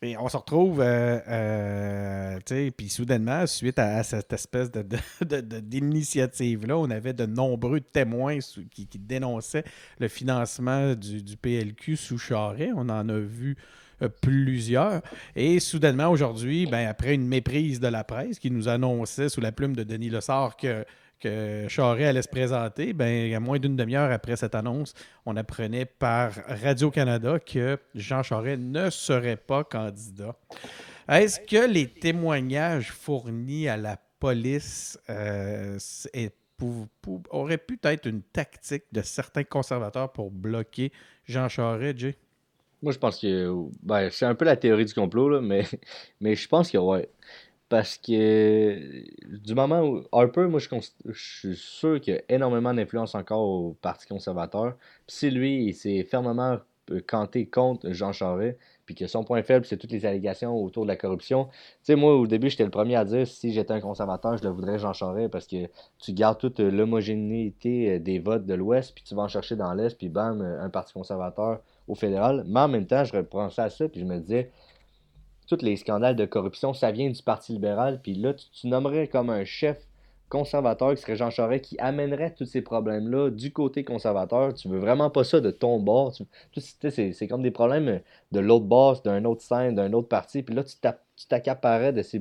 et 0.02 0.18
on 0.18 0.30
se 0.30 0.38
retrouve, 0.38 0.80
euh, 0.80 1.20
euh, 1.28 2.40
puis 2.78 2.88
soudainement, 2.88 3.46
suite 3.46 3.80
à, 3.80 4.02
cette 4.04 4.32
espèce 4.32 4.72
d'initiative-là, 5.22 6.78
on 6.78 6.90
avait 6.90 7.12
de 7.12 7.26
nombreux 7.26 7.82
témoins 7.82 8.40
qui, 8.72 8.88
dénonçaient 8.98 9.66
le 10.00 10.08
financement 10.08 10.96
du, 10.96 11.22
du 11.22 11.36
PLQ 11.36 11.98
sous 11.98 12.18
Charret. 12.18 12.72
On 12.74 12.88
en 12.88 13.10
a 13.10 13.20
vu 13.20 13.58
euh, 14.02 14.08
plusieurs. 14.08 15.02
Et 15.36 15.60
soudainement, 15.60 16.10
aujourd'hui, 16.10 16.66
ben, 16.66 16.88
après 16.88 17.14
une 17.14 17.28
méprise 17.28 17.82
de 17.82 17.88
la 17.90 18.06
presse 18.06 18.40
qui 18.40 18.52
nous 18.52 18.70
annonçait 18.70 19.28
sous 19.28 19.42
la 19.42 19.52
plume 19.52 19.76
de 19.76 19.84
Denis 19.84 20.10
Lessard 20.10 20.56
que 20.56 20.86
que 21.20 21.68
Charest 21.68 22.10
allait 22.10 22.22
se 22.22 22.30
présenter, 22.30 22.94
ben, 22.94 23.34
à 23.34 23.40
moins 23.40 23.60
d'une 23.60 23.76
demi-heure 23.76 24.12
après 24.12 24.36
cette 24.36 24.56
annonce, 24.56 24.94
on 25.26 25.36
apprenait 25.36 25.86
par 25.86 26.34
Radio-Canada 26.48 27.40
que 27.40 27.78
Jean 27.96 28.24
Charest 28.24 28.62
ne 28.62 28.90
serait 28.90 29.38
pas 29.38 29.64
candidat. 29.64 30.36
Est-ce 31.08 31.40
que 31.40 31.68
les 31.70 31.88
témoignages 31.88 32.92
fournis 32.92 33.68
à 33.68 33.78
la 33.78 33.98
police 34.20 35.00
euh, 35.10 35.78
auraient 37.30 37.58
pu 37.58 37.80
être 37.84 38.06
une 38.06 38.22
tactique 38.22 38.84
de 38.92 39.02
certains 39.02 39.44
conservateurs 39.44 40.12
pour 40.12 40.32
bloquer 40.32 40.92
Jean 41.26 41.50
Charest, 41.50 41.98
Jay? 41.98 42.16
Moi, 42.82 42.94
je 42.94 42.98
pense 42.98 43.20
que. 43.20 43.54
Ben, 43.84 44.10
c'est 44.10 44.26
un 44.26 44.36
peu 44.36 44.46
la 44.46 44.56
théorie 44.56 44.86
du 44.86 44.94
complot, 44.94 45.30
là, 45.30 45.42
mais, 45.42 45.66
mais 46.22 46.36
je 46.36 46.48
pense 46.48 46.72
que 46.72 46.78
ouais. 46.78 47.10
Parce 47.70 48.00
que 48.00 49.04
du 49.28 49.54
moment 49.54 49.82
où 49.82 50.04
Harper, 50.12 50.48
moi, 50.48 50.60
je, 50.60 51.14
suis 51.14 51.56
sûr 51.56 52.02
qu'il 52.02 52.16
a 52.16 52.22
énormément 52.28 52.74
d'influence 52.74 53.14
encore 53.14 53.42
au 53.42 53.78
Parti 53.80 54.08
conservateur. 54.08 54.76
Puis 55.06 55.16
si 55.16 55.30
lui, 55.30 55.66
il 55.66 55.74
s'est 55.76 56.04
fermement 56.04 56.58
euh, 56.90 57.00
canté 57.06 57.46
contre 57.46 57.92
Jean 57.92 58.12
Charest, 58.12 58.58
puis 58.88 58.96
que 58.96 59.06
son 59.06 59.24
point 59.24 59.44
faible, 59.44 59.66
c'est 59.66 59.78
toutes 59.78 59.92
les 59.92 60.08
allégations 60.08 60.56
autour 60.56 60.84
de 60.84 60.88
la 60.88 60.96
corruption. 60.96 61.46
Tu 61.46 61.54
sais, 61.84 61.96
moi, 61.96 62.16
au 62.16 62.26
début, 62.26 62.50
j'étais 62.50 62.64
le 62.64 62.72
premier 62.72 62.96
à 62.96 63.06
dire 63.06 63.28
si 63.28 63.54
j'étais 63.54 63.74
un 63.74 63.82
conservateur, 63.82 64.36
je 64.38 64.44
le 64.44 64.50
voudrais 64.50 64.80
Jean 64.80 64.94
Charest, 64.94 65.30
parce 65.30 65.46
que 65.46 65.68
tu 66.00 66.14
gardes 66.14 66.40
toute 66.40 66.60
euh, 66.62 66.72
l'homogénéité 66.72 67.94
euh, 67.94 68.00
des 68.00 68.18
votes 68.18 68.48
de 68.48 68.56
l'Ouest, 68.56 68.94
puis 68.96 69.04
tu 69.04 69.14
vas 69.14 69.24
en 69.24 69.28
chercher 69.28 69.56
dans 69.56 69.72
l'Est, 69.76 69.96
puis 69.96 70.10
bam, 70.10 70.42
un 70.42 70.70
Parti 70.72 70.94
conservateur 70.94 71.60
au 71.88 71.94
fédéral. 71.94 72.44
Mais 72.48 72.62
en 72.62 72.68
même 72.68 72.88
temps, 72.88 73.04
je 73.04 73.16
repensais 73.16 73.62
à 73.62 73.70
ça, 73.70 73.88
puis 73.88 74.00
je 74.00 74.06
me 74.06 74.18
disais, 74.18 74.50
tous 75.50 75.64
les 75.64 75.76
scandales 75.78 76.16
de 76.16 76.26
corruption, 76.26 76.74
ça 76.74 76.92
vient 76.92 77.10
du 77.10 77.24
Parti 77.24 77.54
libéral, 77.54 78.00
puis 78.02 78.14
là, 78.14 78.34
tu, 78.34 78.68
nommerais 78.68 79.08
comme 79.08 79.30
un 79.30 79.44
chef 79.46 79.78
conservateur 80.30 80.94
qui 80.94 81.02
serait 81.02 81.16
Jean 81.16 81.32
Charest, 81.32 81.66
qui 81.66 81.80
amènerait 81.80 82.36
tous 82.36 82.46
ces 82.46 82.62
problèmes-là 82.62 83.32
du 83.32 83.52
côté 83.52 83.84
conservateur. 83.84 84.54
Tu 84.54 84.68
veux 84.68 84.78
vraiment 84.78 85.10
pas 85.10 85.24
ça 85.24 85.42
de 85.42 85.50
ton 85.50 85.80
bord. 85.80 86.14
C'est, 86.56 87.28
comme 87.28 87.42
des 87.42 87.50
problèmes 87.52 88.02
de 88.32 88.40
l'autre 88.40 88.66
bord, 88.66 89.02
d'un 89.02 89.26
autre 89.26 89.42
scène, 89.42 89.74
d'un 89.74 89.92
autre 89.94 90.08
parti, 90.08 90.44
puis 90.44 90.54
là, 90.54 90.64
tu 90.64 90.78
t'a- 90.78 91.02
tu 91.16 91.26
t'accaparais 91.28 91.94
de 91.94 92.04
ces, 92.04 92.20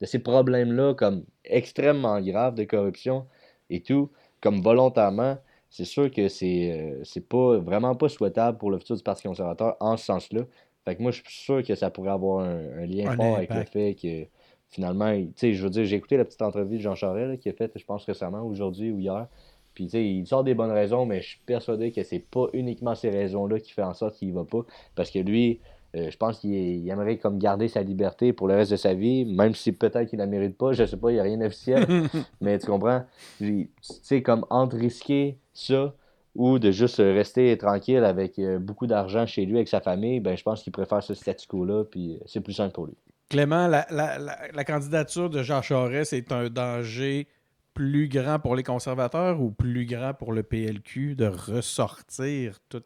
de 0.00 0.06
ces 0.06 0.18
problèmes-là 0.18 0.94
comme 0.94 1.24
extrêmement 1.44 2.20
graves 2.20 2.54
de 2.54 2.64
corruption 2.64 3.26
et 3.68 3.82
tout, 3.82 4.10
comme 4.40 4.62
volontairement. 4.62 5.36
C'est 5.68 5.84
sûr 5.84 6.10
que 6.10 6.28
c'est 6.28 6.72
euh, 6.72 7.20
pas 7.28 7.58
vraiment 7.58 7.94
pas 7.96 8.08
souhaitable 8.08 8.58
pour 8.58 8.70
le 8.70 8.78
futur 8.78 8.96
du 8.96 9.02
Parti 9.02 9.26
conservateur 9.26 9.76
en 9.80 9.96
ce 9.96 10.06
sens-là. 10.06 10.42
Fait 10.84 10.96
que 10.96 11.02
moi, 11.02 11.10
je 11.10 11.22
suis 11.22 11.32
sûr 11.32 11.62
que 11.62 11.74
ça 11.74 11.90
pourrait 11.90 12.10
avoir 12.10 12.44
un, 12.44 12.82
un 12.82 12.86
lien 12.86 13.10
Un 13.10 13.16
fort 13.16 13.36
avec 13.36 13.54
le 13.54 13.64
fait 13.64 13.94
que 13.94 14.26
finalement, 14.68 15.14
tu 15.14 15.32
sais, 15.36 15.52
je 15.54 15.62
veux 15.62 15.70
dire, 15.70 15.84
j'ai 15.84 15.96
écouté 15.96 16.16
la 16.16 16.24
petite 16.24 16.42
entrevue 16.42 16.76
de 16.76 16.82
Jean 16.82 16.94
Charest 16.94 17.40
qui 17.40 17.48
a 17.48 17.52
faite, 17.52 17.72
je 17.76 17.84
pense, 17.84 18.04
récemment, 18.04 18.42
aujourd'hui 18.42 18.90
ou 18.90 18.98
hier. 18.98 19.28
Puis, 19.74 19.86
tu 19.86 19.92
sais, 19.92 20.04
il 20.04 20.26
sort 20.26 20.44
des 20.44 20.54
bonnes 20.54 20.70
raisons, 20.70 21.06
mais 21.06 21.20
je 21.20 21.30
suis 21.30 21.40
persuadé 21.46 21.90
que 21.90 22.02
c'est 22.02 22.20
pas 22.20 22.46
uniquement 22.52 22.94
ces 22.94 23.10
raisons-là 23.10 23.58
qui 23.60 23.72
fait 23.72 23.82
en 23.82 23.94
sorte 23.94 24.16
qu'il 24.16 24.32
va 24.32 24.44
pas. 24.44 24.64
Parce 24.94 25.10
que 25.10 25.18
lui, 25.18 25.60
euh, 25.96 26.10
je 26.10 26.16
pense 26.16 26.40
qu'il 26.40 26.52
il 26.52 26.88
aimerait 26.88 27.18
comme 27.18 27.38
garder 27.38 27.68
sa 27.68 27.82
liberté 27.82 28.32
pour 28.32 28.48
le 28.48 28.54
reste 28.54 28.72
de 28.72 28.76
sa 28.76 28.94
vie, 28.94 29.24
même 29.24 29.54
si 29.54 29.72
peut-être 29.72 30.08
qu'il 30.08 30.18
la 30.18 30.26
mérite 30.26 30.56
pas, 30.56 30.72
je 30.72 30.84
sais 30.84 30.96
pas, 30.96 31.10
il 31.10 31.14
n'y 31.14 31.20
a 31.20 31.24
rien 31.24 31.38
d'officiel. 31.38 31.86
mais 32.40 32.58
tu 32.58 32.66
comprends? 32.66 33.04
Tu 33.38 33.70
sais, 33.80 34.22
comme 34.22 34.44
entre 34.50 34.76
risquer 34.76 35.38
ça 35.52 35.94
ou 36.34 36.58
de 36.58 36.70
juste 36.70 36.96
rester 36.96 37.56
tranquille 37.56 38.04
avec 38.04 38.38
euh, 38.38 38.58
beaucoup 38.58 38.86
d'argent 38.86 39.26
chez 39.26 39.46
lui, 39.46 39.56
avec 39.56 39.68
sa 39.68 39.80
famille, 39.80 40.20
ben 40.20 40.36
je 40.36 40.42
pense 40.42 40.62
qu'il 40.62 40.72
préfère 40.72 41.02
ce 41.02 41.14
statu 41.14 41.46
quo-là, 41.46 41.84
puis 41.84 42.14
euh, 42.14 42.18
c'est 42.26 42.40
plus 42.40 42.54
simple 42.54 42.72
pour 42.72 42.86
lui. 42.86 42.96
Clément, 43.30 43.68
la 43.68 44.64
candidature 44.64 45.30
de 45.30 45.42
Jean 45.42 45.62
Charest 45.62 46.12
est 46.12 46.30
un 46.30 46.50
danger 46.50 47.26
plus 47.74 48.08
grand 48.08 48.38
pour 48.38 48.54
les 48.54 48.62
conservateurs 48.62 49.40
ou 49.40 49.50
plus 49.50 49.84
grand 49.84 50.14
pour 50.14 50.32
le 50.32 50.42
PLQ 50.42 51.16
de 51.16 51.26
ressortir 51.26 52.60
tout 52.68 52.84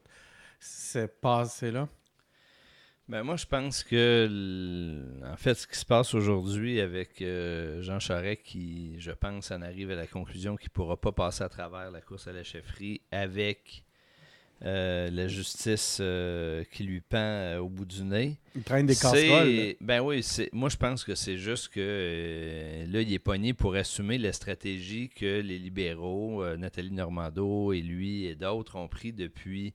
ce 0.58 1.06
passé-là? 1.06 1.88
Ben 3.08 3.22
moi, 3.22 3.36
je 3.36 3.46
pense 3.46 3.84
que, 3.84 5.00
en 5.24 5.36
fait, 5.38 5.54
ce 5.54 5.66
qui 5.66 5.78
se 5.78 5.86
passe 5.86 6.12
aujourd'hui 6.12 6.78
avec 6.78 7.22
euh, 7.22 7.80
Jean 7.80 8.00
Charest, 8.00 8.42
qui, 8.42 8.96
je 8.98 9.12
pense, 9.12 9.50
en 9.50 9.62
arrive 9.62 9.90
à 9.90 9.94
la 9.94 10.06
conclusion 10.06 10.56
qu'il 10.56 10.68
ne 10.68 10.74
pourra 10.74 10.98
pas 10.98 11.12
passer 11.12 11.42
à 11.42 11.48
travers 11.48 11.90
la 11.90 12.02
course 12.02 12.26
à 12.26 12.32
la 12.32 12.44
chefferie 12.44 13.00
avec 13.10 13.82
euh, 14.62 15.10
la 15.10 15.26
justice 15.26 15.98
euh, 16.02 16.64
qui 16.70 16.82
lui 16.84 17.00
pend 17.00 17.56
au 17.56 17.70
bout 17.70 17.86
du 17.86 18.02
nez. 18.02 18.36
Il 18.54 18.62
traîne 18.62 18.84
des 18.84 18.94
casseroles. 18.94 19.74
Ben 19.80 20.02
oui, 20.02 20.22
moi 20.52 20.68
je 20.68 20.76
pense 20.76 21.02
que 21.02 21.14
c'est 21.14 21.38
juste 21.38 21.68
que 21.68 22.84
là, 22.90 23.00
il 23.00 23.10
est 23.10 23.18
pogné 23.18 23.54
pour 23.54 23.74
assumer 23.74 24.18
la 24.18 24.34
stratégie 24.34 25.08
que 25.08 25.40
les 25.40 25.58
libéraux, 25.58 26.44
Nathalie 26.56 26.92
Normando 26.92 27.72
et 27.72 27.80
lui 27.80 28.26
et 28.26 28.34
d'autres 28.34 28.76
ont 28.76 28.88
pris 28.88 29.14
depuis 29.14 29.72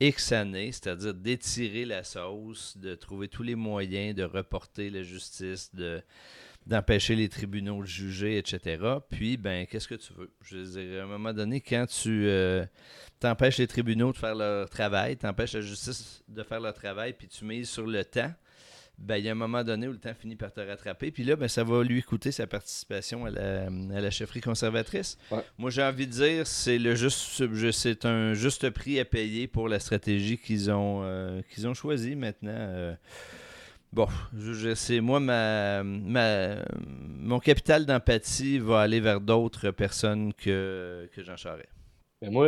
X 0.00 0.32
années, 0.32 0.72
c'est-à-dire 0.72 1.14
d'étirer 1.14 1.84
la 1.84 2.04
sauce, 2.04 2.76
de 2.76 2.94
trouver 2.94 3.28
tous 3.28 3.42
les 3.42 3.54
moyens 3.54 4.14
de 4.14 4.24
reporter 4.24 4.90
la 4.90 5.02
justice, 5.02 5.74
de 5.74 6.02
d'empêcher 6.66 7.14
les 7.14 7.28
tribunaux 7.28 7.82
de 7.82 7.86
juger, 7.86 8.38
etc. 8.38 8.82
Puis, 9.10 9.36
ben, 9.36 9.66
qu'est-ce 9.66 9.86
que 9.86 9.96
tu 9.96 10.12
veux? 10.14 10.30
Je 10.42 10.56
veux 10.56 10.64
dire, 10.64 11.02
à 11.02 11.04
un 11.04 11.06
moment 11.06 11.32
donné, 11.32 11.60
quand 11.60 11.84
tu 11.86 12.26
euh, 12.26 12.64
t'empêches 13.20 13.58
les 13.58 13.66
tribunaux 13.66 14.12
de 14.12 14.16
faire 14.16 14.34
leur 14.34 14.68
travail, 14.70 15.16
t'empêches 15.16 15.52
la 15.52 15.60
justice 15.60 16.22
de 16.26 16.42
faire 16.42 16.60
leur 16.60 16.72
travail, 16.72 17.12
puis 17.12 17.28
tu 17.28 17.44
mises 17.44 17.68
sur 17.68 17.86
le 17.86 18.02
temps, 18.04 18.32
ben, 18.98 19.16
il 19.16 19.24
y 19.24 19.28
a 19.28 19.32
un 19.32 19.34
moment 19.34 19.64
donné 19.64 19.88
où 19.88 19.92
le 19.92 19.98
temps 19.98 20.14
finit 20.14 20.36
par 20.36 20.52
te 20.52 20.60
rattraper. 20.60 21.10
Puis 21.10 21.24
là, 21.24 21.36
ben, 21.36 21.48
ça 21.48 21.64
va 21.64 21.82
lui 21.82 22.02
coûter 22.02 22.32
sa 22.32 22.46
participation 22.46 23.26
à 23.26 23.30
la, 23.30 23.66
à 23.66 24.00
la 24.00 24.10
chefferie 24.10 24.40
conservatrice. 24.40 25.18
Ouais. 25.30 25.44
Moi, 25.58 25.70
j'ai 25.70 25.82
envie 25.82 26.06
de 26.06 26.12
dire, 26.12 26.46
c'est 26.46 26.78
le 26.78 26.94
juste, 26.94 27.42
c'est 27.72 28.04
un 28.04 28.34
juste 28.34 28.70
prix 28.70 29.00
à 29.00 29.04
payer 29.04 29.46
pour 29.46 29.68
la 29.68 29.80
stratégie 29.80 30.38
qu'ils 30.38 30.70
ont, 30.70 31.02
euh, 31.04 31.42
qu'ils 31.50 31.66
ont 31.66 31.74
choisie 31.74 32.14
maintenant. 32.14 32.50
euh. 32.52 32.94
bon, 33.92 34.08
je, 34.36 34.52
je 34.52 34.74
sais, 34.74 35.00
moi, 35.00 35.20
ma, 35.20 35.82
ma, 35.82 36.56
mon 36.86 37.40
capital 37.40 37.86
d'empathie 37.86 38.58
va 38.58 38.80
aller 38.80 39.00
vers 39.00 39.20
d'autres 39.20 39.70
personnes 39.70 40.32
que, 40.34 41.08
que 41.14 41.22
Jean 41.22 41.36
Charest. 41.36 41.68
Mais 42.22 42.30
moi, 42.30 42.46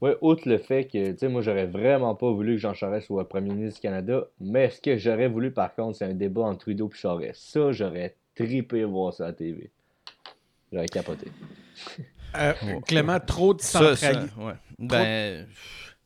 ouais, 0.00 0.16
outre 0.20 0.48
le 0.48 0.58
fait 0.58 0.84
que, 0.86 1.12
tu 1.12 1.18
sais, 1.18 1.28
moi, 1.28 1.42
j'aurais 1.42 1.66
vraiment 1.66 2.14
pas 2.14 2.30
voulu 2.30 2.54
que 2.54 2.60
Jean 2.60 2.74
Charest 2.74 3.06
soit 3.06 3.28
premier 3.28 3.52
ministre 3.54 3.80
du 3.80 3.82
Canada, 3.88 4.26
mais 4.40 4.70
ce 4.70 4.80
que 4.80 4.96
j'aurais 4.96 5.28
voulu, 5.28 5.50
par 5.52 5.74
contre, 5.74 5.98
c'est 5.98 6.04
un 6.04 6.14
débat 6.14 6.42
entre 6.42 6.60
Trudeau 6.60 6.90
et 6.92 6.96
Charest. 6.96 7.40
Ça, 7.42 7.72
j'aurais 7.72 8.14
tripé 8.34 8.84
voir 8.84 9.12
ça 9.12 9.24
à 9.24 9.26
la 9.28 9.32
TV. 9.32 9.70
J'aurais 10.72 10.86
capoté. 10.88 11.28
Euh, 12.36 12.52
Clément, 12.86 13.18
trop 13.20 13.54
de 13.54 13.60
centralisation. 13.62 14.28
ouais. 14.46 14.52
Ben, 14.78 15.46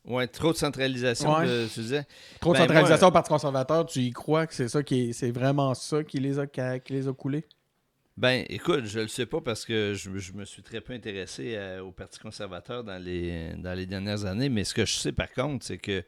ouais, 0.05 0.26
trop 0.29 0.53
de 0.53 0.57
centralisation, 0.57 1.35
Ouais. 1.35 1.46
de- 1.46 1.66
tu 1.72 1.81
disais. 1.81 2.05
Trop 2.40 2.53
de 2.53 2.59
Ben, 2.59 2.64
centralisation 2.66 3.07
moi- 3.07 3.09
au 3.09 3.12
Parti 3.12 3.29
conservateur, 3.31 3.87
tu 3.87 4.00
y 4.00 4.11
crois 4.11 4.46
que 4.46 4.55
c'est 4.55 4.68
ça 4.68 4.83
qui 4.83 5.09
est, 5.11 5.12
c'est 5.12 5.31
vraiment 5.33 5.74
ça 5.74 6.05
qui 6.05 6.18
les 6.18 6.38
a, 6.38 6.46
qui 6.46 6.92
les 6.92 7.09
a 7.09 7.12
coulés? 7.12 7.44
Ben, 8.16 8.44
écoute, 8.49 8.85
je 8.85 9.01
le 9.01 9.09
sais 9.09 9.27
pas 9.27 9.40
parce 9.40 9.64
que 9.64 9.94
je, 9.94 10.33
me 10.33 10.44
suis 10.44 10.62
très 10.62 10.81
peu 10.81 10.92
intéressé 10.92 11.55
euh, 11.57 11.83
au 11.83 11.90
Parti 11.90 12.18
conservateur 12.18 12.85
dans 12.85 13.03
les, 13.03 13.55
dans 13.57 13.73
les 13.73 13.87
dernières 13.87 14.27
années, 14.27 14.49
mais 14.49 14.64
ce 14.64 14.75
que 14.75 14.85
je 14.85 14.92
sais 14.92 15.12
par 15.12 15.31
contre, 15.33 15.64
c'est 15.64 15.79
que 15.79 16.05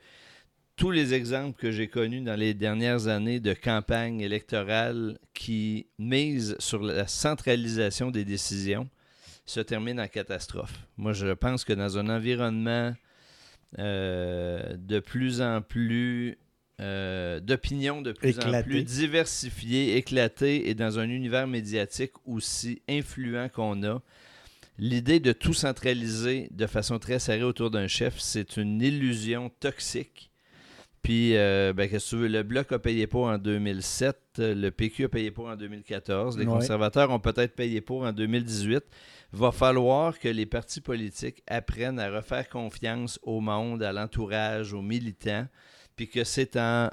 tous 0.76 0.90
les 0.90 1.14
exemples 1.14 1.58
que 1.58 1.70
j'ai 1.70 1.88
connus 1.88 2.22
dans 2.22 2.34
les 2.34 2.54
dernières 2.54 3.06
années 3.06 3.40
de 3.40 3.54
campagne 3.54 4.20
électorale 4.20 5.18
qui 5.32 5.86
misent 5.98 6.56
sur 6.58 6.82
la 6.82 7.06
centralisation 7.06 8.10
des 8.10 8.24
décisions 8.24 8.88
se 9.44 9.60
terminent 9.60 10.02
en 10.02 10.08
catastrophe. 10.08 10.74
Moi, 10.96 11.12
je 11.12 11.32
pense 11.32 11.64
que 11.64 11.72
dans 11.72 11.98
un 11.98 12.08
environnement 12.08 12.94
euh, 13.78 14.76
de 14.76 15.00
plus 15.00 15.40
en 15.40 15.62
plus 15.62 16.38
euh, 16.82 17.40
d'opinions 17.40 18.02
de 18.02 18.12
plus 18.12 18.38
en 18.40 18.62
plus 18.62 18.82
diversifiées, 18.82 19.96
éclatées 19.96 20.68
et 20.68 20.74
dans 20.74 20.98
un 20.98 21.08
univers 21.08 21.46
médiatique 21.46 22.12
aussi 22.26 22.82
influent 22.88 23.48
qu'on 23.48 23.82
a. 23.84 24.02
L'idée 24.78 25.20
de 25.20 25.32
tout 25.32 25.52
centraliser 25.54 26.48
de 26.50 26.66
façon 26.66 26.98
très 26.98 27.18
serrée 27.18 27.42
autour 27.44 27.70
d'un 27.70 27.86
chef, 27.88 28.18
c'est 28.18 28.56
une 28.56 28.80
illusion 28.82 29.50
toxique. 29.60 30.30
Puis, 31.02 31.36
euh, 31.36 31.72
ben, 31.72 31.88
qu'est-ce 31.90 32.10
que 32.12 32.16
tu 32.16 32.22
veux, 32.22 32.28
le 32.28 32.42
Bloc 32.44 32.70
a 32.72 32.78
payé 32.78 33.06
pour 33.08 33.24
en 33.26 33.36
2007, 33.36 34.16
euh, 34.38 34.54
le 34.54 34.70
PQ 34.70 35.04
a 35.04 35.08
payé 35.08 35.30
pour 35.32 35.46
en 35.48 35.56
2014, 35.56 36.38
les 36.38 36.46
Ouais. 36.46 36.52
conservateurs 36.52 37.10
ont 37.10 37.18
peut-être 37.18 37.54
payé 37.56 37.80
pour 37.80 38.02
en 38.02 38.12
2018. 38.12 38.84
Va 39.32 39.50
falloir 39.50 40.18
que 40.18 40.28
les 40.28 40.46
partis 40.46 40.80
politiques 40.80 41.42
apprennent 41.48 41.98
à 41.98 42.08
refaire 42.10 42.48
confiance 42.48 43.18
au 43.22 43.40
monde, 43.40 43.82
à 43.82 43.92
l'entourage, 43.92 44.72
aux 44.74 44.82
militants, 44.82 45.46
puis 45.96 46.08
que 46.08 46.24
c'est 46.24 46.56
en, 46.56 46.88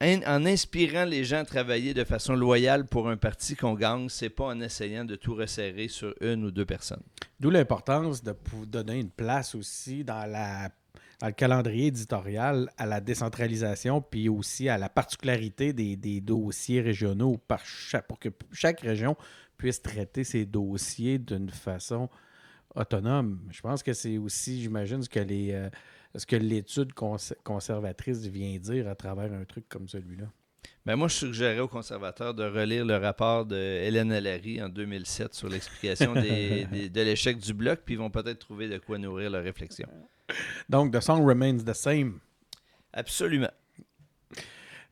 en 0.00 0.46
inspirant 0.46 1.04
les 1.04 1.24
gens 1.24 1.38
à 1.38 1.44
travailler 1.44 1.94
de 1.94 2.04
façon 2.04 2.34
loyale 2.34 2.86
pour 2.86 3.08
un 3.08 3.16
parti 3.16 3.56
qu'on 3.56 3.74
gagne, 3.74 4.08
c'est 4.08 4.30
pas 4.30 4.46
en 4.46 4.60
essayant 4.60 5.04
de 5.04 5.16
tout 5.16 5.34
resserrer 5.34 5.88
sur 5.88 6.14
une 6.20 6.44
ou 6.44 6.50
deux 6.50 6.66
personnes. 6.66 7.02
D'où 7.40 7.50
l'importance 7.50 8.22
de 8.22 8.34
donner 8.64 8.98
une 8.98 9.10
place 9.10 9.54
aussi 9.54 10.04
dans, 10.04 10.30
la, 10.30 10.70
le 11.26 11.32
calendrier 11.32 11.86
éditorial 11.86 12.70
à 12.76 12.86
la 12.86 13.00
décentralisation, 13.00 14.00
puis 14.00 14.28
aussi 14.28 14.68
à 14.68 14.78
la 14.78 14.88
particularité 14.88 15.72
des, 15.72 16.20
dossiers 16.20 16.80
régionaux 16.80 17.40
pour 18.06 18.18
que 18.18 18.28
chaque 18.52 18.80
région 18.80 19.16
puisse 19.56 19.82
traiter 19.82 20.22
ses 20.22 20.44
dossiers 20.44 21.18
d'une 21.18 21.50
façon 21.50 22.08
autonome. 22.74 23.40
Je 23.50 23.60
pense 23.60 23.82
que 23.82 23.92
c'est 23.92 24.18
aussi, 24.18 24.62
j'imagine, 24.62 25.02
ce 25.02 25.08
que 25.08 25.18
les 25.18 25.52
euh, 25.52 25.68
ce 26.18 26.26
que 26.26 26.36
l'étude 26.36 26.92
cons- 26.92 27.16
conservatrice 27.44 28.26
vient 28.26 28.56
dire 28.58 28.88
à 28.88 28.94
travers 28.94 29.32
un 29.32 29.44
truc 29.44 29.68
comme 29.68 29.88
celui-là? 29.88 30.26
Ben 30.84 30.96
moi, 30.96 31.08
je 31.08 31.14
suggérais 31.16 31.60
aux 31.60 31.68
conservateurs 31.68 32.34
de 32.34 32.44
relire 32.44 32.84
le 32.84 32.96
rapport 32.96 33.44
de 33.46 33.56
Hélène 33.56 34.10
Allary 34.12 34.62
en 34.62 34.68
2007 34.68 35.34
sur 35.34 35.48
l'explication 35.48 36.14
des- 36.14 36.64
des- 36.72 36.88
de 36.88 37.00
l'échec 37.02 37.38
du 37.38 37.52
bloc, 37.54 37.80
puis 37.84 37.94
ils 37.94 37.98
vont 37.98 38.10
peut-être 38.10 38.38
trouver 38.38 38.68
de 38.68 38.78
quoi 38.78 38.98
nourrir 38.98 39.30
leur 39.30 39.42
réflexion. 39.42 39.86
Donc, 40.68 40.92
the 40.92 41.00
song 41.00 41.24
remains 41.26 41.58
the 41.58 41.74
same. 41.74 42.20
Absolument. 42.92 43.50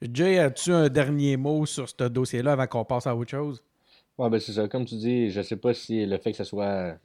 Jay, 0.02 0.38
as-tu 0.38 0.72
un 0.72 0.88
dernier 0.88 1.36
mot 1.36 1.64
sur 1.64 1.88
ce 1.88 2.04
dossier-là 2.08 2.52
avant 2.52 2.66
qu'on 2.66 2.84
passe 2.84 3.06
à 3.06 3.16
autre 3.16 3.30
chose? 3.30 3.62
Ouais, 4.18 4.28
ben 4.30 4.38
c'est 4.38 4.52
ça. 4.52 4.68
Comme 4.68 4.84
tu 4.84 4.96
dis, 4.96 5.30
je 5.30 5.40
sais 5.42 5.56
pas 5.56 5.72
si 5.74 6.04
le 6.04 6.18
fait 6.18 6.32
que 6.32 6.36
ça 6.36 6.44
soit 6.44 6.96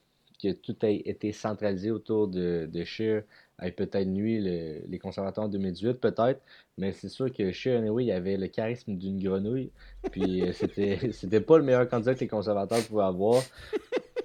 que 0.41 0.51
tout 0.53 0.75
ait 0.86 0.97
été 1.05 1.31
centralisé 1.31 1.91
autour 1.91 2.27
de, 2.27 2.67
de 2.71 2.84
Scheer 2.84 3.23
ait 3.62 3.71
peut-être 3.71 4.08
nuit 4.08 4.39
le- 4.41 4.82
les 4.88 5.00
conservateurs 5.00 5.45
en 5.45 5.50
2018, 5.50 5.95
peut-être. 5.95 6.41
Mais 6.78 6.91
c'est 6.93 7.10
sûr 7.10 7.32
que 7.34 7.52
Scheer, 7.52 7.78
anyway, 7.80 8.06
il 8.06 8.12
avait 8.12 8.38
le 8.38 8.47
charisme 8.47 8.95
d'une 8.97 9.19
grenouille. 9.19 9.71
Puis 10.12 10.45
euh, 10.45 10.52
c'était 10.54 11.12
c'était 11.12 11.41
pas 11.41 11.58
le 11.58 11.63
meilleur 11.63 11.88
candidat 11.89 12.15
que 12.15 12.19
les 12.21 12.28
conservateurs 12.28 12.84
pouvaient 12.88 13.04
avoir. 13.04 13.41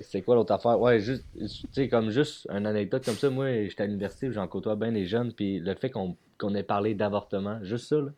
C'est 0.00 0.22
quoi 0.22 0.34
l'autre 0.34 0.52
affaire? 0.52 0.78
Ouais, 0.80 1.00
juste, 1.00 1.24
tu 1.34 1.48
sais, 1.72 1.88
comme 1.88 2.10
juste 2.10 2.46
une 2.50 2.66
anecdote 2.66 3.04
comme 3.04 3.14
ça, 3.14 3.30
moi, 3.30 3.64
j'étais 3.64 3.82
à 3.84 3.86
l'université, 3.86 4.30
j'en 4.30 4.46
côtoie 4.46 4.76
bien 4.76 4.90
les 4.90 5.06
jeunes, 5.06 5.32
puis 5.32 5.58
le 5.58 5.74
fait 5.74 5.90
qu'on 5.90 6.16
qu'on 6.38 6.54
ait 6.54 6.62
parlé 6.62 6.94
d'avortement, 6.94 7.58
juste 7.64 7.86
ça, 7.88 7.96
là, 7.96 8.10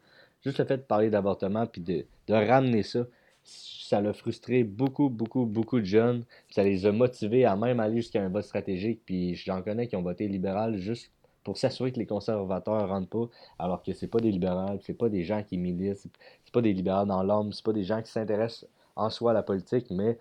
juste 0.42 0.58
le 0.58 0.64
fait 0.64 0.78
de 0.78 0.82
parler 0.82 1.08
d'avortement, 1.08 1.66
puis 1.66 1.80
de, 1.80 2.04
de 2.26 2.34
ramener 2.34 2.82
ça, 2.82 3.06
ça 3.48 4.00
l'a 4.00 4.12
frustré 4.12 4.64
beaucoup, 4.64 5.08
beaucoup, 5.08 5.46
beaucoup 5.46 5.80
de 5.80 5.84
jeunes. 5.84 6.24
Ça 6.50 6.62
les 6.62 6.84
a 6.86 6.92
motivés 6.92 7.44
à 7.44 7.56
même 7.56 7.80
aller 7.80 7.96
jusqu'à 7.96 8.22
un 8.22 8.28
vote 8.28 8.44
stratégique, 8.44 9.00
puis 9.04 9.34
j'en 9.34 9.62
connais 9.62 9.88
qui 9.88 9.96
ont 9.96 10.02
voté 10.02 10.28
libéral 10.28 10.76
juste 10.76 11.10
pour 11.44 11.56
s'assurer 11.56 11.92
que 11.92 11.98
les 11.98 12.06
conservateurs 12.06 12.82
ne 12.82 12.88
rentrent 12.88 13.08
pas, 13.08 13.28
alors 13.58 13.82
que 13.82 13.94
c'est 13.94 14.08
pas 14.08 14.20
des 14.20 14.30
libéraux, 14.30 14.78
c'est 14.82 14.92
pas 14.92 15.08
des 15.08 15.24
gens 15.24 15.42
qui 15.42 15.56
militent, 15.56 15.96
c'est 15.96 16.52
pas 16.52 16.60
des 16.60 16.74
libéraux 16.74 17.06
dans 17.06 17.22
l'âme, 17.22 17.52
c'est 17.52 17.64
pas 17.64 17.72
des 17.72 17.84
gens 17.84 18.02
qui 18.02 18.10
s'intéressent 18.10 18.68
en 18.96 19.08
soi 19.08 19.30
à 19.30 19.34
la 19.34 19.42
politique, 19.42 19.86
mais 19.90 20.18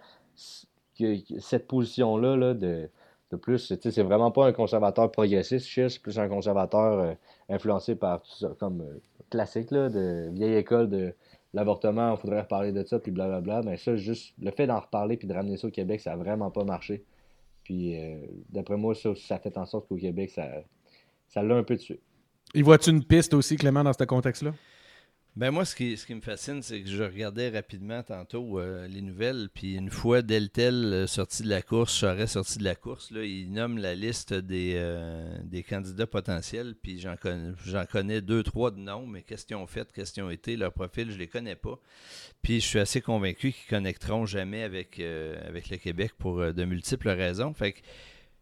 cette 0.96 1.68
position-là 1.68 2.38
là, 2.38 2.54
de, 2.54 2.90
de 3.32 3.36
plus, 3.36 3.74
c'est 3.82 4.04
vraiment 4.04 4.32
pas 4.32 4.48
un 4.48 4.54
conservateur 4.54 5.12
progressiste, 5.12 5.68
c'est 5.70 6.02
plus 6.02 6.18
un 6.18 6.30
conservateur 6.30 7.00
euh, 7.00 7.13
influencé 7.50 7.96
par 7.96 8.22
tout 8.22 8.32
ça, 8.32 8.56
comme 8.58 8.82
euh, 8.82 9.02
classique, 9.30 9.74
de 9.74 10.30
vieille 10.32 10.56
école 10.56 10.90
de 10.90 11.13
l'avortement, 11.58 12.13
il 12.13 12.17
faudrait 12.17 12.41
reparler 12.41 12.72
de 12.72 12.84
ça, 12.86 13.00
puis 13.00 13.12
blablabla. 13.12 13.62
Mais 13.63 13.78
ça, 13.78 13.96
juste 13.96 14.34
le 14.39 14.52
fait 14.52 14.67
d'en 14.67 14.80
reparler 14.80 15.17
puis 15.17 15.28
de 15.28 15.34
ramener 15.34 15.58
ça 15.58 15.67
au 15.67 15.72
Québec, 15.72 16.00
ça 16.00 16.13
a 16.13 16.15
vraiment 16.15 16.52
pas 16.52 16.63
marché. 16.63 17.04
Puis 17.63 18.00
euh, 18.00 18.17
d'après 18.50 18.78
moi, 18.78 18.93
ça, 18.96 19.13
ça 19.15 19.39
fait 19.39 19.58
en 19.58 19.65
sorte 19.65 19.88
qu'au 19.88 19.98
Québec, 19.98 20.30
ça 20.30 20.48
ça 21.28 21.43
l'a 21.43 21.56
un 21.56 21.63
peu 21.63 21.76
tué. 21.76 22.00
Y 22.54 22.62
vois-tu 22.62 22.91
une 22.91 23.04
piste 23.04 23.34
aussi, 23.34 23.58
Clément, 23.58 23.84
dans 23.84 23.91
ce 23.91 24.04
contexte-là? 24.04 24.54
Ben 25.38 25.52
moi, 25.52 25.65
ce 25.65 25.76
qui, 25.76 25.95
ce 25.97 26.08
qui 26.08 26.15
me 26.15 26.21
fascine, 26.21 26.63
c'est 26.63 26.82
que 26.82 26.89
je 26.89 27.04
regardais 27.04 27.50
rapidement 27.50 28.02
tantôt 28.02 28.60
euh, 28.60 28.88
les 28.88 29.04
nouvelles, 29.04 29.50
puis 29.54 29.76
une 29.76 29.91
fois 29.91 30.23
Deltel 30.23 30.73
euh, 30.73 31.06
sorti 31.06 31.43
de 31.43 31.50
la 31.50 31.62
course, 31.62 31.95
Charest 31.95 32.34
sorti 32.34 32.58
de 32.58 32.63
la 32.63 32.73
course, 32.73 33.12
là, 33.12 33.23
il 33.23 33.52
nomme 33.52 33.78
la 33.78 33.93
liste 33.93 34.34
des, 34.34 34.73
euh, 34.78 35.38
des 35.43 35.62
candidats 35.62 36.08
potentiels, 36.08 36.73
puis 36.82 37.00
j'en 37.00 37.17
connais, 37.17 37.54
j'en 37.67 37.86
connais 37.86 38.19
deux, 38.19 38.41
trois 38.41 38.71
de 38.71 38.80
noms, 38.80 39.06
mais 39.06 39.21
qu'est-ce 39.21 39.45
qu'ils 39.45 39.58
ont 39.58 39.67
fait, 39.67 39.88
qu'est-ce 39.93 40.12
qu'ils 40.12 40.23
ont 40.23 40.32
été, 40.32 40.58
leur 40.58 40.73
profil, 40.73 41.12
je 41.12 41.19
les 41.19 41.28
connais 41.28 41.56
pas. 41.56 41.80
Puis 42.41 42.60
je 42.60 42.65
suis 42.65 42.80
assez 42.80 43.02
convaincu 43.02 43.52
qu'ils 43.52 43.69
connecteront 43.69 44.26
jamais 44.26 44.63
avec, 44.63 45.00
avec 45.00 45.69
le 45.69 45.78
Québec 45.78 46.13
pour 46.17 46.52
de 46.52 46.65
multiples 46.65 47.10
raisons. 47.10 47.54
Fait 47.54 47.73
que 47.73 47.80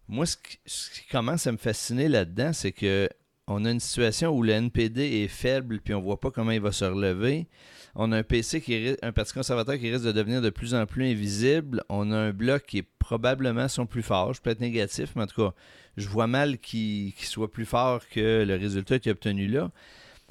moi, 0.08 0.26
ce 0.26 0.38
qui, 0.38 0.60
ce 0.66 0.92
qui 0.92 1.08
commence 1.10 1.46
à 1.46 1.52
me 1.52 1.58
fasciner 1.58 2.08
là-dedans, 2.08 2.54
c'est 2.54 2.72
que 2.72 3.10
on 3.48 3.66
a 3.66 3.72
une 3.72 3.80
situation 3.80 4.32
où 4.32 4.42
le 4.42 4.54
NPD 4.54 5.24
est 5.24 5.28
faible, 5.28 5.80
puis 5.80 5.94
on 5.94 6.02
voit 6.02 6.20
pas 6.20 6.32
comment 6.32 6.52
il 6.52 6.62
va 6.62 6.72
se 6.72 6.86
relever. 6.86 7.48
On 7.96 8.12
a 8.12 8.18
un 8.18 8.24
PC 8.24 8.60
qui 8.60 8.96
un 9.02 9.12
parti 9.12 9.34
conservateur 9.34 9.78
qui 9.78 9.90
risque 9.90 10.06
de 10.06 10.12
devenir 10.12 10.42
de 10.42 10.50
plus 10.50 10.74
en 10.74 10.86
plus 10.86 11.10
invisible. 11.10 11.84
On 11.88 12.12
a 12.12 12.18
un 12.18 12.32
bloc 12.32 12.66
qui 12.66 12.80
est 12.80 12.88
probablement 13.00 13.68
son 13.68 13.86
plus 13.86 14.02
fort. 14.02 14.34
Je 14.34 14.42
peux 14.42 14.50
être 14.50 14.60
négatif, 14.60 15.12
mais 15.16 15.24
en 15.24 15.28
tout 15.28 15.50
cas, 15.50 15.54
je 15.96 16.08
vois 16.08 16.28
mal 16.28 16.58
qu'il 16.58 17.14
qu'il 17.14 17.28
soit 17.28 17.52
plus 17.52 17.66
fort 17.66 18.02
que 18.10 18.44
le 18.44 18.56
résultat 18.56 19.00
qu'il 19.00 19.12
a 19.12 19.14
obtenu 19.14 19.48
là. 19.48 19.72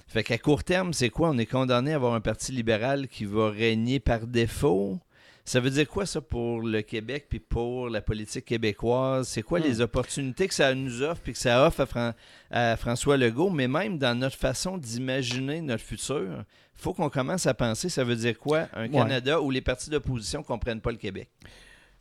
Fait 0.08 0.22
qu'à 0.22 0.36
court 0.36 0.64
terme, 0.64 0.92
c'est 0.92 1.08
quoi? 1.08 1.30
On 1.30 1.38
est 1.38 1.46
condamné 1.46 1.92
à 1.92 1.96
avoir 1.96 2.14
un 2.14 2.20
parti 2.20 2.52
libéral 2.52 3.08
qui 3.08 3.24
va 3.24 3.50
régner 3.50 4.00
par 4.00 4.26
défaut. 4.26 5.00
Ça 5.46 5.60
veut 5.60 5.68
dire 5.70 5.86
quoi 5.86 6.06
ça 6.06 6.22
pour 6.22 6.62
le 6.62 6.80
Québec 6.80 7.26
puis 7.28 7.38
pour 7.38 7.90
la 7.90 8.00
politique 8.00 8.46
québécoise? 8.46 9.28
C'est 9.28 9.42
quoi 9.42 9.58
les 9.58 9.82
opportunités 9.82 10.48
que 10.48 10.54
ça 10.54 10.74
nous 10.74 11.02
offre 11.02 11.20
puis 11.22 11.34
que 11.34 11.38
ça 11.38 11.66
offre 11.66 11.80
à, 11.80 11.86
Fran- 11.86 12.12
à 12.50 12.76
François 12.78 13.18
Legault, 13.18 13.50
mais 13.50 13.68
même 13.68 13.98
dans 13.98 14.18
notre 14.18 14.36
façon 14.38 14.78
d'imaginer 14.78 15.60
notre 15.60 15.84
futur, 15.84 16.44
faut 16.74 16.94
qu'on 16.94 17.10
commence 17.10 17.46
à 17.46 17.52
penser, 17.52 17.90
ça 17.90 18.04
veut 18.04 18.16
dire 18.16 18.38
quoi? 18.38 18.68
Un 18.72 18.84
Ouais. 18.84 18.88
Canada 18.88 19.40
où 19.42 19.50
les 19.50 19.60
partis 19.60 19.90
d'opposition 19.90 20.40
ne 20.40 20.44
comprennent 20.44 20.80
pas 20.80 20.92
le 20.92 20.96
Québec? 20.96 21.28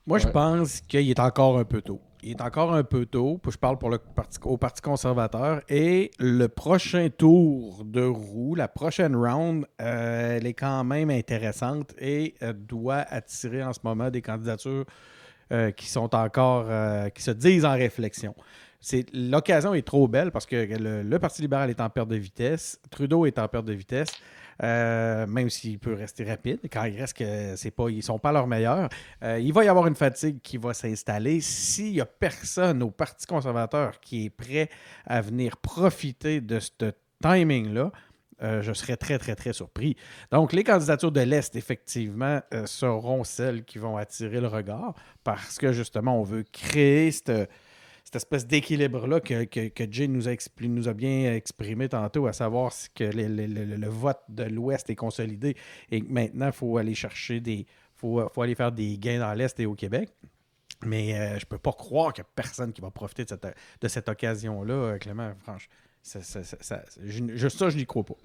Moi, 0.05 0.17
je 0.17 0.27
pense 0.27 0.81
qu'il 0.81 1.09
est 1.09 1.19
encore 1.19 1.57
un 1.57 1.63
peu 1.63 1.81
tôt. 1.81 2.01
Il 2.23 2.31
est 2.31 2.41
encore 2.41 2.73
un 2.73 2.83
peu 2.83 3.05
tôt. 3.05 3.39
puis 3.41 3.51
Je 3.51 3.57
parle 3.57 3.77
pour 3.77 3.89
le 3.89 3.97
parti, 3.97 4.37
au 4.43 4.57
Parti 4.57 4.81
conservateur. 4.81 5.61
Et 5.69 6.11
le 6.19 6.47
prochain 6.47 7.09
tour 7.09 7.83
de 7.85 8.03
roue, 8.03 8.55
la 8.55 8.67
prochaine 8.67 9.15
round, 9.15 9.65
euh, 9.81 10.37
elle 10.37 10.45
est 10.45 10.53
quand 10.53 10.83
même 10.83 11.09
intéressante 11.09 11.93
et 11.99 12.35
euh, 12.43 12.53
doit 12.53 13.05
attirer 13.09 13.63
en 13.63 13.71
ce 13.71 13.79
moment 13.83 14.09
des 14.09 14.21
candidatures 14.21 14.85
euh, 15.51 15.71
qui 15.71 15.87
sont 15.87 16.13
encore, 16.15 16.65
euh, 16.67 17.09
qui 17.09 17.21
se 17.21 17.31
disent 17.31 17.65
en 17.65 17.73
réflexion. 17.73 18.35
C'est 18.81 19.05
L'occasion 19.13 19.73
est 19.73 19.87
trop 19.87 20.09
belle 20.09 20.31
parce 20.31 20.45
que 20.45 20.55
le, 20.55 21.03
le 21.03 21.19
Parti 21.19 21.41
libéral 21.41 21.69
est 21.69 21.79
en 21.79 21.89
perte 21.89 22.09
de 22.09 22.17
vitesse, 22.17 22.79
Trudeau 22.89 23.25
est 23.25 23.39
en 23.39 23.47
perte 23.47 23.65
de 23.65 23.73
vitesse. 23.73 24.09
Euh, 24.61 25.25
même 25.27 25.49
s'il 25.49 25.79
peut 25.79 25.93
rester 25.93 26.23
rapide, 26.23 26.59
quand 26.71 26.83
il 26.83 26.99
reste 26.99 27.17
que 27.17 27.55
c'est 27.55 27.71
pas, 27.71 27.89
ils 27.89 28.03
sont 28.03 28.19
pas 28.19 28.29
à 28.29 28.33
leur 28.33 28.47
meilleur. 28.47 28.89
Euh, 29.23 29.39
il 29.39 29.53
va 29.53 29.63
y 29.63 29.67
avoir 29.67 29.87
une 29.87 29.95
fatigue 29.95 30.41
qui 30.41 30.57
va 30.57 30.73
s'installer. 30.73 31.41
S'il 31.41 31.93
n'y 31.93 32.01
a 32.01 32.05
personne 32.05 32.83
au 32.83 32.91
Parti 32.91 33.25
conservateur 33.25 33.99
qui 33.99 34.25
est 34.25 34.29
prêt 34.29 34.69
à 35.05 35.21
venir 35.21 35.57
profiter 35.57 36.41
de 36.41 36.59
ce 36.59 36.91
timing-là, 37.21 37.91
euh, 38.41 38.61
je 38.61 38.73
serais 38.73 38.97
très, 38.97 39.17
très, 39.17 39.35
très 39.35 39.53
surpris. 39.53 39.95
Donc, 40.31 40.53
les 40.53 40.63
candidatures 40.63 41.11
de 41.11 41.21
l'Est, 41.21 41.55
effectivement, 41.55 42.41
seront 42.65 43.23
celles 43.23 43.63
qui 43.63 43.77
vont 43.77 43.95
attirer 43.95 44.41
le 44.41 44.47
regard 44.47 44.93
parce 45.23 45.57
que, 45.57 45.71
justement, 45.71 46.19
on 46.19 46.23
veut 46.23 46.43
créer 46.43 47.11
cette, 47.11 47.49
cette 48.13 48.21
espèce 48.23 48.45
d'équilibre-là 48.45 49.19
que, 49.21 49.45
que, 49.45 49.69
que 49.69 49.91
Jay 49.91 50.07
nous 50.07 50.27
a, 50.29 50.35
nous 50.61 50.87
a 50.87 50.93
bien 50.93 51.33
exprimé 51.33 51.89
tantôt, 51.89 52.27
à 52.27 52.33
savoir 52.33 52.71
que 52.93 53.03
le, 53.05 53.27
le- 53.27 53.47
le- 53.47 53.75
le 53.75 53.87
vote 53.87 54.19
de 54.29 54.43
l'Ouest 54.43 54.89
est 54.91 54.95
consolidé 54.95 55.55
et 55.89 56.01
que 56.01 56.11
maintenant, 56.11 56.45
il 56.47 56.51
faut 56.51 56.77
aller 56.77 56.93
chercher 56.93 57.39
des. 57.39 57.65
faut, 57.95 58.21
faut 58.31 58.41
aller 58.43 58.53
faire 58.55 58.71
des 58.71 58.97
gains 58.99 59.19
dans 59.19 59.33
l'Est 59.33 59.59
et 59.59 59.65
au 59.65 59.73
Québec. 59.73 60.09
Mais 60.85 61.17
euh, 61.17 61.39
je 61.39 61.45
peux 61.45 61.57
pas 61.57 61.71
croire 61.71 62.13
qu'il 62.13 62.23
n'y 62.23 62.27
a 62.27 62.31
personne 62.35 62.71
qui 62.73 62.81
va 62.81 62.91
profiter 62.91 63.23
de 63.23 63.29
cette, 63.29 63.47
de 63.81 63.87
cette 63.87 64.09
occasion-là, 64.09 64.73
euh, 64.73 64.97
Clément. 64.97 65.31
Franchement, 65.41 65.73
ça, 66.01 66.21
ça, 66.21 66.43
ça, 66.43 66.57
ça- 66.59 66.83
je, 67.03 67.23
je 67.37 67.77
n'y 67.77 67.85
crois 67.85 68.03
pas. 68.03 68.15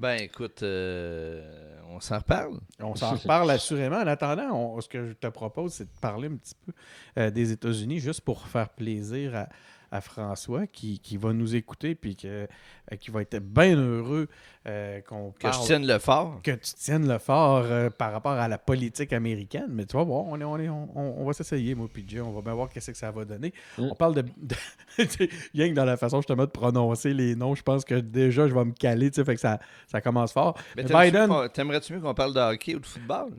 Ben 0.00 0.18
écoute, 0.18 0.62
euh, 0.62 1.78
on 1.90 2.00
s'en 2.00 2.16
reparle. 2.16 2.58
On 2.80 2.94
s'en 2.94 3.16
reparle 3.16 3.50
assurément. 3.50 3.98
En 3.98 4.06
attendant, 4.06 4.80
ce 4.80 4.88
que 4.88 5.08
je 5.08 5.12
te 5.12 5.26
propose, 5.26 5.74
c'est 5.74 5.84
de 5.84 6.00
parler 6.00 6.28
un 6.28 6.36
petit 6.36 6.54
peu 6.54 6.72
euh, 7.18 7.30
des 7.30 7.52
États-Unis, 7.52 8.00
juste 8.00 8.22
pour 8.22 8.48
faire 8.48 8.70
plaisir 8.70 9.36
à, 9.36 9.48
à 9.92 10.00
François, 10.00 10.66
qui, 10.66 10.98
qui 11.00 11.16
va 11.16 11.32
nous 11.32 11.56
écouter, 11.56 11.94
puis 11.94 12.14
que, 12.16 12.26
euh, 12.26 12.96
qui 13.00 13.10
va 13.10 13.22
être 13.22 13.38
bien 13.38 13.74
heureux 13.76 14.28
euh, 14.68 15.00
qu'on 15.00 15.32
Que 15.32 15.50
je 15.52 15.60
tienne 15.66 15.86
le 15.86 15.98
fort. 15.98 16.40
que 16.42 16.52
tu 16.52 16.74
tiennes 16.74 17.08
le 17.08 17.18
fort 17.18 17.64
euh, 17.64 17.90
par 17.90 18.12
rapport 18.12 18.32
à 18.32 18.46
la 18.46 18.58
politique 18.58 19.12
américaine. 19.12 19.66
Mais 19.70 19.86
tu 19.86 19.96
vas 19.96 20.04
voir, 20.04 20.24
on, 20.26 20.40
est, 20.40 20.44
on, 20.44 20.58
est- 20.58 20.68
on, 20.68 21.20
on 21.20 21.24
va 21.24 21.32
s'essayer, 21.32 21.74
moi 21.74 21.88
puis 21.92 22.04
Jay. 22.06 22.20
On 22.20 22.30
va 22.32 22.40
bien 22.40 22.54
voir 22.54 22.68
qu'est-ce 22.68 22.90
que 22.92 22.96
ça 22.96 23.10
va 23.10 23.24
donner. 23.24 23.52
Mm. 23.78 23.88
On 23.90 23.94
parle 23.94 24.14
de... 24.14 24.22
de 24.22 24.54
rien 25.54 25.70
que 25.70 25.74
dans 25.74 25.84
la 25.84 25.96
façon 25.96 26.18
justement 26.18 26.44
de 26.44 26.50
prononcer 26.50 27.12
les 27.14 27.34
noms, 27.34 27.54
je 27.54 27.62
pense 27.62 27.84
que 27.84 27.94
déjà, 27.96 28.46
je 28.46 28.54
vais 28.54 28.64
me 28.64 28.72
caler, 28.72 29.10
tu 29.10 29.16
sais, 29.16 29.24
fait 29.24 29.34
que 29.34 29.40
ça, 29.40 29.58
ça 29.88 30.00
commence 30.00 30.32
fort. 30.32 30.56
Mais 30.76 30.84
Biden, 30.84 31.30
T'aimerais-tu 31.52 31.94
mieux 31.94 32.00
qu'on 32.00 32.14
parle 32.14 32.34
de 32.34 32.40
hockey 32.40 32.74
ou 32.74 32.80
de 32.80 32.86
football? 32.86 33.30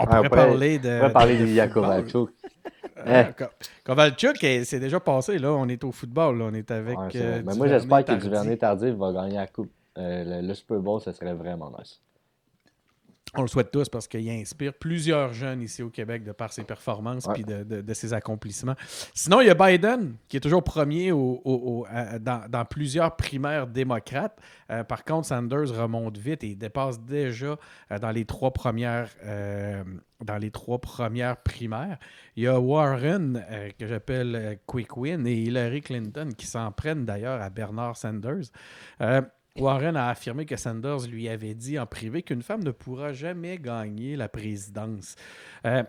on 0.00 0.04
Ah, 0.04 0.06
pourrait 0.06 0.18
on 0.18 0.22
pourrait- 0.28 0.46
parler 0.46 0.78
de... 0.78 0.88
On 0.90 1.00
va 1.00 1.10
parler 1.10 1.38
de 1.38 1.46
football. 1.68 2.28
Kovalchuk. 3.04 3.40
Euh, 3.40 3.44
Ko- 3.46 3.52
Kovalchuk, 3.84 4.44
eh, 4.44 4.64
c'est 4.64 4.80
déjà 4.80 5.00
passé, 5.00 5.38
là. 5.38 5.52
On 5.52 5.68
est 5.68 5.82
au 5.84 5.92
football, 5.92 6.38
là. 6.38 6.44
On 6.50 6.54
est 6.54 6.70
avec... 6.70 6.98
Ouais, 6.98 7.08
euh. 7.16 7.42
Mais 7.44 7.54
moi, 7.54 7.66
j'espère 7.68 8.04
que. 8.04 8.12
Duvernay 8.12 8.56
Tardif 8.56 8.94
va 8.94 9.12
gagner 9.12 9.36
la 9.36 9.46
coupe. 9.46 9.70
Euh, 9.96 10.40
le, 10.42 10.46
le 10.46 10.54
Super 10.54 10.78
Bowl, 10.78 11.00
ça 11.00 11.12
serait 11.12 11.34
vraiment 11.34 11.72
nice. 11.78 12.00
On 13.34 13.42
le 13.42 13.48
souhaite 13.48 13.70
tous 13.70 13.88
parce 13.88 14.08
qu'il 14.08 14.28
inspire 14.30 14.72
plusieurs 14.74 15.32
jeunes 15.34 15.60
ici 15.62 15.82
au 15.82 15.90
Québec 15.90 16.24
de 16.24 16.32
par 16.32 16.52
ses 16.52 16.64
performances 16.64 17.26
Ouais. 17.26 17.40
et 17.40 17.44
de, 17.44 17.62
de- 17.62 17.80
de 17.82 17.94
ses 17.94 18.12
accomplissements. 18.14 18.74
Sinon, 19.14 19.40
il 19.42 19.46
y 19.48 19.50
a 19.50 19.54
Biden 19.54 20.14
qui 20.28 20.38
est 20.38 20.40
toujours 20.40 20.64
premier 20.64 21.12
au- 21.12 21.40
au- 21.44 21.80
au- 21.82 21.86
à- 21.90 22.18
dans, 22.18 22.48
dans 22.48 22.64
plusieurs 22.64 23.16
primaires 23.16 23.66
démocrates. 23.66 24.38
Euh, 24.70 24.82
par 24.82 25.04
contre, 25.04 25.28
Sanders 25.28 25.70
remonte 25.78 26.16
vite 26.16 26.42
et 26.42 26.54
dépasse 26.54 27.00
déjà 27.00 27.56
euh, 27.92 27.98
dans 27.98 28.10
les 28.10 28.24
trois 28.24 28.52
premières 28.52 29.10
euh, 29.24 29.82
dans 30.24 30.36
les 30.38 30.50
trois 30.50 30.80
premières 30.80 31.36
primaires. 31.36 31.96
Il 32.34 32.42
y 32.42 32.48
a 32.48 32.58
Warren, 32.58 33.44
euh, 33.52 33.70
que 33.78 33.86
j'appelle 33.86 34.34
euh, 34.34 34.54
Quick 34.66 34.96
Win, 34.96 35.24
et 35.28 35.34
Hillary 35.34 35.80
Clinton 35.80 36.30
qui 36.36 36.46
s'en 36.46 36.72
prennent 36.72 37.04
d'ailleurs 37.04 37.40
à 37.40 37.50
Bernard 37.50 37.96
Sanders. 37.96 38.50
Euh, 39.00 39.22
Warren 39.58 39.96
a 39.96 40.08
affirmé 40.08 40.46
que 40.46 40.56
Sanders 40.56 41.06
lui 41.08 41.28
avait 41.28 41.54
dit 41.54 41.78
en 41.78 41.86
privé 41.86 42.22
qu'une 42.22 42.42
femme 42.42 42.62
ne 42.62 42.70
pourra 42.70 43.12
jamais 43.12 43.58
gagner 43.58 44.16
la 44.16 44.28
présidence. 44.28 45.16
Euh, 45.64 45.82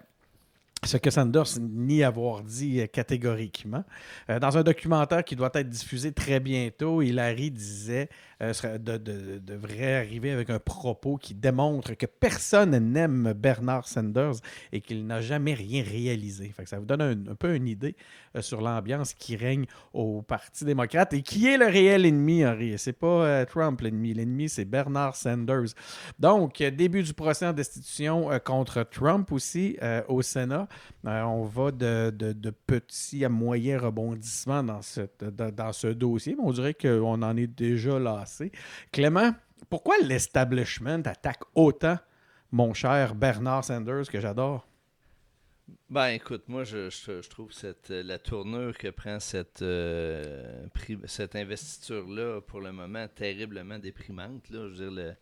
ce 0.86 0.98
que 0.98 1.10
Sanders 1.10 1.60
nie 1.60 2.04
avoir 2.04 2.42
dit 2.42 2.80
euh, 2.80 2.88
catégoriquement. 2.88 3.84
Euh, 4.30 4.40
dans 4.40 4.58
un 4.58 4.64
documentaire 4.64 5.24
qui 5.26 5.36
doit 5.36 5.52
être 5.54 5.70
diffusé 5.70 6.14
très 6.14 6.40
bientôt, 6.40 7.02
Hillary 7.02 7.52
disait 7.52 8.08
euh, 8.42 8.54
de, 8.78 8.96
de- 8.98 9.40
devrait 9.40 9.96
arriver 9.96 10.32
avec 10.32 10.50
un 10.50 10.60
propos 10.60 11.18
qui 11.18 11.34
démontre 11.34 11.96
que 11.96 12.06
personne 12.06 12.78
n'aime 12.78 13.34
Bernard 13.34 13.88
Sanders 13.90 14.36
et 14.72 14.80
qu'il 14.80 15.06
n'a 15.06 15.20
jamais 15.20 15.54
rien 15.54 15.84
réalisé. 15.84 16.54
Ça 16.66 16.80
vous 16.80 16.86
donne 16.86 17.26
un, 17.30 17.36
peu 17.36 17.56
une 17.56 17.68
idée 17.68 17.96
sur 18.40 18.62
l'ambiance 18.62 19.14
qui 19.14 19.36
règne 19.36 19.66
au 19.94 20.22
Parti 20.22 20.64
démocrate 20.64 21.14
et 21.14 21.22
qui 21.22 21.48
est 21.48 21.58
le 21.58 21.66
réel 21.66 22.06
ennemi, 22.06 22.46
Henri. 22.46 22.76
C'est 22.78 22.94
pas 22.94 23.46
Trump 23.46 23.82
l'ennemi. 23.82 24.14
L'ennemi, 24.14 24.48
c'est 24.48 24.66
Bernard 24.66 25.16
Sanders. 25.16 25.74
Donc, 26.18 26.64
début 26.64 27.04
du 27.04 27.14
procès 27.14 27.48
en 27.48 27.54
destitution 27.54 28.30
contre 28.46 28.84
Trump 28.84 29.32
aussi 29.32 29.78
au 30.08 30.22
Sénat. 30.22 30.69
Euh, 31.06 31.22
on 31.24 31.44
va 31.44 31.72
de, 31.72 32.52
petits 32.68 33.26
à 33.26 33.30
moyens 33.30 33.84
rebondissements 33.84 34.64
dans, 34.64 34.82
ce 34.82 35.88
dossier, 35.88 36.36
mais 36.36 36.44
on 36.44 36.52
dirait 36.52 36.74
qu'on 36.74 37.22
en 37.22 37.38
est 37.38 37.48
déjà 37.48 38.00
lassé. 38.00 38.52
Clément, 38.92 39.32
pourquoi 39.70 39.96
l'establishment 40.04 41.02
attaque 41.06 41.42
autant 41.56 41.98
mon 42.52 42.74
cher 42.74 43.16
Bernard 43.16 43.64
Sanders 43.64 44.10
que 44.10 44.20
j'adore? 44.20 44.66
Ben 45.90 46.10
écoute, 46.10 46.44
moi 46.48 46.64
je, 46.64 47.28
trouve 47.30 47.52
cette, 47.52 47.90
la 47.90 48.18
tournure 48.18 48.78
que 48.78 48.90
prend 48.90 49.20
cette, 49.20 49.62
euh, 49.62 50.66
investiture-là 51.34 52.42
pour 52.42 52.62
le 52.62 52.72
moment 52.72 53.08
terriblement 53.08 53.78
déprimante. 53.80 54.44
Je 54.52 54.58
veux 54.58 54.76
dire, 54.76 54.92
le- 54.92 55.16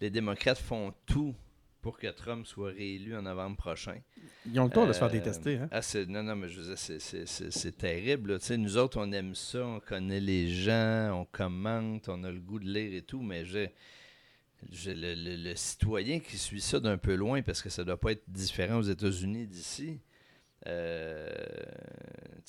les 0.00 0.10
démocrates 0.10 0.58
font 0.58 0.94
tout 1.06 1.34
pour 1.82 1.98
que 1.98 2.06
Trump 2.08 2.46
soit 2.46 2.70
réélu 2.72 3.16
en 3.16 3.22
novembre 3.22 3.56
prochain. 3.56 3.96
Ils 4.46 4.58
ont 4.60 4.64
le 4.64 4.70
temps 4.70 4.86
de 4.86 4.92
se 4.92 4.98
faire 4.98 5.08
Euh, 5.08 5.12
détester. 5.12 5.56
Hein? 5.56 5.68
ah, 5.70 5.82
c'est- 5.82 6.06
non, 6.06 6.22
non, 6.22 6.36
mais 6.36 6.48
je 6.48 6.60
veux 6.60 6.66
dire, 6.68 6.78
c'est- 6.78 6.98
c'est- 6.98 7.26
c'est 7.26 7.50
c'est 7.50 7.72
terrible. 7.76 8.32
là. 8.34 8.56
Nous 8.56 8.76
autres, 8.76 8.98
on 9.00 9.10
aime 9.12 9.34
ça, 9.34 9.64
on 9.66 9.80
connaît 9.80 10.20
les 10.20 10.48
gens, 10.48 11.12
on 11.20 11.24
commente, 11.24 12.08
on 12.08 12.22
a 12.24 12.30
le 12.30 12.40
goût 12.40 12.58
de 12.58 12.68
lire 12.68 12.94
et 12.94 13.02
tout, 13.02 13.22
mais 13.22 13.44
j'ai 13.44 13.72
le, 14.94 15.14
le- 15.14 15.36
le 15.50 15.56
citoyen 15.56 16.20
qui 16.20 16.36
suit 16.36 16.60
ça 16.60 16.80
d'un 16.80 16.98
peu 16.98 17.14
loin, 17.14 17.40
parce 17.42 17.62
que 17.62 17.70
ça 17.70 17.82
doit 17.84 17.98
pas 17.98 18.12
être 18.12 18.24
différent 18.28 18.76
aux 18.78 18.82
États-Unis 18.82 19.46
d'ici. 19.46 19.98
euh, 20.66 21.30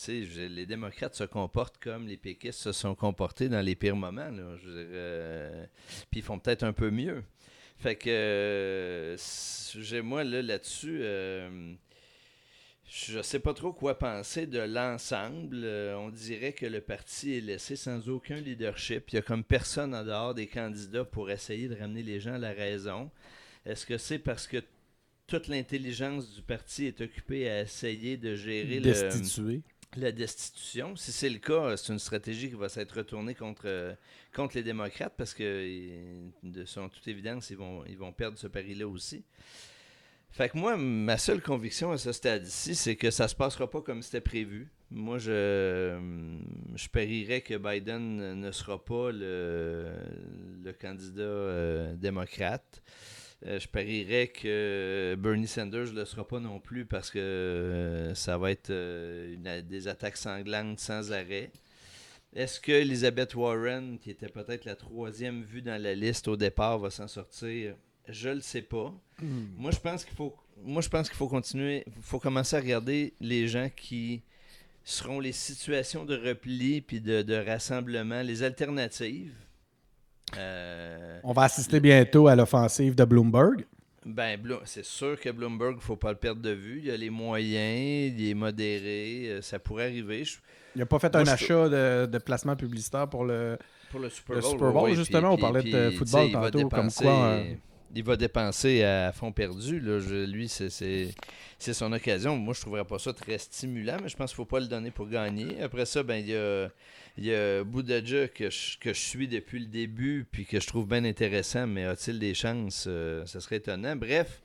les 0.08 0.66
démocrates 0.66 1.16
se 1.16 1.24
comportent 1.24 1.78
comme 1.78 2.08
les 2.08 2.18
péquistes 2.18 2.60
se 2.60 2.72
sont 2.74 2.94
comportés 2.96 3.48
dans 3.48 3.62
les 3.62 3.76
pires 3.76 3.96
moments. 3.96 4.30
là. 4.30 4.58
Je 4.58 4.68
euh, 4.70 5.66
Puis 6.10 6.20
ils 6.20 6.24
font 6.24 6.38
peut-être 6.40 6.64
un 6.64 6.74
peu 6.74 6.90
mieux. 6.92 7.24
Fait 7.82 7.96
que 7.96 8.10
euh, 8.12 9.18
j'ai 9.76 10.02
moi 10.02 10.24
là 10.24 10.44
là-dessus, 10.44 11.00
euh, 11.02 11.74
je 12.88 13.24
sais 13.24 13.40
pas 13.40 13.56
trop 13.56 13.74
quoi 13.74 13.98
penser 13.98 14.46
de 14.46 14.60
l'ensemble. 14.60 15.62
Euh, 15.64 15.96
on 15.98 16.10
dirait 16.10 16.54
que 16.54 16.68
le 16.68 16.80
parti 16.80 17.34
est 17.34 17.42
laissé 17.42 17.76
sans 17.76 18.08
aucun 18.08 18.36
leadership. 18.36 19.12
Il 19.12 19.16
y 19.16 19.18
a 19.18 19.24
comme 19.24 19.44
personne 19.44 19.96
en 19.96 20.04
dehors 20.04 20.36
des 20.36 20.46
candidats 20.46 21.06
pour 21.06 21.32
essayer 21.32 21.68
de 21.68 21.76
ramener 21.76 22.04
les 22.04 22.20
gens 22.20 22.36
à 22.36 22.38
la 22.38 22.52
raison. 22.52 23.10
Est-ce 23.66 23.88
que 23.88 23.98
c'est 23.98 24.20
parce 24.20 24.46
que 24.46 24.58
toute 25.26 25.48
l'intelligence 25.48 26.36
du 26.36 26.44
parti 26.44 26.86
est 26.86 27.02
occupée 27.02 27.50
à 27.50 27.62
essayer 27.62 28.16
de 28.16 28.36
gérer 28.36 28.76
le, 28.76 28.82
Destitué. 28.82 29.62
La 30.00 30.12
destitution. 30.12 30.96
Si 30.96 31.12
c'est 31.12 31.30
le 31.30 31.40
cas, 31.40 31.76
c'est 31.78 31.92
une 31.92 32.00
stratégie 32.00 32.50
qui 32.50 32.56
va 32.56 32.70
s'être 32.70 32.98
retournée 32.98 33.36
contre, 33.36 33.64
euh, 33.66 33.94
contre 34.34 34.56
les 34.56 34.64
démocrates 34.64 35.14
parce 35.18 35.34
que, 35.34 35.44
euh, 35.44 36.30
de 36.44 36.66
son 36.66 36.90
toute 36.90 37.08
évidence, 37.08 37.50
ils 37.50 37.58
vont, 37.58 37.84
ils 37.88 37.98
vont 37.98 38.12
perdre 38.12 38.38
ce 38.38 38.48
pari-là 38.48 38.88
aussi. 38.88 39.24
Fait 40.32 40.48
que 40.48 40.58
moi, 40.58 40.78
ma 40.78 41.18
seule 41.18 41.42
conviction 41.42 41.92
à 41.92 41.98
ce 41.98 42.14
stade-ci, 42.14 42.74
c'est 42.74 42.96
que 42.96 43.12
ça 43.12 43.28
se 43.28 43.36
passera 43.36 43.70
pas 43.70 43.82
comme 43.82 44.02
c'était 44.02 44.22
prévu. 44.22 44.72
Moi, 44.90 45.18
je, 45.18 46.00
je 46.76 46.88
parierais 46.88 47.42
que 47.42 47.56
Biden 47.56 48.40
ne 48.40 48.52
sera 48.52 48.84
pas 48.84 49.12
le, 49.12 49.90
le 50.64 50.72
candidat 50.72 51.22
euh, 51.22 51.96
démocrate. 51.96 52.82
Euh, 53.48 53.60
je 53.60 53.68
parierais 53.68 54.28
que 54.28 55.16
Bernie 55.18 55.48
Sanders 55.48 55.88
ne 55.94 56.00
le 56.00 56.06
sera 56.06 56.28
pas 56.28 56.40
non 56.40 56.60
plus 56.60 56.86
parce 56.86 57.10
que 57.10 57.18
euh, 57.20 58.14
ça 58.14 58.38
va 58.38 58.52
être 58.52 58.70
euh, 58.70 59.34
une- 59.34 59.62
des 59.68 59.88
attaques 59.88 60.18
sanglantes 60.18 60.80
sans 60.80 61.12
arrêt. 61.12 61.50
Est-ce 62.36 62.60
que 62.60 62.72
Elizabeth 62.72 63.34
Warren, 63.36 63.98
qui 64.00 64.12
était 64.12 64.30
peut-être 64.30 64.66
la 64.66 64.76
troisième 64.76 65.42
vue 65.44 65.62
dans 65.62 65.82
la 65.82 65.96
liste 65.96 66.28
au 66.28 66.38
départ, 66.38 66.78
va 66.80 66.90
s'en 66.92 67.08
sortir? 67.08 67.76
Je 68.08 68.30
le 68.30 68.42
sais 68.42 68.62
pas. 68.62 68.94
Moi, 69.58 69.72
je 69.72 69.80
pense 69.80 70.06
qu'il 70.06 70.16
faut, 70.16 70.36
moi, 70.64 70.82
je 70.82 70.90
pense 70.90 71.10
qu'il 71.10 71.18
faut 71.18 71.28
continuer. 71.28 71.84
Il 71.88 72.04
faut 72.04 72.20
commencer 72.20 72.56
à 72.56 72.60
regarder 72.60 73.14
les 73.20 73.48
gens 73.48 73.70
qui 73.76 74.22
seront 74.84 75.20
les 75.20 75.32
situations 75.34 76.06
de 76.06 76.16
repli 76.16 76.82
puis 76.82 77.02
de, 77.02 77.22
de 77.22 77.34
rassemblement, 77.36 78.22
les 78.22 78.44
alternatives. 78.44 79.34
Euh, 80.38 81.20
On 81.24 81.34
va 81.34 81.44
assister 81.44 81.80
bientôt 81.80 82.28
à 82.28 82.36
l'offensive 82.36 82.96
de 82.96 83.04
Bloomberg. 83.06 83.66
ben, 84.06 84.40
c'est 84.66 84.86
sûr 84.86 85.20
que 85.20 85.30
Bloomberg, 85.30 85.76
il 85.78 85.82
faut 85.82 85.96
pas 85.96 86.10
le 86.12 86.18
perdre 86.18 86.42
de 86.42 86.50
vue. 86.52 86.80
Il 86.80 86.86
y 86.86 86.92
a 86.92 86.98
les 86.98 87.10
moyens, 87.10 88.14
il 88.18 88.30
est 88.30 88.34
modéré, 88.34 89.26
euh, 89.30 89.42
ça 89.42 89.60
pourrait 89.60 89.86
arriver. 89.86 90.24
Je- 90.24 90.38
Il 90.76 90.80
n'a 90.80 90.86
pas 90.86 91.00
fait 91.00 91.14
Moi, 91.14 91.24
un 91.24 91.28
achat 91.28 91.68
de, 91.70 92.06
de 92.06 92.18
placement 92.18 92.56
publicitaire 92.56 93.08
pour 93.10 93.26
le. 93.26 93.58
Pour 93.92 94.00
le 94.00 94.10
Super 94.10 94.36
Le 94.38 94.42
Bowl, 94.42 94.52
Super 94.52 94.72
Bowl, 94.72 94.84
ouais, 94.84 94.96
justement, 94.96 95.32
on 95.32 95.38
parlait 95.38 95.64
de 95.64 95.90
football 95.92 96.32
tantôt, 96.32 96.70
comme 96.70 96.90
quoi, 96.92 97.12
euh, 97.26 97.44
Il 97.94 98.04
va 98.04 98.16
dépenser 98.16 98.84
à 98.84 99.12
fond 99.12 99.32
perdu. 99.32 99.80
Là. 99.80 100.00
Je- 100.00 100.26
lui, 100.26 100.48
c'est- 100.48 100.70
son 101.60 101.92
occasion. 101.94 102.38
Moi, 102.38 102.54
je 102.54 102.62
trouverais 102.62 102.86
pas 102.86 102.98
ça 103.00 103.14
très 103.14 103.38
stimulant, 103.38 103.98
mais 104.02 104.10
je 104.10 104.16
pense 104.16 104.32
qu'il 104.32 104.38
faut 104.38 104.46
pas 104.46 104.60
le 104.60 104.68
donner 104.68 104.92
pour 104.92 105.08
gagner. 105.10 105.62
Après 105.62 105.86
ça, 105.86 106.02
ben 106.04 106.16
il 106.16 106.30
y 106.30 106.36
a, 106.36 106.70
il 107.18 107.26
y 107.26 107.34
a 107.34 107.64
Boudaja 107.64 108.28
que 108.30 108.50
je, 108.50 108.78
que 108.80 108.94
je 108.94 109.00
suis 109.00 109.28
depuis 109.28 109.60
le 109.60 109.66
début, 109.66 110.26
puis 110.32 110.46
que 110.46 110.60
je 110.60 110.68
trouve 110.68 110.88
bien 110.88 111.04
intéressant, 111.06 111.68
mais 111.68 111.86
a-t-il 111.86 112.18
des 112.20 112.34
chances? 112.34 112.86
Euh, 112.88 113.26
Ça 113.26 113.40
serait 113.42 113.58
étonnant. 113.58 113.96
Bref. 113.96 114.42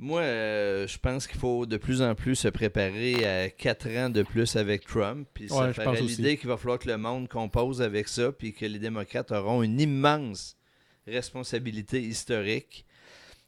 Moi, 0.00 0.22
euh, 0.22 0.88
je 0.88 0.98
pense 0.98 1.28
qu'il 1.28 1.38
faut 1.38 1.66
de 1.66 1.76
plus 1.76 2.02
en 2.02 2.16
plus 2.16 2.34
se 2.34 2.48
préparer 2.48 3.24
à 3.24 3.48
4 3.48 3.88
ans 3.96 4.10
de 4.10 4.24
plus 4.24 4.56
avec 4.56 4.84
Trump. 4.86 5.28
Puis 5.32 5.48
ça 5.48 5.68
l'idée 6.18 6.36
qu'il 6.36 6.48
va 6.48 6.56
falloir 6.56 6.80
que 6.80 6.88
le 6.88 6.96
monde 6.98 7.28
compose 7.28 7.80
avec 7.80 8.08
ça, 8.08 8.32
puis 8.32 8.52
que 8.52 8.66
les 8.66 8.80
démocrates 8.80 9.30
auront 9.30 9.62
une 9.62 9.80
immense 9.80 10.56
responsabilité 11.06 12.00
historique. 12.00 12.84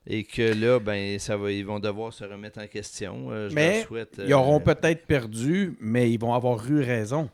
Et 0.09 0.23
que 0.23 0.53
là, 0.55 0.79
ben, 0.79 1.19
ça 1.19 1.37
va, 1.37 1.51
ils 1.51 1.67
vont 1.67 1.81
devoir 1.81 2.13
se 2.13 2.23
remettre 2.23 2.61
en 2.61 2.67
question. 2.69 3.27
Euh, 3.33 3.49
je 3.49 3.55
Mais 3.55 3.79
leur 3.79 3.87
souhaite. 3.89 4.21
Ils 4.25 4.35
auront 4.35 4.61
euh, 4.61 4.75
peut-être 4.75 5.05
perdu, 5.05 5.77
mais 5.81 6.11
ils 6.13 6.19
vont 6.19 6.33
avoir 6.33 6.65
eu 6.71 6.81
raison. 6.81 7.29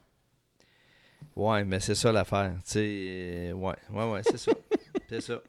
Ouais, 1.36 1.64
mais 1.64 1.80
c'est 1.80 1.94
ça 1.94 2.10
l'affaire. 2.12 2.54
Tu 2.64 2.70
sais, 2.72 2.80
euh, 2.80 3.52
ouais, 3.52 3.74
ouais, 3.90 4.10
ouais, 4.12 4.20
c'est 4.24 4.38
ça. 4.38 4.52
c'est 5.08 5.20
ça. 5.20 5.42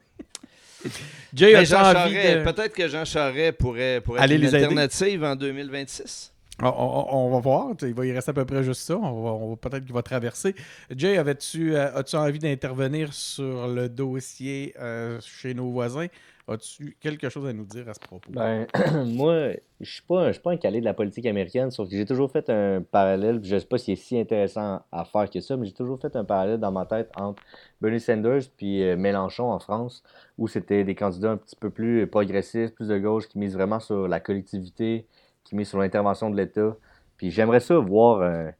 Jay, 1.32 1.52
peut-être 1.54 2.74
que 2.74 2.88
Jean 2.88 3.06
Charest 3.06 3.56
pourrait, 3.56 4.02
pourrait 4.02 4.20
Aller 4.20 4.34
être 4.34 4.40
une 4.40 4.46
les 4.46 4.54
aider. 4.56 4.64
alternative 4.64 5.24
en 5.24 5.34
2026. 5.34 6.33
On, 6.62 7.30
va 7.30 7.40
voir. 7.40 7.74
Il 7.82 7.94
va 7.94 8.06
y 8.06 8.12
rester 8.12 8.30
à 8.30 8.34
peu 8.34 8.44
près 8.44 8.62
juste 8.62 8.82
ça. 8.82 8.96
On 8.96 9.50
va, 9.50 9.56
peut-être 9.56 9.84
qu'il 9.84 9.94
va 9.94 10.02
traverser. 10.02 10.54
Jay, 10.94 11.18
euh, 11.18 11.90
as-tu 11.94 12.16
envie 12.16 12.38
d'intervenir 12.38 13.12
sur 13.12 13.66
le 13.66 13.88
dossier 13.88 14.74
euh, 14.78 15.18
chez 15.20 15.54
nos 15.54 15.70
voisins? 15.70 16.06
As-tu 16.46 16.96
quelque 17.00 17.30
chose 17.30 17.48
à 17.48 17.52
nous 17.54 17.64
dire 17.64 17.88
à 17.88 17.94
ce 17.94 18.00
propos? 18.00 18.30
Ben, 18.30 18.66
moi, 19.06 19.52
je 19.80 19.90
suis 19.90 20.02
pas, 20.02 20.28
je 20.28 20.32
suis 20.32 20.42
pas 20.42 20.52
un 20.52 20.58
calé 20.58 20.78
de 20.78 20.84
la 20.84 20.92
politique 20.92 21.24
américaine, 21.24 21.70
sauf 21.70 21.88
que 21.88 21.96
j'ai 21.96 22.04
toujours 22.04 22.30
fait 22.30 22.50
un 22.50 22.82
parallèle, 22.82 23.40
je 23.42 23.58
sais 23.58 23.64
pas 23.64 23.78
s'il 23.78 23.94
est 23.94 23.96
si 23.96 24.18
intéressant 24.18 24.82
à 24.92 25.06
faire 25.06 25.30
que 25.30 25.40
ça, 25.40 25.56
mais 25.56 25.66
j'ai 25.66 25.72
toujours 25.72 25.98
fait 25.98 26.14
un 26.16 26.24
parallèle 26.24 26.60
dans 26.60 26.70
ma 26.70 26.84
tête 26.84 27.10
entre 27.16 27.42
Bernie 27.80 27.98
Sanders 27.98 28.42
puis 28.58 28.82
euh, 28.82 28.94
Mélenchon 28.94 29.50
en 29.50 29.58
France, 29.58 30.02
où 30.36 30.46
c'était 30.46 30.84
des 30.84 30.94
candidats 30.94 31.30
un 31.30 31.38
petit 31.38 31.56
peu 31.56 31.70
plus 31.70 32.06
progressistes, 32.06 32.74
plus 32.74 32.88
de 32.88 32.98
gauche, 32.98 33.26
qui 33.26 33.38
misent 33.38 33.54
vraiment 33.54 33.80
sur 33.80 34.06
la 34.06 34.20
collectivité, 34.20 35.06
qui 35.44 35.54
misent 35.54 35.68
sur 35.68 35.78
l'intervention 35.78 36.30
de 36.30 36.36
l'État. 36.36 36.76
Puis 37.16 37.30
j'aimerais 37.30 37.60
ça 37.60 37.78
voir 37.78 38.20
euh, 38.20 38.50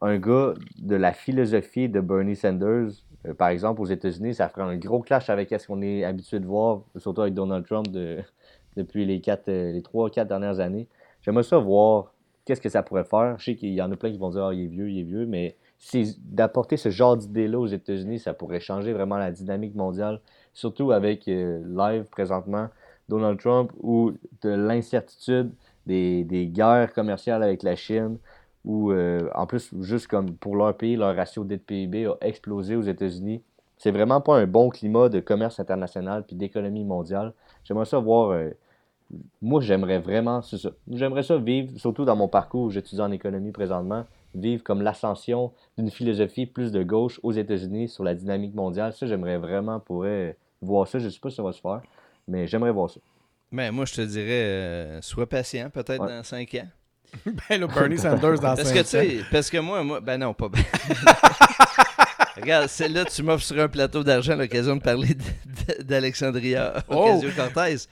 un 0.00 0.18
gars 0.18 0.54
de 0.78 0.96
la 0.96 1.12
philosophie 1.12 1.88
de 1.88 2.00
Bernie 2.00 2.36
Sanders, 2.36 2.90
euh, 3.26 3.34
par 3.34 3.48
exemple, 3.48 3.82
aux 3.82 3.86
États-Unis, 3.86 4.34
ça 4.34 4.48
ferait 4.48 4.62
un 4.62 4.76
gros 4.76 5.00
clash 5.00 5.28
avec 5.28 5.50
ce 5.50 5.66
qu'on 5.66 5.82
est 5.82 6.04
habitué 6.04 6.40
de 6.40 6.46
voir, 6.46 6.82
surtout 6.96 7.22
avec 7.22 7.34
Donald 7.34 7.66
Trump 7.66 7.88
de, 7.88 8.18
depuis 8.76 9.04
les 9.04 9.20
quatre, 9.20 9.48
euh, 9.48 9.72
les 9.72 9.82
trois, 9.82 10.08
quatre 10.08 10.28
dernières 10.28 10.60
années. 10.60 10.88
J'aimerais 11.20 11.42
ça 11.42 11.58
voir 11.58 12.14
qu'est-ce 12.46 12.60
que 12.60 12.70
ça 12.70 12.82
pourrait 12.82 13.04
faire. 13.04 13.38
Je 13.38 13.44
sais 13.44 13.56
qu'il 13.56 13.74
y 13.74 13.82
en 13.82 13.92
a 13.92 13.96
plein 13.96 14.10
qui 14.10 14.18
vont 14.18 14.30
dire, 14.30 14.44
ah, 14.44 14.54
il 14.54 14.64
est 14.64 14.68
vieux, 14.68 14.88
il 14.88 15.00
est 15.00 15.04
vieux, 15.04 15.26
mais 15.26 15.56
d'apporter 16.18 16.76
ce 16.76 16.90
genre 16.90 17.16
d'idée-là 17.16 17.58
aux 17.58 17.66
États-Unis, 17.66 18.18
ça 18.18 18.34
pourrait 18.34 18.60
changer 18.60 18.92
vraiment 18.92 19.16
la 19.16 19.30
dynamique 19.30 19.74
mondiale, 19.74 20.20
surtout 20.52 20.92
avec 20.92 21.24
live 21.24 22.04
présentement, 22.10 22.68
Donald 23.08 23.38
Trump, 23.38 23.72
ou 23.80 24.12
de 24.42 24.50
l'incertitude 24.50 25.52
des, 25.86 26.50
guerres 26.52 26.92
commerciales 26.92 27.42
avec 27.42 27.62
la 27.62 27.76
Chine, 27.76 28.18
où 28.64 28.92
euh, 28.92 29.28
en 29.34 29.46
plus, 29.46 29.70
juste 29.80 30.06
comme 30.06 30.34
pour 30.34 30.56
leur 30.56 30.76
pays, 30.76 30.96
leur 30.96 31.16
ratio 31.16 31.44
dette 31.44 31.64
PIB 31.64 32.06
a 32.06 32.16
explosé 32.20 32.76
aux 32.76 32.82
États-Unis. 32.82 33.42
C'est 33.78 33.90
vraiment 33.90 34.20
pas 34.20 34.36
un 34.36 34.46
bon 34.46 34.68
climat 34.68 35.08
de 35.08 35.20
commerce 35.20 35.58
international 35.58 36.24
puis 36.26 36.36
d'économie 36.36 36.84
mondiale. 36.84 37.32
J'aimerais 37.64 37.86
ça 37.86 37.98
voir. 37.98 38.30
euh, 38.30 38.50
moi, 39.42 39.60
j'aimerais 39.60 39.98
vraiment, 39.98 40.42
c'est 40.42 40.58
ça. 40.58 40.70
J'aimerais 40.90 41.22
ça 41.22 41.36
vivre, 41.38 41.76
surtout 41.78 42.04
dans 42.04 42.16
mon 42.16 42.28
parcours 42.28 42.64
où 42.64 42.70
j'étudie 42.70 43.00
en 43.00 43.10
économie 43.10 43.50
présentement, 43.50 44.04
vivre 44.34 44.62
comme 44.62 44.82
l'ascension 44.82 45.52
d'une 45.76 45.90
philosophie 45.90 46.46
plus 46.46 46.70
de 46.70 46.82
gauche 46.82 47.18
aux 47.22 47.32
États-Unis 47.32 47.88
sur 47.88 48.04
la 48.04 48.14
dynamique 48.14 48.54
mondiale. 48.54 48.92
Ça, 48.92 49.06
j'aimerais 49.06 49.38
vraiment 49.38 49.80
pourrais 49.80 50.36
voir 50.62 50.86
ça. 50.86 50.98
Je 50.98 51.08
sais 51.08 51.18
pas 51.18 51.30
si 51.30 51.36
ça 51.36 51.42
va 51.42 51.52
se 51.52 51.60
faire, 51.60 51.82
mais 52.28 52.46
j'aimerais 52.46 52.72
voir 52.72 52.90
ça. 52.90 53.00
Ben, 53.52 53.72
moi, 53.72 53.84
je 53.84 53.94
te 53.94 54.00
dirais, 54.02 54.26
euh, 54.30 55.02
sois 55.02 55.28
patient, 55.28 55.70
peut-être 55.70 56.00
Ouais. 56.02 56.08
dans 56.08 56.22
5 56.22 56.54
ans. 56.56 56.68
Ben 57.48 57.60
là, 57.60 57.66
Bernie 57.66 57.98
Sanders 57.98 58.38
dans 58.38 58.54
Parce 58.54 58.62
cinq 58.68 58.74
que, 58.74 58.78
tu 58.88 58.96
ans. 58.96 59.00
sais, 59.00 59.20
parce 59.32 59.50
que 59.50 59.58
moi, 59.58 59.82
moi, 59.82 60.00
ben 60.00 60.16
non, 60.18 60.32
pas 60.32 60.48
ben. 60.48 60.62
Regarde, 62.40 62.68
celle-là, 62.68 63.04
tu 63.04 63.22
m'offres 63.24 63.44
sur 63.44 63.58
un 63.60 63.68
plateau 63.68 64.02
d'argent 64.04 64.36
l'occasion 64.36 64.76
de 64.76 64.80
parler 64.80 65.08
d'Alexandria 65.80 66.82
Oh! 66.88 67.18
Ocasio-Cortez. 67.20 67.86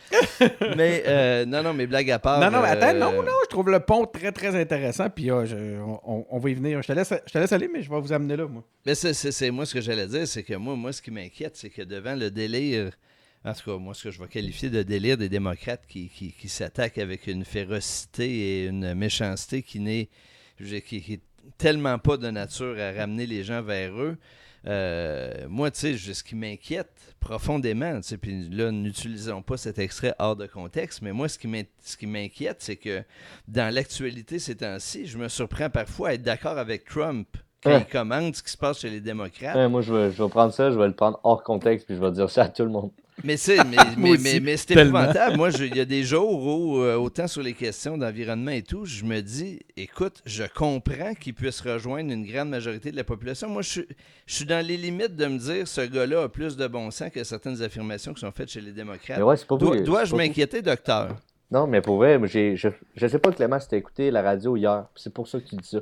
mais, 0.77 1.03
euh, 1.07 1.45
non, 1.45 1.63
non, 1.63 1.75
mais 1.75 1.87
blague 1.87 2.11
à 2.13 2.19
part. 2.19 2.41
Non, 2.41 2.51
non, 2.51 2.63
mais 2.63 2.69
attends, 2.69 2.95
euh, 2.95 2.99
non, 2.99 3.23
non, 3.23 3.33
je 3.45 3.49
trouve 3.49 3.71
le 3.71 3.81
pont 3.81 4.07
très, 4.07 4.33
très 4.33 4.55
intéressant. 4.59 5.11
Puis 5.11 5.31
euh, 5.31 5.45
je- 5.45 5.81
on, 6.05 6.25
on 6.31 6.39
va 6.39 6.51
y 6.51 6.55
venir. 6.55 6.81
Je 6.83 6.87
te, 6.89 6.93
laisse, 6.93 7.13
je 7.27 7.33
te 7.33 7.39
laisse 7.39 7.53
aller, 7.53 7.69
mais 7.71 7.83
je 7.83 7.91
vais 7.91 8.01
vous 8.01 8.13
amener 8.13 8.37
là, 8.37 8.47
moi. 8.47 8.63
Mais 8.87 8.95
c'est 8.95 9.51
moi 9.51 9.67
ce 9.67 9.75
que 9.75 9.81
j'allais 9.81 10.07
dire, 10.07 10.27
c'est 10.27 10.45
que 10.45 10.55
moi, 10.55 10.77
moi, 10.77 10.93
ce 10.93 11.03
qui 11.03 11.11
m'inquiète, 11.11 11.57
c'est 11.57 11.71
que 11.71 11.83
devant 11.83 12.15
le 12.15 12.31
délire, 12.31 12.91
en 13.45 13.53
tout 13.55 13.71
cas, 13.71 13.77
moi, 13.79 13.95
ce 13.95 14.05
que 14.05 14.11
je 14.11 14.21
vais 14.21 14.29
qualifier 14.29 14.69
de 14.71 14.83
délire 14.83 15.17
des 15.17 15.29
démocrates 15.29 15.85
qui, 15.89 16.09
qui, 16.09 16.33
qui 16.33 16.49
s'attaquent 16.49 16.99
avec 16.99 17.27
une 17.27 17.45
férocité 17.45 18.29
et 18.29 18.67
une 18.67 18.95
méchanceté 18.95 19.63
qui 19.63 19.81
n'est 19.81 20.09
qui, 20.59 21.01
qui 21.03 21.13
est 21.15 21.21
tellement 21.57 21.99
pas 21.99 22.17
de 22.17 22.29
nature 22.31 22.77
à 22.79 22.93
ramener 22.93 23.27
les 23.27 23.45
gens 23.45 23.63
vers 23.63 23.93
eux. 24.01 24.17
euh, 24.67 25.47
moi, 25.49 25.71
tu 25.71 25.97
sais, 25.97 26.15
ce 26.15 26.25
qui 26.25 26.35
m'inquiète 26.35 27.15
profondément, 27.21 27.97
tu 28.01 28.09
sais, 28.09 28.19
puis 28.19 28.49
là, 28.51 28.71
n'utilisons 28.73 29.41
pas 29.43 29.57
cet 29.57 29.79
extrait 29.79 30.15
hors 30.19 30.35
de 30.37 30.47
contexte, 30.47 31.01
mais 31.03 31.13
moi, 31.13 31.29
ce 31.29 31.39
qui 31.39 31.47
m'in- 31.47 31.63
ce 31.81 31.97
qui 31.97 32.07
m'inquiète, 32.07 32.57
c'est 32.61 32.77
que 32.77 33.03
dans 33.47 33.73
l'actualité 33.73 34.39
ces 34.41 34.57
temps-ci, 34.57 35.07
je 35.07 35.17
me 35.17 35.29
surprends 35.29 35.71
parfois 35.71 36.09
à 36.11 36.15
être 36.15 36.23
d'accord 36.23 36.59
avec 36.59 36.85
Trump 36.85 37.29
quand 37.63 37.71
Ouais. 37.71 37.81
il 37.89 37.93
commande 37.93 38.35
ce 38.35 38.43
qui 38.43 38.51
se 38.51 38.57
passe 38.57 38.81
chez 38.81 38.91
les 38.91 39.01
démocrates. 39.01 39.55
Ouais, 39.57 39.69
moi, 39.69 39.81
je 39.81 39.93
vais, 39.95 40.11
je 40.13 40.23
vais 40.23 40.29
prendre 40.29 40.53
ça, 40.53 40.71
je 40.71 40.79
vais 40.79 40.87
le 40.89 40.95
prendre 40.95 41.19
hors 41.23 41.43
contexte, 41.45 41.87
puis 41.87 41.95
je 41.97 42.01
vais 42.01 42.11
dire 42.13 42.29
ça 42.29 42.45
à 42.45 42.49
tout 42.49 42.65
le 42.65 42.71
monde. 42.71 42.91
Mais 43.25 43.37
c'est 43.37 43.57
mais, 43.65 43.77
mais, 43.97 44.11
aussi, 44.13 44.23
mais, 44.23 44.41
mais 44.41 44.57
c'est 44.57 44.71
épouvantable. 44.77 45.37
Moi, 45.37 45.51
il 45.61 45.77
y 45.77 45.81
a 45.81 45.85
des 45.85 46.05
jours 46.05 46.41
où, 46.45 46.79
euh, 46.79 46.97
autant 46.97 47.27
sur 47.27 47.43
les 47.43 47.53
questions 47.55 47.99
d'environnement 47.99 48.53
et 48.53 48.63
tout, 48.63 48.85
je 48.85 49.05
me 49.05 49.21
dis, 49.21 49.59
écoute, 49.77 50.23
je 50.25 50.45
comprends 50.55 51.15
qu'il 51.15 51.35
puisse 51.35 51.61
rejoindre 51.61 52.13
une 52.13 52.25
grande 52.25 52.51
majorité 52.51 52.91
de 52.93 52.97
la 52.97 53.05
population. 53.05 53.49
Moi, 53.49 53.63
je, 53.63 53.69
suis- 53.69 53.87
je 54.27 54.35
suis 54.35 54.45
dans 54.45 54.65
les 54.65 54.77
limites 54.77 55.17
de 55.17 55.27
me 55.27 55.39
dire, 55.39 55.67
ce 55.67 55.81
gars-là 55.81 56.23
a 56.25 56.29
plus 56.29 56.57
de 56.57 56.67
bon 56.69 56.91
sens 56.91 57.11
que 57.11 57.25
certaines 57.25 57.61
affirmations 57.63 58.15
qui 58.15 58.21
sont 58.21 58.33
faites 58.33 58.51
chez 58.51 58.61
les 58.61 58.73
démocrates. 58.73 59.17
Mais 59.19 59.23
ouais, 59.25 59.37
c'est 59.37 59.47
pas 59.47 59.57
Dois- 59.57 59.77
vous- 59.77 59.83
Dois-je 59.83 60.15
m'inquiéter, 60.15 60.63
docteur? 60.63 61.17
Non, 61.51 61.67
mais 61.67 61.81
pour 61.81 61.97
vrai, 61.97 62.19
moi, 62.19 62.29
j'ai, 62.29 62.57
je, 62.57 62.69
je 62.95 63.07
sais 63.07 63.19
pas 63.19 63.33
Clément 63.33 63.59
si 63.59 63.69
t'as 63.69 63.79
écouté 63.79 64.11
la 64.11 64.23
radio 64.23 64.55
hier, 64.57 64.85
c'est 64.95 65.13
pour 65.13 65.27
ça 65.27 65.41
que 65.41 65.49
tu 65.49 65.57
dis 65.57 65.67
ça. 65.69 65.79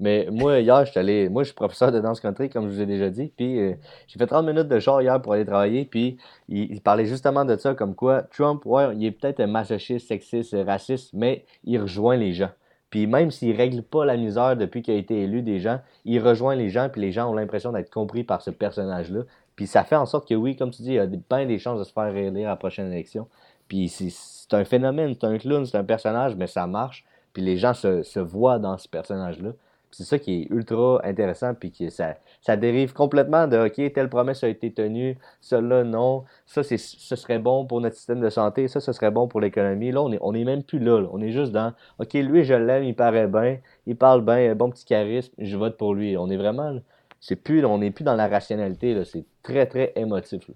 Mais 0.00 0.28
moi, 0.30 0.60
hier, 0.60 0.84
je 0.84 0.90
suis 0.92 1.00
allé, 1.00 1.28
moi, 1.28 1.42
je 1.42 1.48
suis 1.48 1.54
professeur 1.54 1.90
de 1.90 1.98
danse 2.00 2.20
country, 2.20 2.48
comme 2.48 2.68
je 2.68 2.74
vous 2.74 2.80
ai 2.80 2.86
déjà 2.86 3.10
dit, 3.10 3.32
puis 3.36 3.58
euh, 3.58 3.74
j'ai 4.06 4.18
fait 4.18 4.26
30 4.26 4.46
minutes 4.46 4.68
de 4.68 4.78
char 4.78 5.02
hier 5.02 5.20
pour 5.20 5.32
aller 5.32 5.44
travailler, 5.44 5.84
puis 5.84 6.18
il, 6.48 6.80
parlait 6.80 7.06
justement 7.06 7.44
de 7.44 7.56
ça, 7.56 7.74
comme 7.74 7.94
quoi 7.96 8.22
Trump, 8.22 8.64
ouais, 8.64 8.96
il 8.96 9.04
est 9.04 9.10
peut-être 9.10 9.40
un 9.40 9.48
masochiste, 9.48 10.06
sexiste, 10.06 10.56
raciste, 10.66 11.12
mais 11.14 11.44
il 11.64 11.80
rejoint 11.80 12.16
les 12.16 12.32
gens. 12.32 12.50
Puis 12.90 13.06
même 13.06 13.30
s'il 13.30 13.54
règle 13.56 13.82
pas 13.82 14.04
la 14.04 14.16
misère 14.16 14.56
depuis 14.56 14.82
qu'il 14.82 14.94
a 14.94 14.96
été 14.96 15.22
élu 15.22 15.42
des 15.42 15.58
gens, 15.58 15.80
il 16.04 16.20
rejoint 16.20 16.54
les 16.54 16.70
gens, 16.70 16.88
puis 16.88 17.00
les 17.00 17.12
gens 17.12 17.28
ont 17.30 17.34
l'impression 17.34 17.72
d'être 17.72 17.90
compris 17.90 18.24
par 18.24 18.40
ce 18.40 18.50
personnage-là. 18.50 19.22
Puis 19.56 19.66
ça 19.66 19.84
fait 19.84 19.96
en 19.96 20.06
sorte 20.06 20.28
que 20.28 20.34
oui, 20.34 20.56
comme 20.56 20.70
tu 20.70 20.82
dis, 20.82 20.92
il 20.94 20.98
a 21.00 21.06
bien 21.06 21.44
des 21.44 21.58
chances 21.58 21.80
de 21.80 21.84
se 21.84 21.92
faire 21.92 22.10
réélire 22.12 22.46
à 22.46 22.52
la 22.52 22.56
prochaine 22.56 22.90
élection. 22.92 23.28
Puis 23.66 23.88
c'est 23.88 24.10
c'est 24.10 24.56
un 24.56 24.64
phénomène, 24.64 25.14
c'est 25.14 25.26
un 25.26 25.36
clown, 25.38 25.66
c'est 25.66 25.76
un 25.76 25.84
personnage, 25.84 26.34
mais 26.36 26.46
ça 26.46 26.66
marche. 26.66 27.04
Puis 27.32 27.42
les 27.42 27.58
gens 27.58 27.74
se, 27.74 28.02
se 28.02 28.18
voient 28.18 28.58
dans 28.58 28.78
ce 28.78 28.88
personnage-là. 28.88 29.50
C'est 29.90 30.04
ça 30.04 30.18
qui 30.18 30.42
est 30.42 30.50
ultra 30.50 31.00
intéressant, 31.04 31.54
puis 31.54 31.72
que 31.72 31.88
ça, 31.90 32.14
dérive 32.56 32.92
complètement 32.92 33.46
de 33.46 33.56
OK, 33.66 33.92
telle 33.92 34.08
promesse 34.08 34.44
a 34.44 34.48
été 34.48 34.72
tenue, 34.72 35.16
celle-là 35.40 35.84
non, 35.84 36.24
ça 36.46 36.62
c'est 36.62 36.78
ce 36.78 37.16
serait 37.16 37.38
bon 37.38 37.66
pour 37.66 37.80
notre 37.80 37.96
système 37.96 38.20
de 38.20 38.30
santé, 38.30 38.68
ça 38.68 38.80
ce 38.80 38.92
serait 38.92 39.10
bon 39.10 39.28
pour 39.28 39.40
l'économie. 39.40 39.90
Là, 39.90 40.02
on 40.02 40.12
est, 40.12 40.18
on 40.20 40.34
est 40.34 40.44
même 40.44 40.62
plus 40.62 40.78
là, 40.78 41.08
On 41.12 41.20
est 41.20 41.32
juste 41.32 41.52
dans 41.52 41.72
OK, 41.98 42.12
lui 42.14 42.44
je 42.44 42.54
l'aime, 42.54 42.84
il 42.84 42.94
paraît 42.94 43.28
bien, 43.28 43.58
il 43.86 43.96
parle 43.96 44.24
bien, 44.24 44.54
bon 44.54 44.70
petit 44.70 44.84
charisme, 44.84 45.32
je 45.38 45.56
vote 45.56 45.76
pour 45.76 45.94
lui. 45.94 46.16
On 46.16 46.28
est 46.30 46.36
vraiment 46.36 46.78
c'est 47.20 47.36
plus 47.36 47.64
on 47.64 47.78
n'est 47.78 47.90
plus 47.90 48.04
dans 48.04 48.14
la 48.14 48.28
rationalité, 48.28 49.04
c'est 49.04 49.24
très 49.42 49.66
très 49.66 49.92
émotif. 49.96 50.50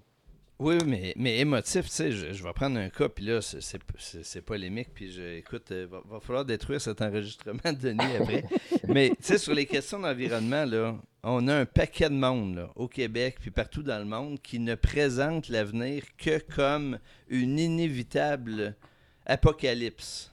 Oui, 0.63 0.77
mais, 0.85 1.13
mais 1.17 1.39
émotif, 1.39 1.87
tu 1.87 1.91
sais, 1.91 2.11
je, 2.13 2.41
vais 2.41 2.53
prendre 2.53 2.79
un 2.79 2.87
cas, 2.87 3.09
puis 3.09 3.25
là, 3.25 3.41
c'est 3.41 4.41
polémique, 4.41 4.87
puis 4.93 5.11
je, 5.11 5.39
écoute, 5.39 5.65
il 5.71 5.75
euh, 5.75 5.87
va, 5.87 6.01
va, 6.09 6.21
falloir 6.21 6.45
détruire 6.45 6.79
cet 6.79 7.01
enregistrement 7.01 7.59
de 7.65 7.71
Denis 7.73 8.15
après. 8.21 8.45
mais, 8.87 9.09
tu 9.09 9.15
sais, 9.19 9.37
sur 9.37 9.53
les 9.53 9.65
questions 9.65 9.99
d'environnement, 9.99 10.63
là, 10.63 10.95
on 11.21 11.49
a 11.49 11.53
un 11.53 11.65
paquet 11.65 12.09
de 12.09 12.15
monde, 12.15 12.55
là, 12.55 12.69
au 12.77 12.87
Québec, 12.87 13.39
puis 13.41 13.51
partout 13.51 13.83
dans 13.83 13.99
le 13.99 14.05
monde, 14.05 14.41
qui 14.41 14.59
ne 14.59 14.75
présente 14.75 15.49
l'avenir 15.49 16.03
que 16.17 16.39
comme 16.55 16.97
une 17.27 17.59
inévitable 17.59 18.73
apocalypse. 19.25 20.32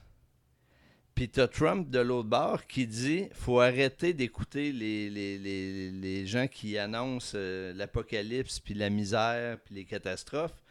Puis 1.21 1.29
t'as 1.29 1.47
Trump 1.47 1.91
de 1.91 1.99
l'autre 1.99 2.29
bord 2.29 2.65
qui 2.65 2.87
dit 2.87 3.27
faut 3.33 3.59
arrêter 3.59 4.11
d'écouter 4.11 4.71
les, 4.71 6.25
gens 6.25 6.47
qui 6.47 6.79
annoncent 6.79 7.33
euh, 7.35 7.73
l'apocalypse, 7.75 8.59
puis 8.59 8.73
la 8.73 8.89
misère, 8.89 9.59
puis 9.59 9.75
les 9.75 9.85
catastrophes, 9.85 10.63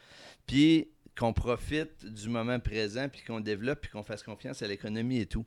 puis 0.48 0.88
qu'on 1.16 1.32
profite 1.32 2.05
du 2.05 2.28
moment 2.28 2.59
présent, 2.59 3.09
puis 3.09 3.22
qu'on 3.24 3.38
développe, 3.38 3.82
puis 3.82 3.92
qu'on 3.92 4.03
fasse 4.03 4.24
confiance 4.24 4.61
à 4.61 4.66
l'économie 4.66 5.20
et 5.20 5.26
tout. 5.26 5.44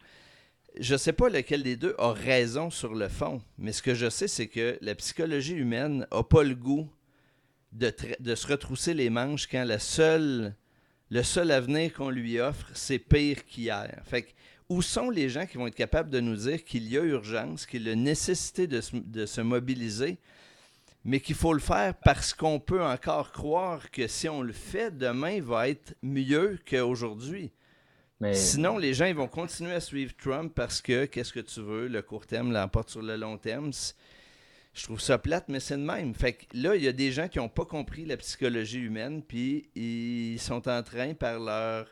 Je 0.80 0.96
sais 0.96 1.12
pas 1.12 1.28
lequel 1.28 1.64
des 1.64 1.76
deux 1.76 1.96
a 1.98 2.14
raison 2.14 2.70
sur 2.70 2.96
le 2.96 3.10
fond, 3.10 3.42
mais 3.58 3.74
ce 3.74 3.82
que 3.82 3.96
je 3.96 4.10
sais, 4.10 4.30
c'est 4.30 4.48
que 4.48 4.78
la 4.80 4.96
psychologie 4.96 5.56
humaine 5.56 6.08
n'a 6.10 6.24
pas 6.24 6.44
le 6.44 6.56
goût 6.56 6.90
de, 7.74 7.94
de 8.22 8.36
se 8.36 8.48
retrousser 8.48 8.94
les 8.94 9.10
manches 9.10 9.48
quand 9.48 9.66
la 9.66 9.80
seule, 9.80 10.56
le 11.10 11.24
seul 11.24 11.52
avenir 11.52 11.94
qu'on 11.94 12.10
lui 12.10 12.40
offre, 12.40 12.70
c'est 12.74 13.00
pire 13.00 13.46
qu'hier. 13.46 14.02
Fait 14.06 14.22
que 14.22 14.30
où 14.70 14.82
sont 14.82 15.10
les 15.10 15.30
gens 15.30 15.46
qui 15.46 15.58
vont 15.58 15.68
être 15.68 15.76
capables 15.76 16.10
de 16.10 16.20
nous 16.20 16.36
dire 16.36 16.64
qu'il 16.64 16.88
y 16.88 16.98
a 16.98 17.04
urgence, 17.04 17.66
qu'il 17.66 17.88
y 17.88 17.92
a 17.92 17.96
nécessité 17.96 18.68
de 18.68 18.82
se, 18.82 19.42
mobiliser, 19.42 20.18
mais 21.04 21.20
qu'il 21.20 21.36
faut 21.36 21.54
le 21.54 21.60
faire 21.60 21.94
parce 22.04 22.34
qu'on 22.34 22.60
peut 22.60 22.84
encore 22.84 23.32
croire 23.32 23.92
que 23.92 24.08
si 24.08 24.30
on 24.30 24.42
le 24.42 24.54
fait, 24.54 24.98
demain 24.98 25.42
va 25.42 25.70
être 25.70 25.94
mieux 26.02 26.60
qu'aujourd'hui. 26.70 27.52
Sinon, 28.32 28.78
les 28.78 28.94
gens 28.94 29.06
ils 29.06 29.16
vont 29.16 29.28
continuer 29.28 29.74
à 29.74 29.82
suivre 29.82 30.14
Trump 30.18 30.54
parce 30.56 30.82
que, 30.82 31.06
qu'est-ce 31.06 31.34
que 31.34 31.42
tu 31.42 31.62
veux, 31.62 31.88
le 31.88 32.02
court 32.02 32.26
terme 32.26 32.54
l'emporte 32.54 32.90
sur 32.90 33.02
le 33.02 33.18
long 33.18 33.38
terme. 33.38 33.72
Je 34.74 34.84
trouve 34.84 35.02
ça 35.02 35.18
plate, 35.18 35.50
mais 35.50 35.60
c'est 35.60 35.76
de 35.76 35.84
même. 35.84 36.16
Fait 36.16 36.34
que 36.34 36.46
là, 36.54 36.76
il 36.76 36.84
y 36.84 36.88
a 36.88 36.94
des 36.94 37.12
gens 37.12 37.28
qui 37.28 37.38
n'ont 37.38 37.50
pas 37.50 37.66
compris 37.66 38.06
la 38.06 38.16
psychologie 38.16 38.80
humaine, 38.80 39.22
puis 39.22 39.70
ils 39.76 40.40
sont 40.40 40.70
en 40.70 40.82
train, 40.84 41.14
par 41.14 41.40
leur 41.40 41.88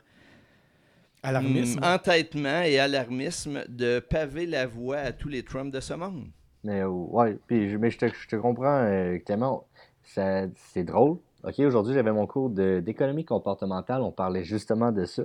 Alarmisme. 1.22 1.80
Mm, 1.80 1.84
entêtement 1.84 2.62
et 2.62 2.78
alarmisme 2.78 3.64
de 3.68 4.00
paver 4.00 4.46
la 4.46 4.66
voie 4.66 4.98
à 4.98 5.12
tous 5.12 5.28
les 5.28 5.42
Trump 5.42 5.72
de 5.72 5.80
ce 5.80 5.94
monde. 5.94 6.26
Mais 6.64 6.80
euh, 6.80 6.88
ouais, 6.88 7.38
puis 7.46 7.76
mais 7.78 7.90
je 7.90 7.98
te, 7.98 8.06
je 8.06 8.28
te 8.28 8.36
comprends 8.36 8.82
euh, 8.84 9.18
tellement. 9.24 9.66
C'est 10.04 10.84
drôle. 10.84 11.18
OK, 11.44 11.58
aujourd'hui, 11.60 11.94
j'avais 11.94 12.12
mon 12.12 12.26
cours 12.26 12.50
d'économie 12.50 13.24
comportementale. 13.24 14.02
On 14.02 14.12
parlait 14.12 14.44
justement 14.44 14.92
de 14.92 15.04
ça. 15.04 15.22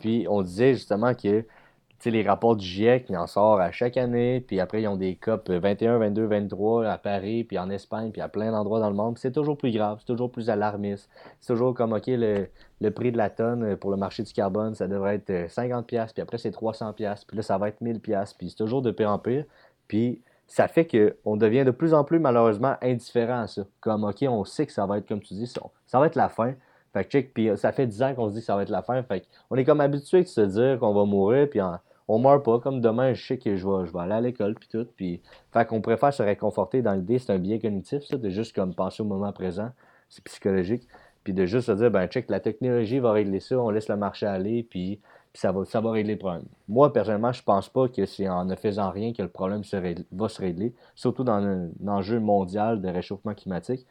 Puis 0.00 0.26
on 0.28 0.42
disait 0.42 0.74
justement 0.74 1.14
que 1.14 1.44
les 2.04 2.22
rapports 2.22 2.56
du 2.56 2.64
GIEC, 2.64 3.06
ils 3.08 3.16
en 3.16 3.26
sortent 3.26 3.60
à 3.60 3.72
chaque 3.72 3.96
année, 3.96 4.40
puis 4.40 4.60
après, 4.60 4.82
ils 4.82 4.88
ont 4.88 4.96
des 4.96 5.16
COP 5.16 5.50
21, 5.50 5.98
22, 5.98 6.26
23 6.26 6.86
à 6.86 6.98
Paris, 6.98 7.44
puis 7.44 7.58
en 7.58 7.70
Espagne, 7.70 8.10
puis 8.10 8.20
à 8.20 8.28
plein 8.28 8.52
d'endroits 8.52 8.80
dans 8.80 8.90
le 8.90 8.96
monde. 8.96 9.18
C'est 9.18 9.32
toujours 9.32 9.56
plus 9.56 9.72
grave, 9.72 9.98
c'est 10.00 10.06
toujours 10.06 10.30
plus 10.30 10.50
alarmiste. 10.50 11.08
C'est 11.40 11.52
toujours 11.52 11.74
comme, 11.74 11.92
OK, 11.92 12.06
le, 12.06 12.48
le, 12.80 12.90
prix 12.90 13.12
de 13.12 13.16
la 13.16 13.30
tonne 13.30 13.76
pour 13.76 13.90
le 13.90 13.96
marché 13.96 14.22
du 14.22 14.32
carbone, 14.32 14.74
ça 14.74 14.86
devrait 14.86 15.16
être 15.16 15.30
50$, 15.30 15.72
euh, 15.72 15.82
puis 16.12 16.22
après, 16.22 16.38
c'est 16.38 16.54
300$, 16.54 16.94
puis 16.94 17.36
là, 17.36 17.42
ça 17.42 17.58
va 17.58 17.68
être 17.68 17.80
1000$, 17.82 18.34
puis 18.36 18.50
c'est 18.50 18.56
toujours 18.56 18.82
de 18.82 18.90
pire 18.90 19.10
en 19.10 19.18
pire. 19.18 19.44
Puis 19.88 20.20
ça 20.46 20.68
fait 20.68 20.86
qu'on 20.86 21.36
devient 21.36 21.64
de 21.64 21.70
plus 21.70 21.94
en 21.94 22.04
plus, 22.04 22.18
malheureusement, 22.18 22.76
indifférent 22.82 23.42
à 23.42 23.46
ça. 23.46 23.62
Comme, 23.80 24.04
OK, 24.04 24.24
on 24.28 24.44
sait 24.44 24.66
que 24.66 24.72
ça 24.72 24.86
va 24.86 24.98
être, 24.98 25.08
comme 25.08 25.20
tu 25.20 25.34
dis, 25.34 25.46
ça 25.86 25.98
va 25.98 26.06
être 26.06 26.14
la 26.14 26.28
fin. 26.28 26.54
Fait 26.96 27.04
check, 27.04 27.34
puis 27.34 27.50
ça 27.56 27.72
fait 27.72 27.86
10 27.86 28.02
ans 28.02 28.14
qu'on 28.14 28.30
se 28.30 28.34
dit 28.34 28.40
que 28.40 28.46
ça 28.46 28.56
va 28.56 28.62
être 28.62 28.70
la 28.70 28.80
fin. 28.80 29.02
Fait 29.02 29.22
on 29.50 29.56
est 29.56 29.64
comme 29.64 29.82
habitué 29.82 30.22
de 30.22 30.28
se 30.28 30.40
dire 30.40 30.78
qu'on 30.78 30.94
va 30.94 31.04
mourir, 31.04 31.46
puis 31.50 31.60
on 32.08 32.18
meurt 32.18 32.42
pas. 32.42 32.58
Comme 32.58 32.80
demain, 32.80 33.12
je 33.12 33.22
sais 33.22 33.36
que 33.36 33.54
je 33.54 33.68
vais, 33.68 33.86
je 33.86 33.92
vais 33.92 33.98
aller 33.98 34.14
à 34.14 34.20
l'école, 34.22 34.54
puis 34.54 34.66
tout. 34.66 34.86
Puis, 34.96 35.20
fait 35.52 35.66
qu'on 35.66 35.82
préfère 35.82 36.14
se 36.14 36.22
réconforter 36.22 36.80
dans 36.80 36.94
l'idée, 36.94 37.18
c'est 37.18 37.32
un 37.32 37.38
biais 37.38 37.58
cognitif, 37.58 38.02
ça, 38.04 38.16
de 38.16 38.30
juste 38.30 38.54
comme 38.54 38.74
penser 38.74 39.02
au 39.02 39.04
moment 39.04 39.30
présent. 39.30 39.72
C'est 40.08 40.24
psychologique. 40.24 40.88
Puis 41.22 41.34
de 41.34 41.44
juste 41.44 41.66
se 41.66 41.72
dire, 41.72 41.90
ben, 41.90 42.06
check, 42.06 42.30
la 42.30 42.40
technologie 42.40 42.98
va 42.98 43.12
régler 43.12 43.40
ça, 43.40 43.58
on 43.58 43.68
laisse 43.68 43.88
le 43.88 43.96
marché 43.98 44.24
aller, 44.24 44.62
puis, 44.62 44.98
ça, 45.34 45.52
va, 45.52 45.66
ça 45.66 45.82
va 45.82 45.90
régler 45.90 46.14
le 46.14 46.18
problème. 46.18 46.44
Moi, 46.66 46.92
personnellement, 46.94 47.32
je 47.32 47.42
pense 47.42 47.68
pas 47.68 47.88
que 47.88 48.06
c'est 48.06 48.26
en 48.26 48.46
ne 48.46 48.54
faisant 48.54 48.90
rien 48.90 49.12
que 49.12 49.20
le 49.20 49.28
problème 49.28 49.60
va 50.12 50.28
se 50.30 50.40
régler, 50.40 50.74
surtout 50.94 51.24
dans 51.24 51.34
un, 51.34 51.68
enjeu 51.86 52.20
mondial 52.20 52.80
de 52.80 52.88
réchauffement 52.88 53.34
climatique. 53.34 53.86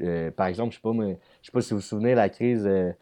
Euh, 0.00 0.30
par 0.30 0.46
exemple, 0.46 0.74
je 0.74 0.88
ne 0.88 1.14
sais, 1.14 1.18
sais, 1.42 1.52
pas 1.52 1.60
si 1.60 1.70
vous 1.70 1.80
vous 1.80 1.86
souvenez 1.86 2.12
de 2.12 2.16
la 2.16 2.28
crise 2.28 2.66
euh, 2.66 2.92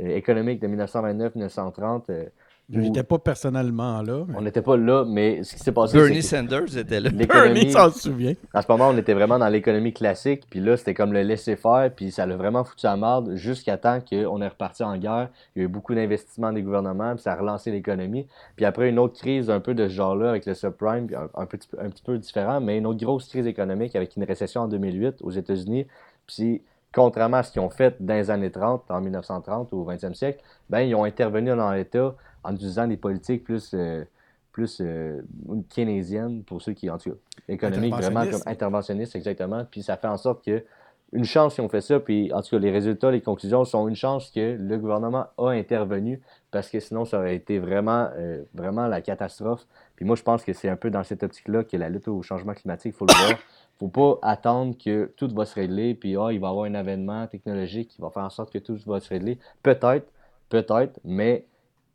euh, 0.00 0.16
économique 0.16 0.60
de 0.60 0.68
1929-1930. 0.68 2.30
Je 2.70 2.80
n'étais 2.80 3.02
pas 3.02 3.18
personnellement 3.18 4.02
là. 4.02 4.26
On 4.36 4.42
n'était 4.42 4.60
pas 4.60 4.76
là, 4.76 5.06
mais 5.06 5.42
ce 5.42 5.54
qui 5.56 5.62
s'est 5.62 5.72
passé. 5.72 5.96
Bernie 5.96 6.22
Sanders 6.22 6.76
était 6.76 7.00
là. 7.00 7.08
Bernie 7.08 7.72
s'en 7.72 7.90
souvient. 7.90 8.34
À 8.52 8.60
ce 8.60 8.70
moment, 8.70 8.90
on 8.90 8.96
était 8.98 9.14
vraiment 9.14 9.38
dans 9.38 9.48
l'économie 9.48 9.94
classique, 9.94 10.44
puis 10.50 10.60
là, 10.60 10.76
c'était 10.76 10.92
comme 10.92 11.14
le 11.14 11.22
laisser-faire, 11.22 11.90
puis 11.96 12.10
ça 12.10 12.26
l'a 12.26 12.36
vraiment 12.36 12.64
foutu 12.64 12.86
à 12.86 12.94
marde 12.96 13.34
jusqu'à 13.36 13.78
temps 13.78 14.00
qu'on 14.00 14.42
est 14.42 14.48
reparti 14.48 14.82
en 14.82 14.98
guerre. 14.98 15.30
Il 15.56 15.60
y 15.60 15.62
a 15.62 15.64
eu 15.64 15.68
beaucoup 15.68 15.94
d'investissements 15.94 16.52
des 16.52 16.60
gouvernements, 16.60 17.14
puis 17.14 17.22
ça 17.22 17.32
a 17.32 17.36
relancé 17.36 17.70
l'économie. 17.70 18.26
Puis 18.56 18.66
après, 18.66 18.90
une 18.90 18.98
autre 18.98 19.18
crise 19.18 19.48
un 19.48 19.60
peu 19.60 19.72
de 19.72 19.88
ce 19.88 19.94
genre-là 19.94 20.28
avec 20.28 20.44
le 20.44 20.52
subprime, 20.52 21.08
un, 21.16 21.40
un, 21.40 21.46
petit, 21.46 21.68
un 21.80 21.88
petit 21.88 22.02
peu 22.02 22.18
différent, 22.18 22.60
mais 22.60 22.76
une 22.76 22.86
autre 22.86 23.02
grosse 23.02 23.28
crise 23.28 23.46
économique 23.46 23.96
avec 23.96 24.14
une 24.16 24.24
récession 24.24 24.62
en 24.62 24.68
2008 24.68 25.22
aux 25.22 25.30
États-Unis. 25.30 25.86
Puis 26.28 26.62
contrairement 26.92 27.38
à 27.38 27.42
ce 27.42 27.52
qu'ils 27.52 27.60
ont 27.60 27.70
fait 27.70 27.96
dans 28.00 28.14
les 28.14 28.30
années 28.30 28.50
30, 28.50 28.90
en 28.90 29.00
1930 29.00 29.72
ou 29.72 29.78
au 29.78 29.90
20e 29.90 30.14
siècle, 30.14 30.42
ben, 30.70 30.80
ils 30.80 30.94
ont 30.94 31.04
intervenu 31.04 31.48
dans 31.48 31.72
l'État 31.72 32.14
en 32.44 32.54
utilisant 32.54 32.86
des 32.86 32.96
politiques 32.96 33.44
plus, 33.44 33.72
euh, 33.74 34.04
plus 34.52 34.80
euh, 34.80 35.20
keynésiennes, 35.68 36.44
pour 36.44 36.62
ceux 36.62 36.72
qui, 36.72 36.88
en 36.88 36.98
tout 36.98 37.10
cas, 37.10 37.16
économiques, 37.48 37.94
vraiment 37.94 38.24
comme 38.28 38.40
interventionnistes, 38.46 39.16
exactement. 39.16 39.64
Puis 39.70 39.82
ça 39.82 39.96
fait 39.96 40.08
en 40.08 40.16
sorte 40.16 40.44
que 40.44 40.64
une 41.12 41.24
chance 41.24 41.54
qu'ils 41.54 41.64
ont 41.64 41.68
fait 41.68 41.80
ça, 41.80 42.00
puis 42.00 42.32
en 42.34 42.42
tout 42.42 42.50
cas, 42.50 42.58
les 42.58 42.70
résultats, 42.70 43.10
les 43.10 43.22
conclusions 43.22 43.64
sont 43.64 43.88
une 43.88 43.96
chance 43.96 44.30
que 44.30 44.56
le 44.60 44.78
gouvernement 44.78 45.26
a 45.38 45.50
intervenu, 45.50 46.20
parce 46.50 46.70
que 46.70 46.80
sinon, 46.80 47.04
ça 47.04 47.18
aurait 47.18 47.36
été 47.36 47.58
vraiment, 47.58 48.08
euh, 48.16 48.42
vraiment 48.54 48.86
la 48.86 49.00
catastrophe. 49.00 49.66
Puis 49.96 50.04
moi, 50.04 50.16
je 50.16 50.22
pense 50.22 50.42
que 50.42 50.52
c'est 50.52 50.68
un 50.68 50.76
peu 50.76 50.90
dans 50.90 51.04
cette 51.04 51.22
optique-là 51.22 51.64
que 51.64 51.76
la 51.76 51.88
lutte 51.88 52.08
au 52.08 52.22
changement 52.22 52.54
climatique, 52.54 52.94
il 52.94 52.96
faut 52.96 53.06
le 53.06 53.14
voir. 53.14 53.38
faut 53.78 53.88
pas 53.88 54.18
attendre 54.22 54.76
que 54.76 55.12
tout 55.16 55.28
va 55.34 55.44
se 55.44 55.54
régler, 55.54 55.94
puis 55.94 56.16
ah, 56.16 56.32
il 56.32 56.40
va 56.40 56.48
y 56.48 56.50
avoir 56.50 56.64
un 56.64 56.74
événement 56.74 57.26
technologique 57.26 57.88
qui 57.88 58.00
va 58.00 58.10
faire 58.10 58.24
en 58.24 58.30
sorte 58.30 58.52
que 58.52 58.58
tout 58.58 58.78
va 58.86 58.98
se 59.00 59.08
régler. 59.08 59.38
Peut-être, 59.62 60.10
peut-être, 60.48 60.98
mais 61.04 61.44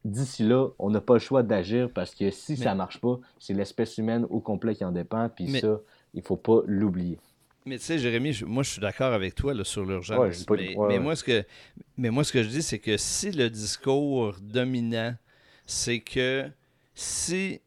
d'ici 0.06 0.43
là, 0.43 0.70
on 0.80 0.89
n'a 0.89 1.01
pas 1.01 1.14
le 1.14 1.20
choix 1.20 1.43
d'agir 1.43 1.89
parce 1.93 2.14
que 2.14 2.30
si 2.30 2.56
ça 2.58 2.76
marche 2.76 3.01
pas, 3.01 3.20
c'est 3.39 3.54
l'espèce 3.54 3.97
humaine 3.97 4.26
au 4.30 4.39
complet 4.39 4.76
qui 4.76 4.86
en 4.86 4.91
dépend, 4.91 5.30
puis 5.30 5.60
ça, 5.60 5.80
il 6.14 6.22
faut 6.22 6.38
pas 6.38 6.62
l'oublier. 6.68 7.20
Mais 7.66 7.78
tu 7.78 7.86
sais, 7.86 7.97
Jérémy, 7.97 8.41
moi 8.45 8.64
je 8.64 8.72
suis 8.72 8.82
d'accord 8.82 9.14
avec 9.14 9.36
toi 9.36 9.53
là, 9.53 9.64
sur 9.64 9.86
l'urgence. 9.86 10.45
mais, 10.49 10.99
moi, 10.99 11.16
ce 11.16 11.24
que, 11.24 11.45
mais 11.97 12.09
moi, 12.09 12.24
ce 12.24 12.34
que 12.34 12.43
je 12.43 12.49
dis, 12.49 12.61
c'est 12.61 12.80
que 12.80 12.97
si 12.97 13.32
le 13.32 13.49
discours 13.49 14.36
dominant, 14.41 15.16
c'est 15.66 15.99
que 15.99 16.49
si 16.93 17.61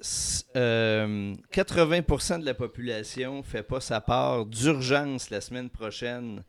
80% 0.00 0.56
euh, 0.56 2.38
de 2.38 2.44
la 2.44 2.54
population 2.54 3.42
fait 3.42 3.62
pas 3.62 3.80
sa 3.80 4.00
part 4.00 4.46
d'urgence 4.46 5.30
la 5.30 5.40
semaine 5.40 5.68
prochaine, 5.68 6.42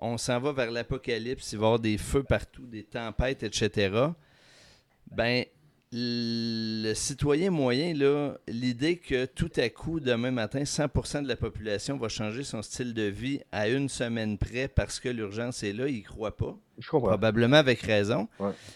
on 0.00 0.18
s'en 0.18 0.40
va 0.40 0.52
vers 0.52 0.70
l'apocalypse, 0.70 1.52
il 1.52 1.58
va 1.58 1.64
y 1.64 1.66
avoir 1.66 1.78
des 1.78 1.98
feux 1.98 2.24
partout, 2.24 2.66
des 2.66 2.82
tempêtes, 2.82 3.42
etc 3.42 4.08
ben, 5.10 5.44
le 5.96 6.92
citoyen 6.94 7.52
moyen, 7.52 7.94
l'idée 8.48 8.96
que 8.96 9.26
tout 9.26 9.50
à 9.56 9.68
coup, 9.68 10.00
demain 10.00 10.32
matin, 10.32 10.64
100% 10.64 11.22
de 11.22 11.28
la 11.28 11.36
population 11.36 11.96
va 11.96 12.08
changer 12.08 12.42
son 12.42 12.62
style 12.62 12.94
de 12.94 13.04
vie 13.04 13.40
à 13.52 13.68
une 13.68 13.88
semaine 13.88 14.36
près 14.36 14.66
parce 14.66 14.98
que 14.98 15.08
l'urgence 15.08 15.62
est 15.62 15.72
là, 15.72 15.86
il 15.86 16.00
ne 16.00 16.04
croit 16.04 16.36
pas. 16.36 16.58
Je 16.78 16.88
comprends. 16.90 17.10
Probablement 17.10 17.58
avec 17.58 17.80
raison. 17.80 18.26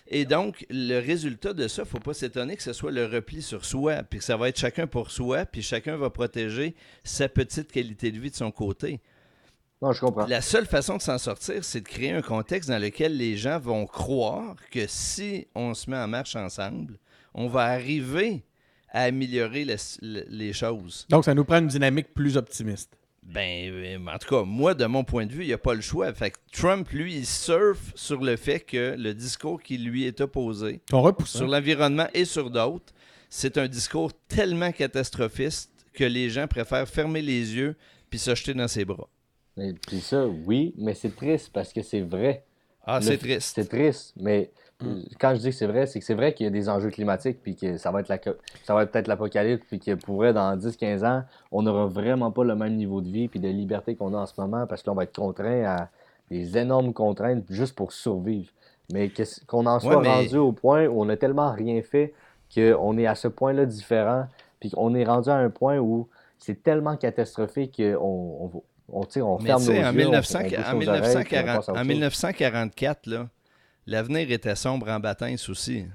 Et 0.07 0.27
donc, 0.27 0.65
le 0.71 1.01
résultat 1.01 1.55
de 1.55 1.67
ça, 1.67 1.83
il 1.83 1.87
ne 1.87 1.91
faut 1.91 1.99
pas 1.99 2.15
s'étonner 2.15 2.57
que 2.57 2.63
ce 2.63 2.73
soit 2.73 2.93
le 2.93 3.07
repli 3.07 3.43
sur 3.43 3.65
soi, 3.65 4.05
puis 4.05 4.21
que 4.21 4.25
ça 4.25 4.37
va 4.37 4.49
être 4.49 4.59
chacun 4.59 4.87
pour 4.87 5.11
soi, 5.11 5.45
puis 5.45 5.61
chacun 5.61 5.97
va 5.97 6.11
protéger 6.11 6.77
sa 7.03 7.29
petite 7.29 7.73
qualité 7.73 8.13
de 8.13 8.21
vie 8.21 8.31
de 8.31 8.37
son 8.37 8.53
côté. 8.53 9.01
Non, 9.83 9.91
je 9.91 10.01
comprends. 10.01 10.27
La 10.27 10.41
seule 10.41 10.67
façon 10.67 10.99
de 10.99 11.03
s'en 11.03 11.19
sortir, 11.19 11.65
c'est 11.65 11.81
de 11.81 11.89
créer 11.89 12.13
un 12.13 12.23
contexte 12.23 12.69
dans 12.69 12.81
lequel 12.81 13.17
les 13.17 13.37
gens 13.37 13.59
vont 13.59 13.87
croire 13.87 14.55
que 14.71 14.87
si 14.87 15.49
on 15.57 15.75
se 15.75 15.91
met 15.91 15.97
en 15.97 16.07
marche 16.07 16.37
ensemble, 16.37 16.97
on 17.35 17.49
va 17.49 17.65
arriver 17.65 18.45
à 18.91 19.03
améliorer 19.03 19.65
les, 19.65 19.77
les 20.29 20.53
choses. 20.53 21.07
Donc, 21.11 21.25
ça 21.25 21.35
nous 21.35 21.45
prend 21.45 21.59
une 21.59 21.69
dynamique 21.69 22.15
plus 22.15 22.37
optimiste. 22.37 22.97
Ben, 23.23 23.71
euh, 23.71 23.99
en 24.07 24.17
tout 24.19 24.29
cas, 24.29 24.43
moi, 24.45 24.73
de 24.75 24.87
mon 24.87 25.05
point 25.05 25.27
de 25.27 25.33
vue, 25.33 25.45
il 25.45 25.49
n'y 25.49 25.53
a 25.53 25.59
pas 25.59 25.75
le 25.75 25.83
choix. 25.83 26.13
Fait 26.15 26.31
que 26.31 26.39
Trump, 26.51 26.89
lui, 26.91 27.17
il 27.17 27.27
surfe 27.27 27.93
sur 27.95 28.23
le 28.25 28.37
fait 28.37 28.61
que 28.61 28.95
le 28.99 29.13
discours 29.13 29.63
qui 29.63 29.77
lui 29.77 30.05
est 30.07 30.21
opposé, 30.23 30.81
On 30.93 31.03
repousse. 31.03 31.37
sur 31.37 31.47
l'environnement 31.47 32.07
et 32.15 32.25
sur 32.25 32.51
d'autres, 32.51 32.95
c'est 33.29 33.59
un 33.59 33.69
discours 33.69 34.11
tellement 34.29 34.73
catastrophiste 34.73 35.71
que 35.93 36.05
les 36.05 36.31
gens 36.31 36.47
préfèrent 36.47 36.89
fermer 36.89 37.21
les 37.21 37.55
yeux 37.55 37.77
puis 38.09 38.19
se 38.19 38.35
jeter 38.35 38.55
dans 38.55 38.69
ses 38.69 38.87
bras. 38.87 39.09
Mais, 39.59 39.75
puis 39.75 40.01
ça, 40.01 40.27
oui, 40.27 40.73
mais 40.79 40.95
c'est 40.95 41.15
triste 41.15 41.51
parce 41.53 41.73
que 41.73 41.83
c'est 41.83 42.01
vrai. 42.01 42.45
Ah, 42.87 43.03
c'est 43.03 43.19
triste. 43.19 43.53
C'est 43.57 43.69
triste, 43.69 44.15
mais 44.17 44.51
Mm. 44.81 44.87
euh, 44.89 45.03
quand 45.19 45.35
je 45.35 45.41
dis 45.41 45.49
que 45.51 45.55
c'est 45.55 45.67
vrai, 45.67 45.87
c'est 45.87 45.99
que 45.99 46.05
c'est 46.05 46.15
vrai 46.15 46.35
qu'il 46.35 46.45
y 46.45 46.47
a 46.47 46.51
des 46.51 46.69
enjeux 46.69 46.91
climatiques, 46.91 47.43
puis 47.43 47.57
que 47.57 47.77
ça 47.79 47.91
va 47.91 48.01
être 48.01 48.09
la, 48.09 48.19
ça 48.65 48.75
va 48.75 48.83
être 48.85 48.93
peut-être 48.93 49.09
l'apocalypse, 49.09 49.65
puis 49.67 49.81
que 49.81 49.95
pour 49.95 50.17
vrai, 50.17 50.33
dans 50.33 50.57
10-15 50.57 51.05
ans, 51.05 51.25
on 51.51 51.63
n'aura 51.63 51.87
vraiment 51.87 52.31
pas 52.31 52.45
le 52.45 52.55
même 52.55 52.77
niveau 52.77 53.01
de 53.01 53.09
vie 53.09 53.29
puis 53.29 53.41
de 53.41 53.49
liberté 53.49 53.97
qu'on 53.97 54.15
a 54.15 54.19
en 54.19 54.27
ce 54.27 54.35
moment, 54.41 54.67
parce 54.67 54.83
que 54.83 54.89
là, 54.89 54.93
on 54.93 54.97
va 54.97 55.05
être 55.05 55.15
contraint 55.17 55.65
à 55.65 55.89
des 56.31 56.57
énormes 56.59 56.93
contraintes 56.93 57.45
juste 57.51 57.75
pour 57.75 57.93
survivre. 57.93 58.51
Mais 58.93 59.11
qu'on 59.47 59.67
en 59.67 59.81
soit 59.81 59.97
Ouais, 59.97 60.03
mais- 60.03 60.09
rendu 60.15 60.37
au 60.37 60.53
point 60.53 60.87
où 60.87 61.03
on 61.03 61.09
a 61.09 61.17
tellement 61.17 61.51
rien 61.53 61.83
fait 61.83 62.15
qu'on 62.55 62.97
est 62.99 63.07
à 63.07 63.15
ce 63.15 63.29
point-là 63.29 63.67
différent, 63.67 64.27
puis 64.61 64.71
qu'on 64.71 64.95
est 64.95 65.05
rendu 65.05 65.29
à 65.29 65.35
un 65.37 65.51
point 65.51 65.79
où 65.79 66.09
c'est 66.39 66.63
tellement 66.63 66.97
catastrophique 66.97 67.77
qu'on 67.77 68.53
on, 68.91 69.03
on, 69.03 69.39
ferme 69.39 69.63
nos 69.63 69.73
yeux, 69.73 69.85
en, 69.85 69.89
on- 69.89 69.93
1900 69.93 70.39
on 70.39 70.43
bouche 70.43 70.53
en 70.55 70.55
nos 70.55 70.55
oreilles, 70.55 70.55
puis 70.55 70.73
on 70.73 70.79
1940 70.79 71.57
passe 71.57 71.69
à 71.69 71.73
autre 71.73 71.81
en 71.81 71.83
chose. 71.83 71.89
1944, 71.89 73.07
là, 73.07 73.29
l'avenir 73.89 74.31
était 74.31 74.55
sombre 74.55 74.89
en 74.91 75.01
bâtisse 75.01 75.49
aussi. 75.49 75.87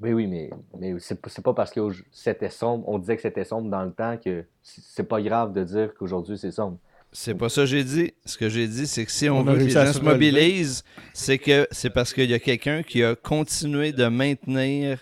Oui, 0.00 0.12
oui, 0.12 0.26
mais, 0.28 0.50
mais 0.78 0.94
c'est 1.00 1.20
pas- 1.42 1.54
parce 1.54 1.72
que 1.72 1.80
c'était 2.12 2.50
sombre, 2.50 2.88
on 2.88 2.98
disait 2.98 3.16
que 3.16 3.22
c'était 3.22 3.44
sombre 3.44 3.68
dans 3.68 3.82
le 3.82 3.90
temps 3.90 4.16
que 4.16 4.44
c'est 4.62 5.02
pas 5.02 5.20
grave 5.20 5.52
de 5.52 5.64
dire 5.64 5.92
qu'aujourd'hui 5.98 6.38
c'est 6.38 6.52
sombre. 6.52 6.78
C'est 7.10 7.34
pas 7.34 7.48
ça 7.48 7.62
que 7.62 7.66
j'ai 7.68 7.84
dit. 7.84 8.12
Ce 8.26 8.36
que 8.36 8.50
j'ai 8.50 8.68
dit, 8.68 8.86
c'est 8.86 9.06
que 9.06 9.10
si 9.10 9.30
on, 9.30 9.42
veut 9.42 9.56
que 9.56 9.64
les 9.64 9.70
gens 9.70 9.90
se 9.92 10.00
mobilisent, 10.00 10.84
c'est 11.14 11.38
que 11.38 11.66
c'est 11.70 11.88
parce 11.88 12.12
qu'il 12.12 12.30
y 12.30 12.34
a 12.34 12.38
quelqu'un 12.38 12.82
qui 12.82 13.02
a 13.02 13.16
continué 13.16 13.92
de 13.92 14.06
maintenir 14.08 14.98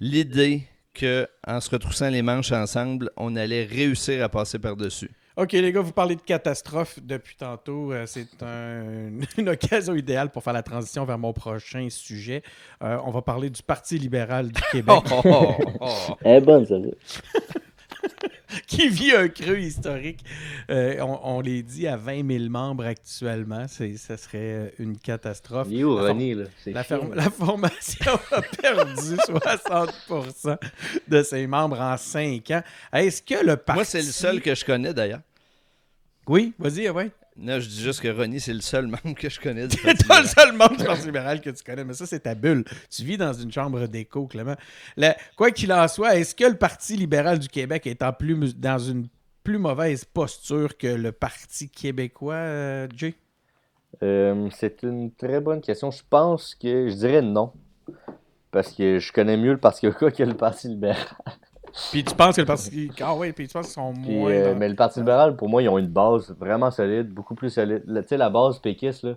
l'idée 0.00 0.64
que 0.94 1.28
en 1.46 1.60
se 1.60 1.70
retroussant 1.70 2.10
les 2.10 2.22
manches 2.22 2.50
ensemble, 2.50 3.12
on 3.16 3.36
allait 3.36 3.64
réussir 3.64 4.22
à 4.24 4.28
passer 4.28 4.58
par-dessus. 4.58 5.12
OK, 5.38 5.52
les 5.52 5.70
gars, 5.70 5.80
vous 5.82 5.92
parlez 5.92 6.16
de 6.16 6.20
catastrophe 6.20 6.98
depuis 7.00 7.36
tantôt. 7.36 7.92
Euh, 7.92 8.06
c'est 8.06 8.26
un- 8.42 9.20
une 9.38 9.48
occasion 9.48 9.94
idéale 9.94 10.30
pour 10.30 10.42
faire 10.42 10.52
la 10.52 10.64
transition 10.64 11.04
vers 11.04 11.16
mon 11.18 11.32
prochain 11.32 11.86
sujet. 11.90 12.42
Euh, 12.82 12.98
on 13.04 13.12
va 13.12 13.22
parler 13.22 13.48
du 13.48 13.62
Parti 13.62 13.98
libéral 13.98 14.48
du 14.50 14.60
Québec 14.72 14.96
Oh, 15.12 15.20
oh, 15.24 15.54
oh, 15.60 15.72
oh. 15.80 16.16
Elle 16.24 16.36
est 16.38 16.40
bonne, 16.40 16.66
celle-là. 16.66 16.90
qui 18.66 18.88
vit 18.88 19.12
un 19.14 19.28
creux 19.28 19.58
historique. 19.60 20.24
Euh, 20.70 20.98
on, 21.00 21.20
on 21.22 21.40
les 21.40 21.62
dit 21.62 21.86
à 21.86 21.96
20 21.96 22.26
000 22.38 22.50
membres 22.50 22.86
actuellement. 22.86 23.66
Ça 23.68 24.16
serait 24.16 24.72
une 24.78 24.96
catastrophe. 24.98 25.68
Il 25.70 25.80
est 25.80 25.84
où, 25.84 25.98
La 26.66 26.82
for- 26.84 27.08
là? 27.08 27.14
la 27.14 27.30
formation 27.30 28.12
a 28.32 28.42
perdu 28.42 29.16
60% 29.28 30.56
de 31.08 31.22
ses 31.22 31.46
membres 31.46 31.80
en 31.80 31.96
5 31.96 32.50
ans. 32.50 32.62
Est-ce 32.92 33.22
que 33.22 33.44
le 33.44 33.56
parti... 33.56 33.76
Moi, 33.78 33.84
c'est 33.84 33.98
le 33.98 34.04
seul 34.04 34.40
que 34.40 34.54
je 34.54 34.64
connais 34.64 34.92
d'ailleurs. 34.94 35.20
Oui, 36.28 36.52
vas-y, 36.58 36.88
ouais. 36.90 37.10
Non, 37.36 37.60
je 37.60 37.68
dis 37.68 37.80
juste 37.82 38.00
que 38.00 38.08
Ronnie, 38.08 38.40
c'est 38.40 38.52
le 38.52 38.60
seul 38.60 38.86
membre 38.88 39.14
que 39.16 39.28
je 39.28 39.38
connais. 39.40 39.68
C'est 39.70 39.84
le 39.86 40.26
seul 40.26 40.52
membre 40.52 40.76
du 40.76 40.84
Parti 40.84 41.06
libéral 41.06 41.40
que 41.40 41.50
tu 41.50 41.62
connais, 41.62 41.84
mais 41.84 41.94
ça, 41.94 42.04
c'est 42.04 42.20
ta 42.20 42.34
bulle. 42.34 42.64
Tu 42.90 43.04
vis 43.04 43.16
dans 43.16 43.32
une 43.32 43.52
chambre 43.52 43.86
d'écho, 43.86 44.26
Clément. 44.26 44.56
Le- 44.96 45.12
quoi 45.36 45.52
qu'il 45.52 45.72
en 45.72 45.86
soit, 45.86 46.16
est-ce 46.16 46.34
que 46.34 46.44
le 46.44 46.56
Parti 46.56 46.96
libéral 46.96 47.38
du 47.38 47.48
Québec 47.48 47.86
est 47.86 48.02
en 48.02 48.12
plus, 48.12 48.56
dans 48.56 48.78
une 48.78 49.06
plus 49.44 49.58
mauvaise 49.58 50.04
posture 50.04 50.76
que 50.76 50.88
le 50.88 51.12
Parti 51.12 51.70
québécois, 51.70 52.34
euh, 52.34 52.88
Jay? 52.94 53.14
Euh, 54.02 54.48
c'est 54.50 54.82
une 54.82 55.12
très 55.12 55.40
bonne 55.40 55.60
question. 55.60 55.90
Je 55.92 56.02
pense 56.10 56.54
que 56.56 56.88
je 56.88 56.94
dirais 56.94 57.22
non. 57.22 57.52
Parce 58.50 58.72
que 58.72 58.98
je 58.98 59.12
connais 59.12 59.36
mieux 59.36 59.52
le 59.52 59.58
Parti 59.58 59.82
québécois 59.82 60.10
que 60.10 60.22
le 60.24 60.34
Parti 60.36 60.68
libéral. 60.68 61.06
Puis 61.90 62.04
tu 62.04 62.14
penses 62.14 62.36
que 62.36 62.40
le 62.42 62.46
Parti... 62.46 62.90
Ah 63.00 63.14
oui, 63.14 63.32
puis 63.32 63.46
tu 63.48 63.52
penses 63.52 63.66
qu'ils 63.66 63.74
sont 63.74 63.92
Puis, 63.94 64.16
moins... 64.16 64.30
euh, 64.30 64.52
dans- 64.52 64.58
mais 64.58 64.68
le 64.68 64.74
Parti 64.74 64.98
libéral, 65.00 65.36
pour 65.36 65.48
moi, 65.48 65.62
ils 65.62 65.68
ont 65.68 65.78
une 65.78 65.88
base 65.88 66.34
vraiment 66.38 66.70
solide, 66.70 67.08
beaucoup 67.08 67.34
plus 67.34 67.50
solide. 67.50 67.82
Tu 67.86 68.08
sais, 68.08 68.16
la 68.16 68.30
base 68.30 68.58
péquiste, 68.58 69.04
là, 69.04 69.14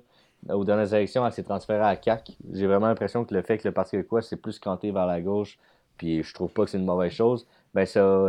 aux 0.56 0.64
dernières 0.64 0.94
élections, 0.94 1.26
elle 1.26 1.32
s'est 1.34 1.44
transférée 1.44 1.84
à 1.84 1.96
CAC. 1.96 2.32
J'ai 2.54 2.68
vraiment 2.68 2.88
l'impression 2.88 3.26
que 3.26 3.34
le 3.34 3.42
fait 3.42 3.58
que 3.58 3.68
le 3.68 3.74
Parti 3.74 3.92
québécois 3.92 4.22
s'est 4.22 4.38
plus 4.38 4.60
canté 4.60 4.92
vers 4.92 5.06
la 5.06 5.22
gauche, 5.22 5.60
puis 5.98 6.24
je 6.24 6.34
trouve 6.34 6.52
pas 6.52 6.64
que 6.66 6.70
c'est 6.72 6.78
une 6.80 6.86
mauvaise 6.86 7.12
chose, 7.12 7.46
ben 7.74 7.86
ça, 7.86 8.28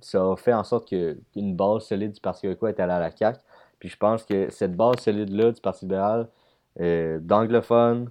ça 0.00 0.22
a 0.32 0.36
fait 0.36 0.52
en 0.52 0.62
sorte 0.64 0.88
que 0.88 1.18
qu'une 1.32 1.54
base 1.56 1.82
solide 1.84 2.12
du 2.12 2.20
Parti 2.20 2.42
québécois 2.42 2.70
est 2.70 2.80
allée 2.80 2.92
à 2.92 3.00
la 3.00 3.10
CAC. 3.10 3.40
Puis 3.78 3.88
je 3.88 3.96
pense 3.96 4.22
que 4.24 4.48
cette 4.50 4.76
base 4.76 4.96
solide-là 5.00 5.52
du 5.52 5.60
Parti 5.60 5.86
libéral, 5.86 6.28
euh, 6.80 7.18
d'anglophones, 7.20 8.10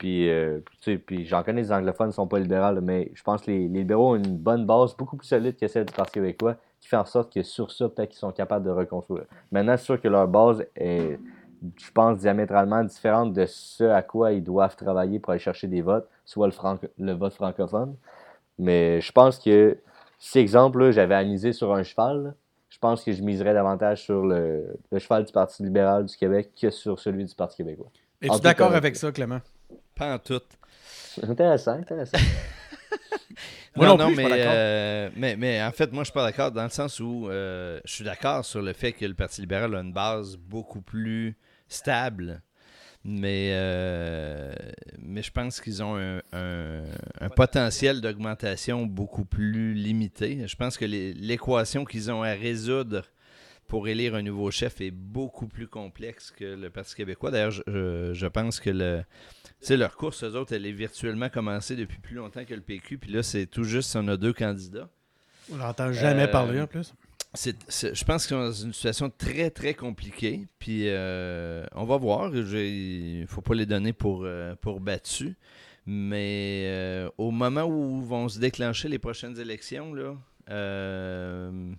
puis, 0.00 0.30
euh, 0.30 0.60
tu 0.80 0.92
sais, 0.92 0.96
puis 0.96 1.26
j'en 1.26 1.42
connais 1.42 1.60
des 1.60 1.70
anglophones 1.72 2.08
qui 2.08 2.14
sont 2.14 2.26
pas 2.26 2.38
libéraux, 2.38 2.80
mais 2.80 3.12
je 3.12 3.22
pense 3.22 3.42
que 3.42 3.50
les, 3.50 3.68
les 3.68 3.80
libéraux 3.80 4.12
ont 4.12 4.16
une 4.16 4.38
bonne 4.38 4.64
base, 4.64 4.96
beaucoup 4.96 5.18
plus 5.18 5.26
solide 5.26 5.58
que 5.58 5.68
celle 5.68 5.84
du 5.84 5.92
Parti 5.92 6.12
québécois, 6.12 6.56
qui 6.80 6.88
fait 6.88 6.96
en 6.96 7.04
sorte 7.04 7.30
que 7.30 7.42
sur 7.42 7.70
ça, 7.70 7.86
peut-être 7.90 8.08
qu'ils 8.08 8.18
sont 8.18 8.32
capables 8.32 8.64
de 8.64 8.70
reconstruire. 8.70 9.24
Maintenant, 9.52 9.76
c'est 9.76 9.84
sûr 9.84 10.00
que 10.00 10.08
leur 10.08 10.26
base 10.26 10.64
est, 10.74 11.18
je 11.76 11.90
pense, 11.92 12.16
diamétralement 12.16 12.82
différente 12.82 13.34
de 13.34 13.44
ce 13.44 13.84
à 13.84 14.00
quoi 14.00 14.32
ils 14.32 14.42
doivent 14.42 14.74
travailler 14.74 15.18
pour 15.18 15.32
aller 15.32 15.38
chercher 15.38 15.66
des 15.66 15.82
votes, 15.82 16.08
soit 16.24 16.46
le, 16.46 16.54
franco- 16.54 16.88
le 16.98 17.12
vote 17.12 17.34
francophone. 17.34 17.94
Mais 18.58 19.02
je 19.02 19.12
pense 19.12 19.38
que, 19.38 19.76
si 20.18 20.38
exemple, 20.38 20.78
là, 20.78 20.92
j'avais 20.92 21.14
à 21.14 21.24
miser 21.24 21.52
sur 21.52 21.74
un 21.74 21.82
cheval, 21.82 22.22
là, 22.22 22.34
je 22.70 22.78
pense 22.78 23.04
que 23.04 23.12
je 23.12 23.22
miserais 23.22 23.52
davantage 23.52 24.02
sur 24.04 24.24
le, 24.24 24.78
le 24.90 24.98
cheval 24.98 25.26
du 25.26 25.32
Parti 25.32 25.62
libéral 25.62 26.06
du 26.06 26.16
Québec 26.16 26.52
que 26.58 26.70
sur 26.70 26.98
celui 26.98 27.26
du 27.26 27.34
Parti 27.34 27.58
québécois. 27.58 27.88
Es-tu 28.22 28.40
d'accord 28.40 28.72
avec 28.72 28.96
ça, 28.96 29.12
Clément? 29.12 29.40
Pas 30.00 30.14
en 30.14 30.18
tout. 30.18 30.40
Intéressant, 31.22 31.72
intéressant. 31.72 32.16
Moi 33.76 33.86
non, 33.86 33.98
non 33.98 33.98
non, 33.98 34.06
plus, 34.06 34.16
je 34.16 34.20
suis 34.22 34.30
mais, 34.30 34.42
euh, 34.46 35.10
mais, 35.14 35.36
mais 35.36 35.62
en 35.62 35.70
fait, 35.72 35.92
moi, 35.92 36.02
je 36.04 36.06
suis 36.06 36.14
pas 36.14 36.24
d'accord 36.24 36.50
dans 36.50 36.64
le 36.64 36.70
sens 36.70 37.00
où 37.00 37.28
euh, 37.28 37.78
je 37.84 37.92
suis 37.92 38.04
d'accord 38.04 38.42
sur 38.46 38.62
le 38.62 38.72
fait 38.72 38.92
que 38.92 39.04
le 39.04 39.12
Parti 39.12 39.42
libéral 39.42 39.74
a 39.76 39.80
une 39.80 39.92
base 39.92 40.36
beaucoup 40.38 40.80
plus 40.80 41.36
stable. 41.68 42.40
Mais, 43.04 43.50
euh, 43.52 44.52
mais 44.98 45.22
je 45.22 45.30
pense 45.30 45.60
qu'ils 45.60 45.82
ont 45.82 45.96
un, 45.96 46.20
un- 46.32 46.82
un 47.20 47.28
potentiel 47.28 48.00
d'augmentation 48.00 48.86
beaucoup 48.86 49.26
plus 49.26 49.74
limité. 49.74 50.46
Je 50.48 50.56
pense 50.56 50.78
que 50.78 50.86
l'équation 50.86 51.84
qu'ils 51.84 52.10
ont 52.10 52.22
à 52.22 52.32
résoudre 52.32 53.04
pour 53.70 53.86
élire 53.88 54.16
un 54.16 54.22
nouveau 54.22 54.50
chef 54.50 54.80
est 54.80 54.90
beaucoup 54.90 55.46
plus 55.46 55.68
complexe 55.68 56.32
que 56.32 56.44
le 56.44 56.70
Parti 56.70 56.96
québécois. 56.96 57.30
D'ailleurs, 57.30 57.52
je, 57.52 57.62
je- 57.68 58.10
je 58.12 58.26
pense 58.26 58.58
que 58.58 58.68
le, 58.70 59.02
leur 59.76 59.96
course, 59.96 60.24
eux 60.24 60.34
autres, 60.36 60.52
elle 60.52 60.66
est 60.66 60.72
virtuellement 60.72 61.28
commencée 61.28 61.76
depuis 61.76 61.98
plus 62.00 62.16
longtemps 62.16 62.44
que 62.44 62.52
le 62.54 62.60
PQ. 62.62 62.98
Puis 62.98 63.12
là, 63.12 63.22
c'est 63.22 63.46
tout 63.46 63.62
juste, 63.64 63.94
on 63.94 64.08
a 64.08 64.16
deux 64.16 64.32
candidats. 64.32 64.88
On 65.52 65.56
n'entend 65.56 65.92
jamais 65.92 66.24
Euh, 66.24 66.26
parler 66.28 66.60
en 66.60 66.66
plus. 66.66 66.92
Je 67.34 68.04
pense 68.04 68.26
qu'ils 68.26 68.36
sont 68.36 68.42
dans 68.42 68.52
une 68.52 68.72
situation 68.72 69.08
très, 69.08 69.50
très 69.50 69.74
compliquée. 69.74 70.48
Puis 70.58 70.88
euh, 70.88 71.64
on 71.76 71.84
va 71.84 71.96
voir. 71.96 72.34
Il 72.34 73.20
ne 73.20 73.26
faut 73.26 73.40
pas 73.40 73.54
les 73.54 73.66
donner 73.66 73.92
pour, 73.92 74.22
euh, 74.24 74.56
pour 74.60 74.80
battus. 74.80 75.34
Mais 75.86 76.64
euh, 76.66 77.08
au 77.18 77.30
moment 77.30 77.62
où 77.64 78.00
vont 78.02 78.28
se 78.28 78.40
déclencher 78.40 78.88
les 78.88 78.98
prochaines 78.98 79.38
élections, 79.38 79.94
là, 79.94 80.16
euh, 80.50 81.72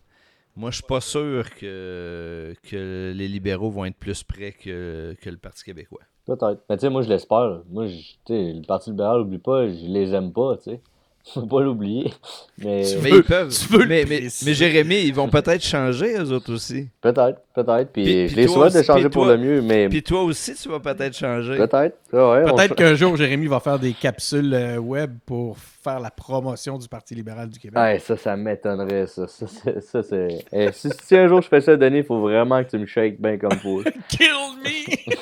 moi, 0.56 0.70
je 0.72 0.76
suis 0.76 0.86
pas 0.88 1.02
sûr 1.02 1.46
que, 1.56 2.54
que 2.70 3.14
les 3.16 3.28
libéraux 3.28 3.70
vont 3.70 3.86
être 3.86 3.96
plus 3.98 4.24
près 4.24 4.52
que, 4.52 5.16
que 5.22 5.30
le 5.30 5.38
Parti 5.38 5.64
québécois. 5.64 6.02
Peut-être. 6.26 6.60
Mais 6.70 6.78
tu 6.78 6.82
sais, 6.82 6.90
moi, 6.90 7.02
je 7.02 7.10
l'espère. 7.10 7.62
Moi, 7.70 7.88
je- 7.88 7.96
tu 7.96 8.08
sais, 8.28 8.54
le 8.54 8.66
Parti 8.66 8.90
libéral, 8.92 9.22
oublie 9.22 9.38
pas, 9.40 9.68
je 9.68 9.86
les 9.88 10.14
aime 10.14 10.32
pas, 10.32 10.58
tu 10.58 10.72
sais. 10.72 10.80
Faut 11.36 11.46
pas 11.46 11.62
l'oublier. 11.62 12.12
Mais 12.58 12.84
Tu 12.84 12.98
Mais 13.04 13.12
veux- 13.12 13.18
ils 13.18 13.24
peuvent. 13.24 13.50
tu 13.56 13.72
veux 13.72 13.84
le 13.84 13.88
mais, 13.88 14.06
mais, 14.10 14.22
mais 14.44 14.54
Jérémy, 14.56 15.02
ils 15.04 15.14
vont 15.14 15.30
peut-être 15.30 15.64
changer, 15.64 16.16
eux 16.18 16.32
autres 16.32 16.52
aussi. 16.52 16.88
peut-être, 17.00 17.40
peut-être. 17.54 17.92
Puis, 17.92 18.04
Puis- 18.04 18.28
je 18.30 18.36
les 18.36 18.48
souhaite 18.48 18.74
de 18.74 18.82
changer 18.82 19.08
pour 19.10 19.26
toi- 19.26 19.36
le 19.36 19.38
mieux, 19.44 19.62
mais 19.62 19.88
Puis 19.88 20.02
toi 20.02 20.24
aussi, 20.24 20.56
tu 20.56 20.68
vas 20.68 20.80
peut-être 20.80 21.16
changer. 21.16 21.58
peut-être. 21.58 21.96
Ah 22.12 22.32
ouais, 22.32 22.44
Peut-être 22.52 22.74
qu'un 22.76 22.96
jour, 22.96 23.16
Jérémy 23.18 23.46
va 23.46 23.60
faire 23.60 23.78
des 23.78 23.94
capsules 23.94 24.52
euh, 24.52 24.78
web 24.78 25.16
pour 25.28 25.58
faire 25.82 26.00
la 26.00 26.12
promotion 26.12 26.78
du 26.78 26.88
Parti 26.88 27.16
libéral 27.16 27.50
du 27.50 27.58
Québec. 27.60 27.80
Ouais, 27.80 28.00
ça, 28.00 28.16
ça 28.18 28.36
m'étonnerait, 28.36 29.08
ça. 29.08 29.28
Ça, 29.28 29.48
ça, 29.82 30.04
c'est- 30.04 30.46
Eh, 30.52 30.72
si, 30.72 30.90
si 31.04 31.16
un 31.18 31.28
jour 31.28 31.42
je 31.42 31.48
fais 31.48 31.62
ça, 31.62 31.76
Denis, 31.78 32.00
il 32.00 32.04
faut 32.04 32.20
vraiment 32.22 32.64
que 32.64 32.70
tu 32.70 32.78
me 32.78 32.86
shakes 32.86 33.20
bien 33.22 33.38
comme 33.38 33.54
faut. 33.54 33.82
Kill 34.10 34.28
me! 34.64 35.16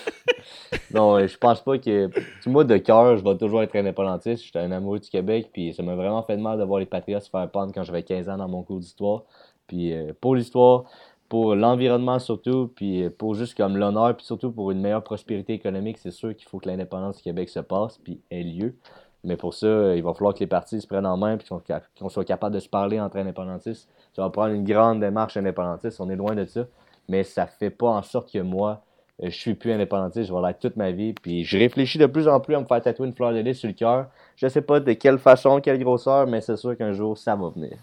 non, 0.94 1.26
je 1.26 1.38
pense 1.38 1.62
pas 1.62 1.78
que. 1.78 2.10
Moi, 2.48 2.64
de 2.64 2.78
cœur, 2.78 3.18
je 3.18 3.24
vais 3.24 3.38
toujours 3.38 3.62
être 3.64 3.76
indépendantiste. 3.76 4.44
J'étais 4.46 4.60
un 4.60 4.72
amoureux 4.72 5.00
du 5.00 5.10
Québec, 5.10 5.50
puis 5.54 5.74
ça 5.74 5.84
m'a 5.84 5.96
vraiment 5.96 6.24
fait 6.24 6.38
de 6.38 6.42
mal 6.42 6.58
de 6.60 6.64
voir 6.64 6.80
les 6.80 6.86
Patriotes 6.86 7.24
se 7.24 7.30
faire 7.30 7.50
pendre 7.50 7.72
quand 7.74 7.84
j'avais 7.84 8.04
15 8.04 8.30
ans 8.30 8.38
dans 8.38 8.48
mon 8.48 8.64
cours 8.64 8.80
d'histoire. 8.80 9.24
Puis 9.68 9.94
euh, 9.94 10.14
pour 10.20 10.36
l'histoire, 10.36 10.84
pour 11.30 11.56
l'environnement 11.56 12.18
surtout, 12.20 12.72
puis 12.76 13.04
euh, 13.04 13.10
pour 13.16 13.36
juste 13.36 13.56
comme 13.56 13.78
l'honneur, 13.78 14.16
puis 14.18 14.26
surtout 14.26 14.52
pour 14.52 14.72
une 14.72 14.82
meilleure 14.82 15.04
prospérité 15.04 15.54
économique, 15.54 15.98
c'est 16.00 16.12
sûr 16.12 16.36
qu'il 16.36 16.48
faut 16.48 16.60
que 16.60 16.68
l'indépendance 16.68 17.18
du 17.18 17.24
Québec 17.24 17.50
se 17.50 17.60
passe, 17.60 17.98
puis 18.00 18.20
ait 18.32 18.44
lieu. 18.44 18.76
Mais 19.24 19.36
pour 19.36 19.54
ça, 19.54 19.96
il 19.96 20.04
va 20.04 20.14
falloir 20.14 20.34
que 20.34 20.40
les 20.40 20.48
partis 20.48 20.80
se 20.80 20.88
prennent 20.88 21.06
en 21.06 21.18
main 21.18 21.38
et 21.38 22.00
qu'on 22.00 22.10
soit 22.10 22.26
capable 22.26 22.56
de 22.56 22.60
se 22.60 22.70
parler 22.70 23.00
entre 23.00 23.18
indépendantistes. 23.18 23.90
Ça 24.16 24.22
va 24.22 24.30
prendre 24.30 24.54
une 24.54 24.64
grande 24.64 25.02
démarche 25.02 25.36
indépendantiste. 25.36 26.00
On 26.00 26.10
est 26.10 26.16
loin 26.16 26.36
de 26.36 26.46
ça. 26.46 26.66
Mais 27.10 27.24
ça 27.24 27.48
fait 27.48 27.70
pas 27.70 27.90
en 27.90 28.02
sorte 28.02 28.32
que 28.32 28.40
moi, 28.40 28.82
je 29.22 29.30
suis 29.30 29.56
plus 29.56 29.74
indépendantiste, 29.74 30.30
je 30.30 30.34
vais 30.34 30.42
l'être 30.48 30.60
toute 30.60 30.78
ma 30.78 30.92
vie. 30.92 31.14
Puis 31.14 31.44
je 31.44 31.58
réfléchis 31.58 31.98
de 31.98 32.06
plus 32.06 32.28
en 32.28 32.40
plus 32.40 32.56
à 32.56 32.62
me 32.62 32.66
faire 32.66 32.82
tatouer 32.82 33.08
une 33.08 33.14
fleur 33.14 33.34
de 33.34 33.40
lys 33.40 33.58
sur 33.58 33.68
le 33.68 33.74
cœur. 33.74 34.08
Je 34.38 34.48
sais 34.48 34.62
pas 34.62 34.80
de 34.80 34.94
quelle 34.94 35.18
façon, 35.18 35.60
quelle 35.60 35.80
grosseur, 35.80 36.26
mais 36.28 36.40
c'est 36.40 36.56
sûr 36.56 36.78
qu'un 36.78 36.94
jour, 36.94 37.18
ça 37.18 37.36
va 37.36 37.50
venir. 37.50 37.78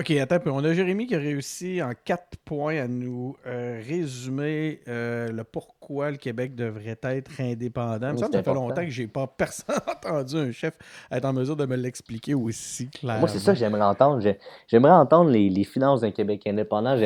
OK, 0.00 0.10
attends 0.12 0.36
un 0.36 0.38
peu. 0.38 0.50
On 0.50 0.64
a 0.64 0.72
Jérémy 0.72 1.06
qui 1.06 1.14
a 1.14 1.18
réussi 1.18 1.82
en 1.82 1.92
quatre 2.04 2.38
points 2.46 2.78
à 2.78 2.88
nous 2.88 3.36
euh, 3.46 3.82
résumer 3.86 4.80
euh, 4.88 5.28
le 5.28 5.44
pourquoi 5.44 6.10
le 6.10 6.16
Québec 6.16 6.54
devrait 6.54 6.98
être 7.02 7.30
indépendant. 7.38 8.12
Oui, 8.12 8.18
ça, 8.18 8.28
fait 8.42 8.54
longtemps 8.54 8.82
que 8.84 8.90
j'ai 8.90 9.06
pas 9.06 9.26
personne 9.36 9.76
entendu 9.86 10.36
un 10.36 10.52
chef 10.52 10.72
être 11.12 11.24
en 11.26 11.34
mesure 11.34 11.54
de 11.56 11.66
me 11.66 11.76
l'expliquer 11.76 12.32
aussi 12.32 12.88
clairement. 12.88 13.20
Moi, 13.20 13.28
c'est 13.28 13.40
ça 13.40 13.52
que 13.52 13.58
j'aimerais 13.58 13.82
entendre. 13.82 14.20
J'ai- 14.22 14.38
J'aimerais 14.68 14.92
entendre 14.92 15.30
les, 15.30 15.50
les 15.50 15.64
finances 15.64 16.00
d'un 16.00 16.12
Québec 16.12 16.46
indépendant. 16.46 16.96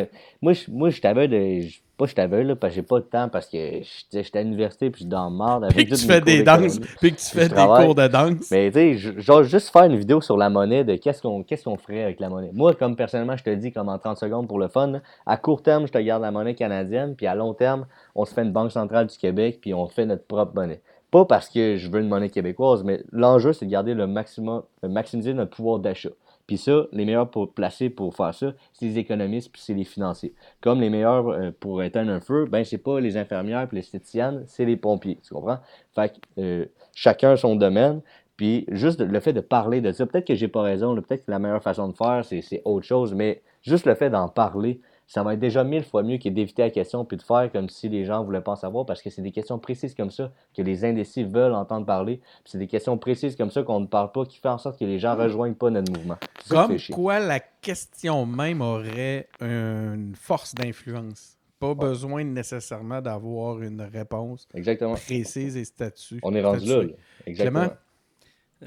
Moi, 0.40 0.52
je, 0.52 0.70
moi, 0.70 0.90
je 0.90 1.00
t'avais 1.00 1.26
de. 1.26 1.62
Pas 1.96 2.06
je 2.06 2.14
t'avais 2.14 2.42
là, 2.42 2.56
parce 2.56 2.72
que 2.72 2.76
j'ai 2.76 2.82
pas 2.82 2.98
de 2.98 3.04
temps, 3.04 3.28
parce 3.28 3.46
que 3.46 3.80
j'étais 4.12 4.38
à 4.38 4.42
l'université 4.42 4.90
puis 4.90 5.00
je 5.00 5.04
suis 5.04 5.08
dans 5.08 5.30
le 5.30 5.36
marde. 5.36 5.64
avec 5.64 5.76
Puis 5.76 5.86
que 5.86 5.94
tu 5.94 6.06
fais 6.06 6.20
des 6.20 6.42
danses, 6.42 6.80
puis 7.00 7.12
que 7.12 7.20
tu 7.20 7.26
fais 7.26 7.48
des 7.48 7.54
cours 7.54 7.94
de 7.94 8.08
danse. 8.08 8.50
Mais 8.50 8.70
tu 8.70 8.98
sais, 8.98 9.20
genre 9.20 9.44
juste 9.44 9.68
faire 9.70 9.84
une 9.84 9.96
vidéo 9.96 10.20
sur 10.20 10.36
la 10.36 10.50
monnaie 10.50 10.82
de 10.82 10.96
qu'est-ce 10.96 11.22
qu'on 11.22 11.44
qu'est-ce 11.44 11.64
qu'on 11.64 11.76
ferait 11.76 12.02
avec 12.02 12.18
la 12.18 12.28
monnaie. 12.28 12.50
Moi, 12.52 12.74
comme 12.74 12.96
personnellement, 12.96 13.36
je 13.36 13.44
te 13.44 13.50
dis 13.50 13.70
comme 13.70 13.88
en 13.88 13.98
30 13.98 14.18
secondes 14.18 14.48
pour 14.48 14.58
le 14.58 14.68
fun, 14.68 14.88
là, 14.88 15.00
à 15.24 15.36
court 15.36 15.62
terme, 15.62 15.86
je 15.86 15.92
te 15.92 15.98
garde 15.98 16.22
la 16.22 16.32
monnaie 16.32 16.54
canadienne, 16.54 17.14
puis 17.14 17.26
à 17.26 17.34
long 17.34 17.54
terme, 17.54 17.86
on 18.14 18.24
se 18.24 18.34
fait 18.34 18.42
une 18.42 18.52
banque 18.52 18.72
centrale 18.72 19.06
du 19.06 19.16
Québec, 19.16 19.58
puis 19.60 19.72
on 19.72 19.86
fait 19.86 20.06
notre 20.06 20.24
propre 20.24 20.54
monnaie. 20.54 20.80
Pas 21.12 21.24
parce 21.24 21.48
que 21.48 21.76
je 21.76 21.88
veux 21.88 22.00
une 22.00 22.08
monnaie 22.08 22.28
québécoise, 22.28 22.82
mais 22.82 23.04
l'enjeu, 23.12 23.52
c'est 23.52 23.66
de 23.66 23.70
garder 23.70 23.94
le 23.94 24.08
maximum, 24.08 24.62
de 24.82 24.88
maximiser 24.88 25.32
notre 25.32 25.54
pouvoir 25.54 25.78
d'achat. 25.78 26.10
Puis 26.46 26.58
ça, 26.58 26.86
les 26.92 27.04
meilleurs 27.04 27.30
pour 27.30 27.52
placer 27.52 27.90
pour 27.90 28.14
faire 28.14 28.34
ça, 28.34 28.52
c'est 28.72 28.86
les 28.86 28.98
économistes 28.98 29.50
puis 29.50 29.62
c'est 29.64 29.74
les 29.74 29.84
financiers. 29.84 30.34
Comme 30.60 30.80
les 30.80 30.90
meilleurs 30.90 31.28
euh, 31.28 31.50
pour 31.58 31.82
éteindre 31.82 32.12
un 32.12 32.20
feu, 32.20 32.46
ben 32.46 32.64
c'est 32.64 32.78
pas 32.78 33.00
les 33.00 33.16
infirmières 33.16 33.66
puis 33.66 33.76
les 33.76 33.82
esthéticiennes, 33.82 34.44
c'est 34.46 34.64
les 34.64 34.76
pompiers, 34.76 35.18
tu 35.22 35.32
comprends? 35.32 35.58
Fait 35.94 36.10
que 36.10 36.40
euh, 36.40 36.66
chacun 36.94 37.36
son 37.36 37.56
domaine, 37.56 38.02
puis 38.36 38.66
juste 38.68 39.00
le 39.00 39.20
fait 39.20 39.32
de 39.32 39.40
parler 39.40 39.80
de 39.80 39.92
ça, 39.92 40.06
peut-être 40.06 40.26
que 40.26 40.34
j'ai 40.34 40.48
pas 40.48 40.62
raison, 40.62 40.94
peut-être 40.96 41.24
que 41.24 41.30
la 41.30 41.38
meilleure 41.38 41.62
façon 41.62 41.88
de 41.88 41.96
faire, 41.96 42.24
c'est 42.24 42.62
autre 42.64 42.86
chose, 42.86 43.14
mais 43.14 43.42
juste 43.62 43.86
le 43.86 43.94
fait 43.94 44.10
d'en 44.10 44.28
parler, 44.28 44.80
ça 45.06 45.22
va 45.22 45.34
être 45.34 45.40
déjà 45.40 45.64
mille 45.64 45.84
fois 45.84 46.02
mieux 46.02 46.18
que 46.18 46.28
d'éviter 46.28 46.62
la 46.62 46.70
question 46.70 47.04
puis 47.04 47.16
de 47.16 47.22
faire 47.22 47.50
comme 47.52 47.68
si 47.68 47.88
les 47.88 48.04
gens 48.04 48.24
voulaient 48.24 48.40
pas 48.40 48.52
en 48.52 48.56
savoir 48.56 48.86
parce 48.86 49.02
que 49.02 49.10
c'est 49.10 49.22
des 49.22 49.32
questions 49.32 49.58
précises 49.58 49.94
comme 49.94 50.10
ça 50.10 50.32
que 50.56 50.62
les 50.62 50.84
indécis 50.84 51.24
veulent 51.24 51.52
entendre 51.52 51.86
parler. 51.86 52.20
C'est 52.44 52.58
des 52.58 52.66
questions 52.66 52.96
précises 52.98 53.36
comme 53.36 53.50
ça 53.50 53.62
qu'on 53.62 53.80
ne 53.80 53.86
parle 53.86 54.12
pas 54.12 54.24
qui 54.24 54.38
fait 54.38 54.48
en 54.48 54.58
sorte 54.58 54.78
que 54.78 54.84
les 54.84 54.98
gens 54.98 55.16
rejoignent 55.16 55.54
pas 55.54 55.70
notre 55.70 55.92
mouvement. 55.92 56.16
Comme 56.48 56.76
quoi 56.92 57.18
la 57.18 57.40
question 57.40 58.26
même 58.26 58.60
aurait 58.60 59.28
une 59.40 60.14
force 60.14 60.54
d'influence. 60.54 61.36
Pas 61.60 61.74
besoin 61.74 62.24
nécessairement 62.24 63.00
d'avoir 63.00 63.62
une 63.62 63.80
réponse 63.80 64.48
Exactement. 64.54 64.94
précise 64.94 65.56
et 65.56 65.64
statue. 65.64 66.18
On 66.22 66.34
est 66.34 66.42
rendu 66.42 66.66
là. 66.66 66.82
Exactement. 67.26 67.60
Clément? 67.60 67.74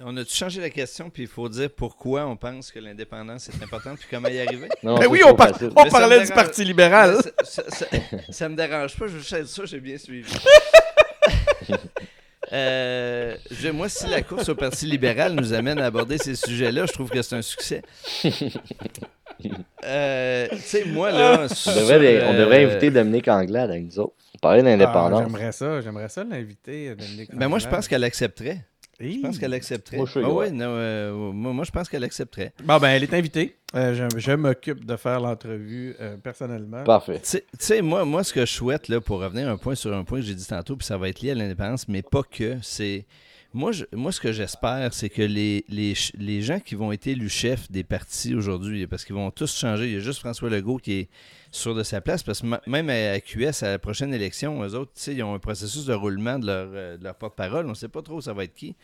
On 0.06 0.16
a-tu 0.18 0.34
changé 0.36 0.62
la 0.62 0.70
question, 0.70 1.10
puis 1.10 1.24
il 1.24 1.28
faut 1.28 1.50
dire 1.50 1.70
pourquoi 1.76 2.26
on 2.28 2.36
pense 2.36 2.72
que 2.72 2.80
l'indépendance 2.80 3.50
est 3.50 3.64
importante, 3.64 3.98
puis 3.98 4.08
comment 4.12 4.28
y 4.30 4.40
arriver? 4.40 4.70
Non, 4.84 4.96
Ben 4.96 5.02
c'est 5.04 5.08
oui, 5.08 5.22
on, 5.26 5.34
par- 5.36 5.50
facile. 5.50 5.70
on 5.76 5.84
Mais 5.84 5.90
ça 5.90 6.00
parlait 6.00 6.24
du. 6.26 6.32
Parti 6.34 6.64
libéral. 6.64 7.16
Mais 7.18 7.32
Ça, 7.46 7.64
ça, 7.70 7.86
ça- 7.86 7.86
ça 8.30 8.50
me 8.50 8.56
dérange 8.56 8.96
pas, 8.96 9.06
je 9.08 9.36
être 9.36 9.48
sûr, 9.48 9.66
j'ai 9.66 9.80
bien 9.80 9.98
suivi. 9.98 10.32
Euh, 12.54 13.36
je- 13.52 13.68
moi, 13.68 13.90
si 13.90 14.08
la 14.08 14.22
course 14.22 14.48
au 14.48 14.56
Parti 14.56 14.86
libéral 14.86 15.34
nous 15.34 15.52
amène 15.52 15.80
à 15.80 15.86
aborder 15.88 16.18
ces 16.18 16.34
sujets-là, 16.34 16.86
je 16.86 16.94
trouve 16.94 17.10
que 17.10 17.22
c'est 17.22 17.36
un 17.36 17.42
succès. 17.42 17.82
Euh, 19.84 20.48
tu 20.52 20.58
sais, 20.60 20.86
moi, 20.86 21.12
là. 21.12 21.42
On 21.44 21.48
sur, 21.54 21.74
devrait, 21.76 22.00
les- 22.00 22.24
on 22.24 22.34
devrait 22.34 22.64
euh, 22.64 22.70
inviter 22.70 22.90
Dominique 22.90 23.28
Anglade 23.28 23.70
avec 23.72 23.84
nous 23.84 24.00
autres. 24.00 24.14
Parler 24.42 24.62
Ah, 24.62 24.64
d'indépendance. 24.64 25.24
j'aimerais 25.26 25.52
ça, 25.52 25.82
j'aimerais 25.82 26.08
ça 26.10 26.24
l'inviter. 26.24 26.90
euh, 26.90 26.96
Dominique 26.96 27.36
Ben, 27.36 27.50
moi, 27.50 27.60
je 27.60 27.66
Anglade. 27.66 27.80
pense 27.80 27.88
qu'elle 27.90 28.04
accepterait. 28.06 28.60
Je 29.00 29.20
pense 29.22 29.38
qu'elle 29.38 29.54
accepterait. 29.54 29.98
Moi, 29.98 30.08
je 30.12 30.20
Ah 30.20 30.30
ouais, 30.32 30.50
non, 30.52 30.66
euh, 30.70 31.14
moi, 31.32 31.54
moi, 31.54 31.64
je 31.64 31.72
pense 31.72 31.88
qu'elle 31.88 32.04
accepterait. 32.04 32.52
Bon, 32.64 32.78
ben, 32.80 32.90
elle 32.90 33.04
est 33.04 33.14
invitée. 33.14 33.56
Euh, 33.76 33.94
je 34.12 34.20
je 34.20 34.32
m'occupe 34.32 34.86
de 34.86 34.96
faire 34.96 35.20
l'entrevue 35.20 35.96
euh, 36.00 36.18
personnellement. 36.18 36.84
Parfait. 36.84 37.20
Tu 37.20 37.28
sais- 37.30 37.46
tu 37.52 37.58
sais, 37.66 37.82
moi, 37.82 38.06
moi, 38.06 38.24
ce 38.24 38.34
que 38.34 38.46
je 38.46 38.52
souhaite, 38.54 38.88
là, 38.88 39.00
pour 39.02 39.20
revenir 39.20 39.48
un 39.50 39.58
point 39.58 39.76
sur 39.76 39.94
un 39.96 40.04
point 40.04 40.20
que 40.20 40.26
j'ai 40.26 40.34
dit 40.36 40.48
tantôt, 40.48 40.76
puis 40.76 40.86
ça 40.86 40.98
va 40.98 41.10
être 41.10 41.22
lié 41.22 41.32
à 41.32 41.36
l'indépendance, 41.36 41.88
mais 41.88 42.02
pas 42.02 42.24
que, 42.24 42.58
c'est... 42.62 43.06
Moi, 43.58 44.12
ce 44.12 44.22
que 44.22 44.32
j'espère, 44.32 44.94
c'est 44.94 45.10
que 45.10 45.24
les, 45.24 46.42
gens 46.42 46.60
qui 46.60 46.76
vont 46.76 46.92
être 46.92 47.08
élus 47.08 47.30
chefs 47.30 47.72
des 47.72 47.84
partis 47.84 48.36
aujourd'hui, 48.36 48.86
parce 48.86 49.04
qu'ils 49.04 49.16
vont 49.16 49.32
tous 49.32 49.58
changer, 49.58 49.88
il 49.88 49.94
y 49.94 49.96
a 49.96 50.00
juste 50.00 50.20
François 50.20 50.52
Legault 50.52 50.78
qui 50.78 50.94
est 50.94 51.10
sûr 51.50 51.74
de 51.74 51.82
sa 51.82 52.00
place, 52.00 52.22
parce 52.22 52.42
que 52.42 52.70
même 52.70 52.90
à, 52.92 53.20
QS, 53.20 53.64
à 53.64 53.72
la 53.72 53.80
prochaine 53.80 54.14
élection, 54.14 54.64
eux 54.64 54.76
autres, 54.76 54.92
ils 55.08 55.24
ont 55.24 55.34
un 55.34 55.40
processus 55.40 55.86
de 55.86 55.94
roulement 55.96 56.38
de 56.38 56.46
leur, 56.46 56.68
euh, 56.72 57.14
porte-parole, 57.20 57.66
on 57.66 57.70
ne 57.70 57.74
sait 57.74 57.88
pas 57.88 58.04
trop 58.04 58.22
ça 58.22 58.32
va 58.32 58.44
être 58.44 58.54
qui. 58.54 58.76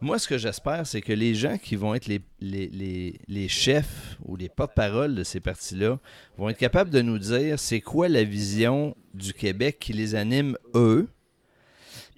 Moi, 0.00 0.18
ce 0.18 0.26
que 0.26 0.38
j'espère, 0.38 0.86
c'est 0.86 1.02
que 1.02 1.12
les 1.12 1.34
gens 1.34 1.58
qui 1.58 1.76
vont 1.76 1.94
être 1.94 2.06
les, 2.06 2.22
les 2.40 3.48
chefs 3.48 4.16
ou 4.24 4.36
les 4.36 4.48
porte-parole 4.48 5.14
de 5.14 5.22
ces 5.22 5.40
partis-là 5.40 5.98
vont 6.38 6.48
être 6.48 6.56
capables 6.56 6.88
de 6.88 7.02
nous 7.02 7.18
dire 7.18 7.58
c'est 7.58 7.82
quoi 7.82 8.08
la 8.08 8.24
vision 8.24 8.96
du 9.12 9.34
Québec 9.34 9.76
qui 9.78 9.92
les 9.92 10.14
anime 10.14 10.56
eux, 10.74 11.08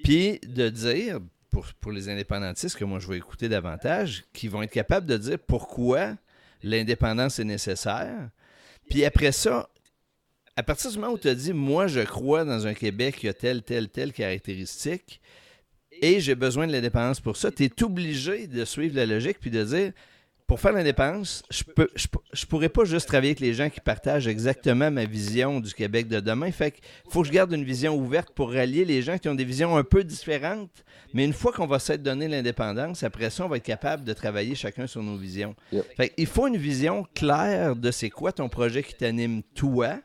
puis 0.05 0.39
de 0.47 0.69
dire, 0.69 1.19
pour, 1.51 1.93
les 1.93 2.09
indépendantistes 2.09 2.77
que 2.77 2.85
moi 2.85 2.99
je 2.99 3.09
vais 3.09 3.17
écouter 3.17 3.49
davantage, 3.49 4.25
qui 4.33 4.49
vont 4.49 4.63
être 4.63 4.73
capables 4.73 5.07
de 5.07 5.17
dire 5.17 5.39
pourquoi 5.39 6.17
l'indépendance 6.63 7.39
est 7.39 7.45
nécessaire, 7.45 8.31
puis 8.89 9.05
après 9.05 9.33
ça, 9.33 9.69
à 10.57 10.63
partir 10.63 10.91
du 10.91 10.99
moment 10.99 11.13
où 11.13 11.19
tu 11.19 11.29
as 11.29 11.35
dit 11.35 11.53
moi 11.53 11.87
je 11.87 12.01
crois 12.01 12.45
dans 12.45 12.67
un 12.67 12.75
Québec 12.75 13.17
qui 13.17 13.29
a 13.29 13.35
telle, 13.35 13.63
telle, 13.63 13.89
telle 13.89 14.13
caractéristique, 14.13 15.21
et 16.03 16.21
j'ai 16.21 16.35
besoin 16.35 16.67
de 16.67 16.73
l'indépendance 16.73 17.21
pour 17.21 17.37
ça, 17.37 17.51
tu 17.51 17.65
es 17.65 17.83
obligé 17.83 18.47
de 18.47 18.65
suivre 18.65 18.97
la 18.97 19.07
logique 19.07 19.39
puis 19.41 19.51
de 19.51 19.65
dire 19.65 19.93
pour 20.47 20.61
faire 20.61 20.73
l'indépendance, 20.73 21.43
je 21.51 21.65
peux 21.65 21.89
je, 21.95 22.47
pourrais 22.47 22.69
pas 22.69 22.85
juste 22.85 23.09
travailler 23.09 23.31
avec 23.31 23.41
les 23.41 23.53
gens 23.53 23.69
qui 23.69 23.81
partagent 23.81 24.29
exactement 24.29 24.91
ma 24.93 25.05
vision 25.05 25.59
du 25.59 25.75
Québec 25.75 26.07
de 26.07 26.21
demain. 26.21 26.53
Fait 26.53 26.71
que 26.71 26.79
faut 27.09 27.23
que 27.23 27.29
je 27.29 27.33
garde 27.33 27.53
une 27.53 27.65
vision 27.65 27.97
ouverte 27.97 28.31
pour 28.31 28.53
rallier 28.53 28.85
les 28.85 29.03
gens 29.03 29.19
qui 29.19 29.29
ont 29.29 29.35
des 29.35 29.45
visions 29.45 29.77
un 29.77 29.83
peu 29.83 30.05
différentes. 30.05 30.85
Mais 31.15 31.25
une 31.25 31.33
fois 31.33 31.53
qu'on 31.53 31.67
va 31.67 31.81
s'être 31.81 32.03
donné 32.03 32.29
l'indépendance, 32.29 33.03
après 33.03 33.31
ça, 33.31 33.45
on 33.45 33.49
va 33.49 33.57
être 33.57 33.65
capable 33.65 34.05
de 34.05 34.13
travailler 34.13 34.55
chacun 34.55 34.87
sur 34.87 35.03
nos 35.03 35.17
visions. 35.17 35.57
Yep. 35.73 35.85
Fait 35.97 36.13
il 36.17 36.27
faut 36.27 36.47
une 36.47 36.57
vision 36.57 37.05
claire 37.15 37.75
de 37.75 37.91
c'est 37.91 38.11
quoi 38.11 38.31
ton 38.31 38.49
projet 38.49 38.85
qui 38.85 38.95
t'anime 38.95 39.43
toi. 39.55 39.99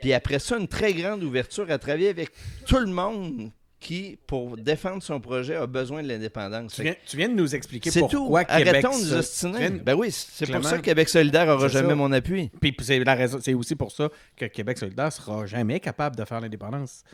Puis 0.00 0.14
après 0.14 0.38
ça, 0.38 0.56
une 0.56 0.68
très 0.68 0.94
grande 0.94 1.22
ouverture 1.22 1.70
à 1.70 1.78
travailler 1.78 2.08
avec 2.08 2.30
tout 2.66 2.78
le 2.78 2.86
monde 2.86 3.50
qui, 3.78 4.18
pour 4.26 4.56
défendre 4.56 5.02
son 5.02 5.20
projet, 5.20 5.54
a 5.56 5.66
besoin 5.66 6.02
de 6.02 6.08
l'indépendance. 6.08 6.74
Tu 6.74 6.82
viens, 6.82 6.94
tu 7.06 7.16
viens 7.16 7.28
de 7.28 7.34
nous 7.34 7.54
expliquer 7.54 7.90
c'est 7.90 8.00
tout. 8.00 8.08
pourquoi 8.08 8.44
Québec... 8.44 8.68
Arrêtons 8.84 8.98
de 8.98 9.04
nous 9.04 9.78
de- 9.78 9.82
Ben 9.84 9.94
oui, 9.94 10.10
c'est 10.10 10.50
pour 10.50 10.64
ça 10.64 10.78
que 10.78 10.82
Québec 10.82 11.08
solidaire 11.08 11.46
n'aura 11.46 11.68
jamais 11.68 11.90
ça. 11.90 11.94
mon 11.94 12.10
appui. 12.12 12.50
Puis 12.60 12.74
c'est 12.82 12.98
la 13.04 13.14
raison, 13.14 13.38
c'est 13.40 13.54
aussi 13.54 13.76
pour 13.76 13.92
ça 13.92 14.08
que 14.34 14.46
Québec 14.46 14.78
solidaire 14.78 15.12
sera 15.12 15.46
jamais 15.46 15.78
capable 15.80 16.16
de 16.16 16.24
faire 16.24 16.40
l'indépendance. 16.40 17.04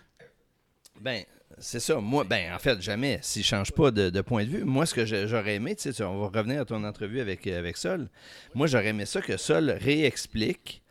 Ben, 1.00 1.24
c'est 1.58 1.80
ça. 1.80 1.96
Moi, 1.96 2.24
ben, 2.24 2.54
en 2.54 2.58
fait, 2.58 2.80
jamais. 2.80 3.18
S'il 3.22 3.40
ne 3.40 3.46
change 3.46 3.72
pas 3.72 3.90
de, 3.90 4.10
de 4.10 4.20
point 4.20 4.44
de 4.44 4.48
vue, 4.48 4.64
moi, 4.64 4.86
ce 4.86 4.94
que 4.94 5.04
j'aurais 5.26 5.56
aimé, 5.56 5.74
tu 5.74 5.92
sais, 5.92 6.02
on 6.04 6.20
va 6.20 6.38
revenir 6.38 6.60
à 6.60 6.64
ton 6.64 6.82
entrevue 6.84 7.20
avec, 7.20 7.46
avec 7.46 7.76
Sol. 7.76 8.08
Moi, 8.54 8.66
j'aurais 8.68 8.88
aimé 8.88 9.04
ça 9.04 9.20
que 9.20 9.36
Sol 9.36 9.70
réexplique 9.70 10.82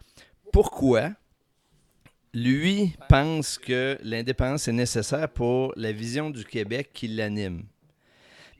pourquoi 0.51 1.11
lui 2.33 2.95
pense 3.09 3.57
que 3.57 3.97
l'indépendance 4.03 4.67
est 4.67 4.73
nécessaire 4.73 5.29
pour 5.29 5.73
la 5.75 5.91
vision 5.91 6.29
du 6.29 6.45
Québec 6.45 6.91
qui 6.93 7.07
l'anime. 7.07 7.63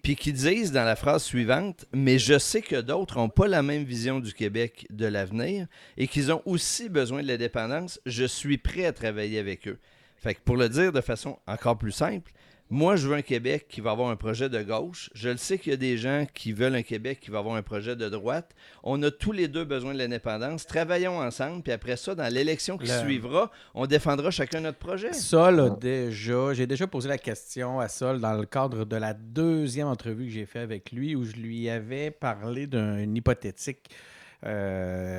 Puis 0.03 0.15
qu'ils 0.15 0.33
disent 0.33 0.71
dans 0.71 0.83
la 0.83 0.95
phrase 0.95 1.23
suivante, 1.23 1.85
mais 1.93 2.17
je 2.17 2.39
sais 2.39 2.61
que 2.61 2.81
d'autres 2.81 3.17
n'ont 3.17 3.29
pas 3.29 3.47
la 3.47 3.61
même 3.61 3.83
vision 3.83 4.19
du 4.19 4.33
Québec 4.33 4.87
de 4.89 5.05
l'avenir 5.05 5.67
et 5.95 6.07
qu'ils 6.07 6.31
ont 6.31 6.41
aussi 6.45 6.89
besoin 6.89 7.21
de 7.21 7.27
l'indépendance, 7.27 7.99
je 8.05 8.25
suis 8.25 8.57
prêt 8.57 8.85
à 8.85 8.93
travailler 8.93 9.37
avec 9.37 9.67
eux. 9.67 9.77
Fait 10.17 10.35
que 10.35 10.41
pour 10.41 10.57
le 10.57 10.69
dire 10.69 10.91
de 10.91 11.01
façon 11.01 11.37
encore 11.47 11.77
plus 11.77 11.91
simple, 11.91 12.31
moi, 12.73 12.95
je 12.95 13.05
veux 13.07 13.15
un 13.15 13.21
Québec 13.21 13.65
qui 13.69 13.81
va 13.81 13.91
avoir 13.91 14.09
un 14.09 14.15
projet 14.15 14.47
de 14.47 14.63
gauche. 14.63 15.09
Je 15.13 15.27
le 15.27 15.35
sais 15.35 15.57
qu'il 15.59 15.71
y 15.71 15.73
a 15.73 15.77
des 15.77 15.97
gens 15.97 16.25
qui 16.33 16.53
veulent 16.53 16.73
un 16.75 16.83
Québec 16.83 17.19
qui 17.19 17.29
va 17.29 17.39
avoir 17.39 17.55
un 17.55 17.61
projet 17.61 17.97
de 17.97 18.07
droite. 18.07 18.55
On 18.81 19.03
a 19.03 19.11
tous 19.11 19.33
les 19.33 19.49
deux 19.49 19.65
besoin 19.65 19.93
de 19.93 19.99
l'indépendance. 19.99 20.65
Travaillons 20.65 21.19
ensemble, 21.19 21.63
puis 21.63 21.73
après 21.73 21.97
ça, 21.97 22.15
dans 22.15 22.33
l'élection 22.33 22.77
qui 22.77 22.87
Le- 22.87 22.99
suivra, 22.99 23.51
on 23.75 23.87
défendra 23.87 24.31
chacun 24.31 24.61
notre 24.61 24.77
projet. 24.77 25.11
Sol 25.11 25.59
a 25.59 25.69
déjà, 25.69 26.53
j'ai 26.53 26.65
déjà 26.65 26.87
posé 26.87 27.09
la 27.09 27.17
question 27.17 27.81
à 27.81 27.89
Sol 27.89 28.21
dans 28.21 28.33
le 28.33 28.45
cadre 28.45 28.85
de 28.85 28.95
la 28.95 29.13
deuxième 29.13 29.87
entrevue 29.87 30.27
que 30.27 30.31
j'ai 30.31 30.45
fait 30.45 30.59
avec 30.59 30.93
lui 30.93 31.13
où 31.13 31.25
je 31.25 31.33
lui 31.33 31.69
avais 31.69 32.09
parlé 32.09 32.67
d'un 32.67 33.13
hypothétique 33.13 33.89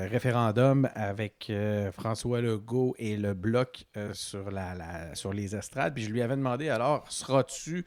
référendum 0.09 0.89
avec 0.95 1.47
euh, 1.51 1.93
François 1.93 2.41
Legault 2.41 2.95
et 2.99 3.17
le 3.17 3.35
bloc 3.35 3.85
euh, 3.97 4.13
sur, 4.15 4.51
la, 4.51 4.75
la- 4.75 5.15
sur 5.15 5.33
les 5.33 5.55
estrades. 5.55 5.95
Puis 5.95 6.05
je 6.05 6.11
lui 6.11 6.23
avais 6.23 6.37
demandé 6.37 6.69
alors, 6.69 7.05
seras-tu 7.11 7.85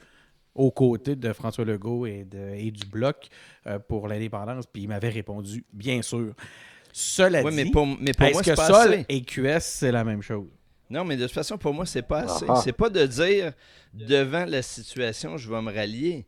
aux 0.54 0.72
côtés 0.72 1.16
de 1.18 1.34
François 1.34 1.66
Legault 1.66 2.06
et, 2.06 2.24
de, 2.24 2.54
et 2.56 2.72
du 2.72 2.86
Bloc 2.88 3.28
euh, 3.68 3.78
pour 3.80 4.08
l'indépendance, 4.08 4.66
puis 4.66 4.84
il 4.84 4.88
m'avait 4.88 5.10
répondu, 5.10 5.66
bien 5.74 6.02
sûr. 6.02 6.34
Cela 6.94 7.44
Ouais, 7.44 7.52
dit, 7.52 7.58
mais 7.58 7.66
pour, 7.72 7.86
mais 7.86 8.14
pour 8.14 8.26
est-ce 8.28 8.34
moi, 8.36 8.42
que 8.44 8.56
pas 8.56 8.68
Sol 8.68 8.94
assez. 8.94 9.06
et 9.10 9.22
QS, 9.22 9.60
c'est 9.60 9.92
la 9.92 10.06
même 10.06 10.22
chose? 10.22 10.48
Non, 10.90 11.04
mais 11.04 11.18
de 11.18 11.24
toute 11.24 11.34
façon, 11.34 11.58
pour 11.58 11.74
moi, 11.74 11.86
c'est 11.86 12.04
pas 12.04 12.20
assez. 12.20 12.46
Ah. 12.48 12.62
C'est 12.64 12.72
pas 12.72 12.90
de 12.90 13.06
dire 13.06 13.52
devant 13.94 14.46
la 14.46 14.62
situation, 14.62 15.36
je 15.36 15.50
vais 15.52 15.62
me 15.62 15.74
rallier. 15.74 16.26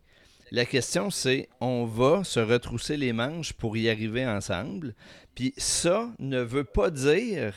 La 0.52 0.66
question, 0.66 1.10
c'est 1.10 1.50
on 1.60 1.86
va 1.86 2.24
se 2.24 2.40
retrousser 2.40 2.98
les 2.98 3.14
manches 3.14 3.54
pour 3.54 3.76
y 3.78 3.90
arriver 3.90 4.26
ensemble. 4.26 4.96
Puis 5.36 5.54
ça 5.58 6.10
ne 6.20 6.42
veut 6.42 6.64
pas 6.64 6.90
dire 6.90 7.54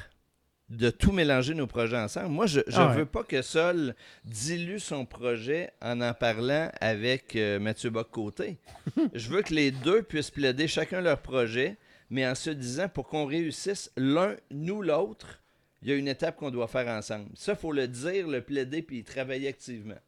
de 0.68 0.90
tout 0.90 1.10
mélanger 1.12 1.54
nos 1.54 1.66
projets 1.66 1.96
ensemble. 1.98 2.28
Moi, 2.28 2.46
je 2.46 2.60
ne 2.60 2.64
Ah 2.74 2.88
ouais. 2.90 2.96
veux 2.98 3.06
pas 3.06 3.24
que 3.24 3.42
Sol 3.42 3.94
dilue 4.24 4.78
son 4.78 5.04
projet 5.04 5.70
en 5.82 6.00
en 6.00 6.14
parlant 6.14 6.70
avec 6.80 7.34
euh, 7.36 7.58
Mathieu 7.58 7.90
Bock-Côté. 7.90 8.58
je 9.14 9.28
veux 9.30 9.42
que 9.42 9.54
les 9.54 9.70
deux 9.72 10.02
puissent 10.02 10.30
plaider 10.30 10.68
chacun 10.68 11.00
leur 11.00 11.22
projet, 11.22 11.76
mais 12.08 12.26
en 12.26 12.34
se 12.36 12.50
disant, 12.50 12.88
pour 12.88 13.08
qu'on 13.08 13.24
réussisse 13.26 13.90
l'un, 13.96 14.36
nous 14.52 14.82
l'autre, 14.82 15.40
il 15.82 15.88
y 15.88 15.92
a 15.92 15.96
une 15.96 16.08
étape 16.08 16.36
qu'on 16.36 16.50
doit 16.50 16.68
faire 16.68 16.86
ensemble. 16.88 17.30
Ça, 17.34 17.52
il 17.52 17.58
faut 17.58 17.72
le 17.72 17.88
dire, 17.88 18.28
le 18.28 18.40
plaider, 18.42 18.82
puis 18.82 19.02
travailler 19.02 19.48
activement. 19.48 19.98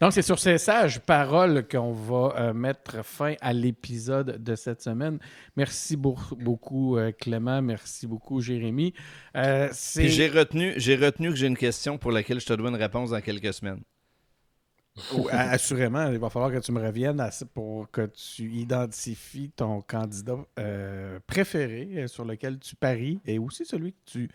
Donc, 0.00 0.12
c'est 0.12 0.22
sur 0.22 0.38
ces 0.38 0.58
sages 0.58 1.00
paroles 1.00 1.66
qu'on 1.68 1.92
va 1.92 2.34
euh, 2.38 2.52
mettre 2.54 3.04
fin 3.04 3.34
à 3.40 3.52
l'épisode 3.52 4.42
de 4.42 4.54
cette 4.54 4.82
semaine. 4.82 5.18
Merci 5.56 5.96
beau- 5.96 6.16
beaucoup, 6.38 6.96
euh, 6.96 7.12
Clément. 7.12 7.60
Merci 7.62 8.06
beaucoup, 8.06 8.40
Jérémy. 8.40 8.94
Euh, 9.36 9.68
j'ai 9.96 10.28
retenu, 10.28 10.74
j'ai 10.76 10.96
retenu 10.96 11.30
que 11.30 11.36
j'ai 11.36 11.46
une 11.46 11.56
question 11.56 11.98
pour 11.98 12.12
laquelle 12.12 12.40
je 12.40 12.46
te 12.46 12.52
dois 12.54 12.68
une 12.70 12.76
réponse 12.76 13.10
dans 13.10 13.20
quelques 13.20 13.52
semaines. 13.52 13.80
Oh, 15.14 15.28
assurément, 15.30 16.10
il 16.10 16.18
va 16.18 16.30
falloir 16.30 16.50
que 16.50 16.58
tu 16.58 16.72
me 16.72 16.80
reviennes 16.80 17.20
à- 17.20 17.28
pour 17.52 17.90
que 17.90 18.06
tu 18.06 18.50
identifies 18.52 19.50
ton 19.54 19.82
candidat 19.82 20.38
euh, 20.58 21.18
préféré 21.26 22.08
sur 22.08 22.24
lequel 22.24 22.58
tu 22.58 22.76
paries 22.76 23.20
et 23.26 23.38
aussi 23.38 23.66
celui 23.66 23.92
que 23.92 23.98
tu 24.06 24.30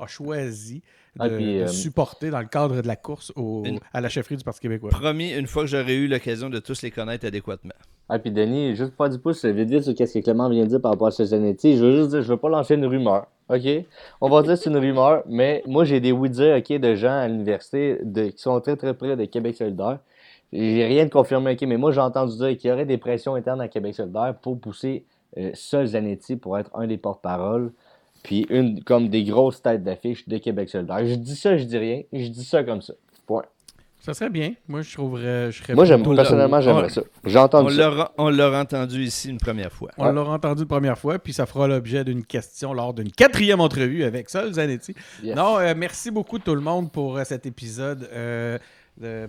as 0.00 0.06
choisi 0.06 0.82
de, 1.16 1.22
Ah, 1.22 1.28
puis, 1.28 1.44
de 1.58 1.62
euh, 1.62 1.66
supporter 1.66 2.30
dans 2.30 2.40
le 2.40 2.46
cadre 2.46 2.82
de 2.82 2.86
la 2.86 2.96
course 2.96 3.32
au- 3.36 3.62
Une- 3.64 3.78
à 3.92 4.00
la 4.00 4.08
chefferie 4.08 4.36
du 4.36 4.44
Parti 4.44 4.60
québécois. 4.60 4.90
Promis, 4.90 5.32
une 5.32 5.46
fois 5.46 5.62
que 5.62 5.68
j'aurai 5.68 5.94
eu 5.96 6.08
l'occasion 6.08 6.50
de 6.50 6.58
tous 6.58 6.82
les 6.82 6.90
connaître 6.90 7.26
adéquatement. 7.26 7.72
Ah, 8.08 8.18
puis 8.18 8.30
Denis, 8.30 8.76
juste 8.76 8.90
pour 8.94 9.06
faire 9.06 9.12
du 9.16 9.18
pouce, 9.20 9.44
vite 9.44 9.68
vite 9.70 9.82
sur 9.82 9.92
ce 9.96 10.18
que 10.18 10.22
Clément 10.24 10.48
vient 10.48 10.64
de 10.64 10.68
dire 10.68 10.80
par 10.80 10.92
rapport 10.92 11.08
à 11.08 11.10
ce 11.10 11.24
Zanetti, 11.24 11.76
je 11.76 11.84
veux 11.84 11.96
juste 11.96 12.10
dire, 12.10 12.22
je 12.22 12.28
veux 12.28 12.36
pas 12.36 12.48
lancer 12.48 12.74
une 12.74 12.86
rumeur, 12.86 13.26
OK? 13.48 13.62
On 14.20 14.28
va 14.28 14.42
dire 14.42 14.52
que 14.52 14.56
c'est 14.60 14.70
une 14.70 14.76
rumeur, 14.76 15.22
mais 15.26 15.62
moi, 15.66 15.84
j'ai 15.84 16.00
des 16.00 16.12
oui-dire, 16.12 16.56
OK, 16.58 16.72
de 16.78 16.94
gens 16.94 17.18
à 17.18 17.26
l'université 17.28 17.98
qui 18.14 18.32
sont 18.36 18.60
très, 18.60 18.76
très 18.76 18.94
près 18.94 19.16
de 19.16 19.24
Québec 19.24 19.56
solidaire. 19.56 19.98
J'ai 20.52 20.84
rien 20.84 21.04
de 21.06 21.10
confirmé, 21.10 21.52
OK, 21.54 21.62
mais 21.62 21.76
moi, 21.76 21.90
j'ai 21.90 22.00
entendu 22.00 22.36
dire 22.36 22.56
qu'il 22.56 22.70
y 22.70 22.72
aurait 22.72 22.86
des 22.86 22.98
pressions 22.98 23.34
internes 23.34 23.60
à 23.60 23.66
Québec 23.68 23.94
solidaire 23.94 24.34
pour 24.40 24.60
pousser 24.60 25.04
euh, 25.38 25.50
Zanetti 25.86 26.36
pour 26.36 26.56
être 26.58 26.70
un 26.74 26.86
des 26.86 26.96
porte-paroles, 26.98 27.72
puis 28.26 28.44
une 28.50 28.82
comme 28.82 29.08
des 29.08 29.22
grosses 29.22 29.62
têtes 29.62 29.84
d'affiche 29.84 30.26
de 30.28 30.36
Québec 30.38 30.68
solidaire. 30.68 31.06
Je 31.06 31.14
dis 31.14 31.36
ça, 31.36 31.56
je 31.56 31.62
dis 31.62 31.78
rien, 31.78 32.02
je 32.12 32.26
dis 32.26 32.44
ça 32.44 32.64
comme 32.64 32.82
ça. 32.82 32.92
Point. 33.24 33.44
Ça 34.00 34.14
serait 34.14 34.30
bien. 34.30 34.54
Moi, 34.68 34.82
je 34.82 34.92
trouverais. 34.94 35.50
Je 35.52 35.62
serais 35.62 35.74
Moi, 35.74 35.84
j'aime, 35.84 36.02
personnellement, 36.02 36.60
j'aimerais 36.60 36.86
on- 36.86 36.88
ça. 36.88 37.02
J'ai 37.24 37.38
On 37.38 37.42
entendu 37.42 37.74
on 38.18 38.30
l'aura 38.30 38.60
entendu 38.62 39.02
ici 39.02 39.30
une 39.30 39.38
première 39.38 39.72
fois. 39.72 39.90
On 39.96 40.10
l'aura 40.12 40.34
entendu 40.34 40.62
une 40.62 40.68
première 40.68 40.98
fois, 40.98 41.18
puis 41.20 41.32
ça 41.32 41.46
fera 41.46 41.66
l'objet 41.68 42.04
d'une 42.04 42.24
question 42.24 42.72
lors 42.72 42.94
d'une 42.94 43.10
quatrième 43.10 43.60
entrevue 43.60 44.02
avec 44.04 44.28
Sol 44.28 44.52
Zanetti. 44.52 44.94
Yes. 45.22 45.36
Non, 45.36 45.58
euh, 45.58 45.74
merci 45.76 46.10
beaucoup 46.10 46.38
tout 46.40 46.54
le 46.54 46.60
monde 46.60 46.90
pour 46.92 47.16
euh, 47.16 47.24
cet 47.24 47.46
épisode, 47.46 48.08
euh, 48.12 48.58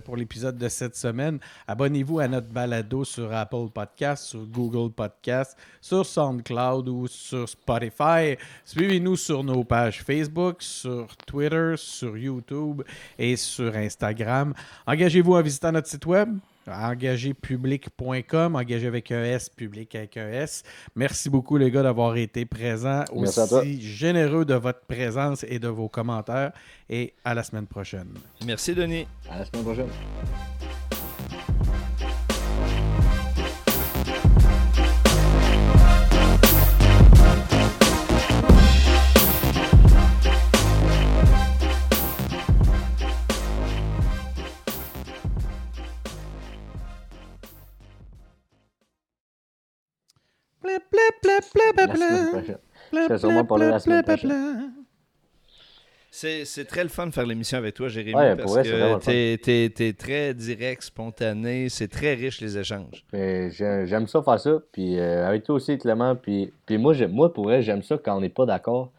pour 0.04 0.16
l'épisode 0.16 0.56
de 0.56 0.68
cette 0.68 0.96
semaine. 0.96 1.38
Abonnez-vous 1.66 2.18
à 2.18 2.28
notre 2.28 2.48
balado 2.48 3.04
sur 3.04 3.32
Apple 3.32 3.68
Podcast, 3.72 4.24
sur 4.24 4.46
Google 4.46 4.92
Podcast, 4.92 5.56
sur 5.80 6.04
SoundCloud 6.04 6.88
ou 6.88 7.06
sur 7.06 7.48
Spotify. 7.48 8.36
Suivez-nous 8.64 9.16
sur 9.16 9.44
nos 9.44 9.64
pages 9.64 10.02
Facebook, 10.02 10.62
sur 10.62 11.06
Twitter, 11.26 11.74
sur 11.76 12.16
YouTube 12.16 12.82
et 13.18 13.36
sur 13.36 13.74
Instagram. 13.76 14.54
Engagez-vous 14.86 15.34
en 15.34 15.42
visitant 15.42 15.72
notre 15.72 15.88
site 15.88 16.06
web? 16.06 16.38
engagépublic.com, 16.72 18.56
engagé 18.56 18.86
avec 18.86 19.10
un 19.12 19.24
S, 19.24 19.48
public 19.48 19.94
avec 19.94 20.16
un 20.16 20.28
S. 20.30 20.62
Merci 20.94 21.30
beaucoup 21.30 21.56
les 21.56 21.70
gars 21.70 21.82
d'avoir 21.82 22.16
été 22.16 22.44
présents, 22.44 23.04
Merci 23.14 23.40
à 23.40 23.46
toi. 23.46 23.60
aussi 23.60 23.80
généreux 23.80 24.44
de 24.44 24.54
votre 24.54 24.80
présence 24.86 25.44
et 25.48 25.58
de 25.58 25.68
vos 25.68 25.88
commentaires 25.88 26.52
et 26.90 27.14
à 27.24 27.34
la 27.34 27.42
semaine 27.42 27.66
prochaine. 27.66 28.08
Merci, 28.46 28.74
Denis. 28.74 29.06
À 29.30 29.38
la 29.38 29.44
semaine 29.44 29.64
prochaine. 29.64 30.97
C'est, 56.10 56.44
c'est 56.46 56.64
très 56.64 56.82
le 56.82 56.88
fun 56.88 57.06
de 57.06 57.12
faire 57.12 57.26
l'émission 57.26 57.58
avec 57.58 57.74
toi, 57.74 57.88
Jérémy, 57.88 58.16
Ouais, 58.16 58.30
parce 58.36 58.42
pour 58.42 58.52
vrai, 58.52 58.62
que 58.62 58.98
t'es, 59.04 59.38
t'es- 59.42 59.70
t'es 59.74 59.92
très 59.92 60.32
direct, 60.34 60.82
spontané, 60.82 61.68
c'est 61.68 61.86
très 61.88 62.14
riche 62.14 62.40
les 62.40 62.56
échanges. 62.56 63.04
J'ai- 63.12 63.86
j'aime 63.86 64.06
ça 64.08 64.22
faire 64.22 64.40
ça. 64.40 64.58
Puis 64.72 64.98
euh, 64.98 65.26
avec 65.28 65.44
toi 65.44 65.56
aussi, 65.56 65.76
Clément. 65.78 66.16
Puis, 66.16 66.52
puis 66.66 66.78
moi, 66.78 66.94
j'aime- 66.94 67.12
moi, 67.12 67.32
pour 67.32 67.44
vrai, 67.44 67.60
j'aime 67.62 67.82
ça 67.82 67.98
quand 67.98 68.16
on 68.16 68.20
n'est 68.20 68.30
pas 68.30 68.46
d'accord. 68.46 68.90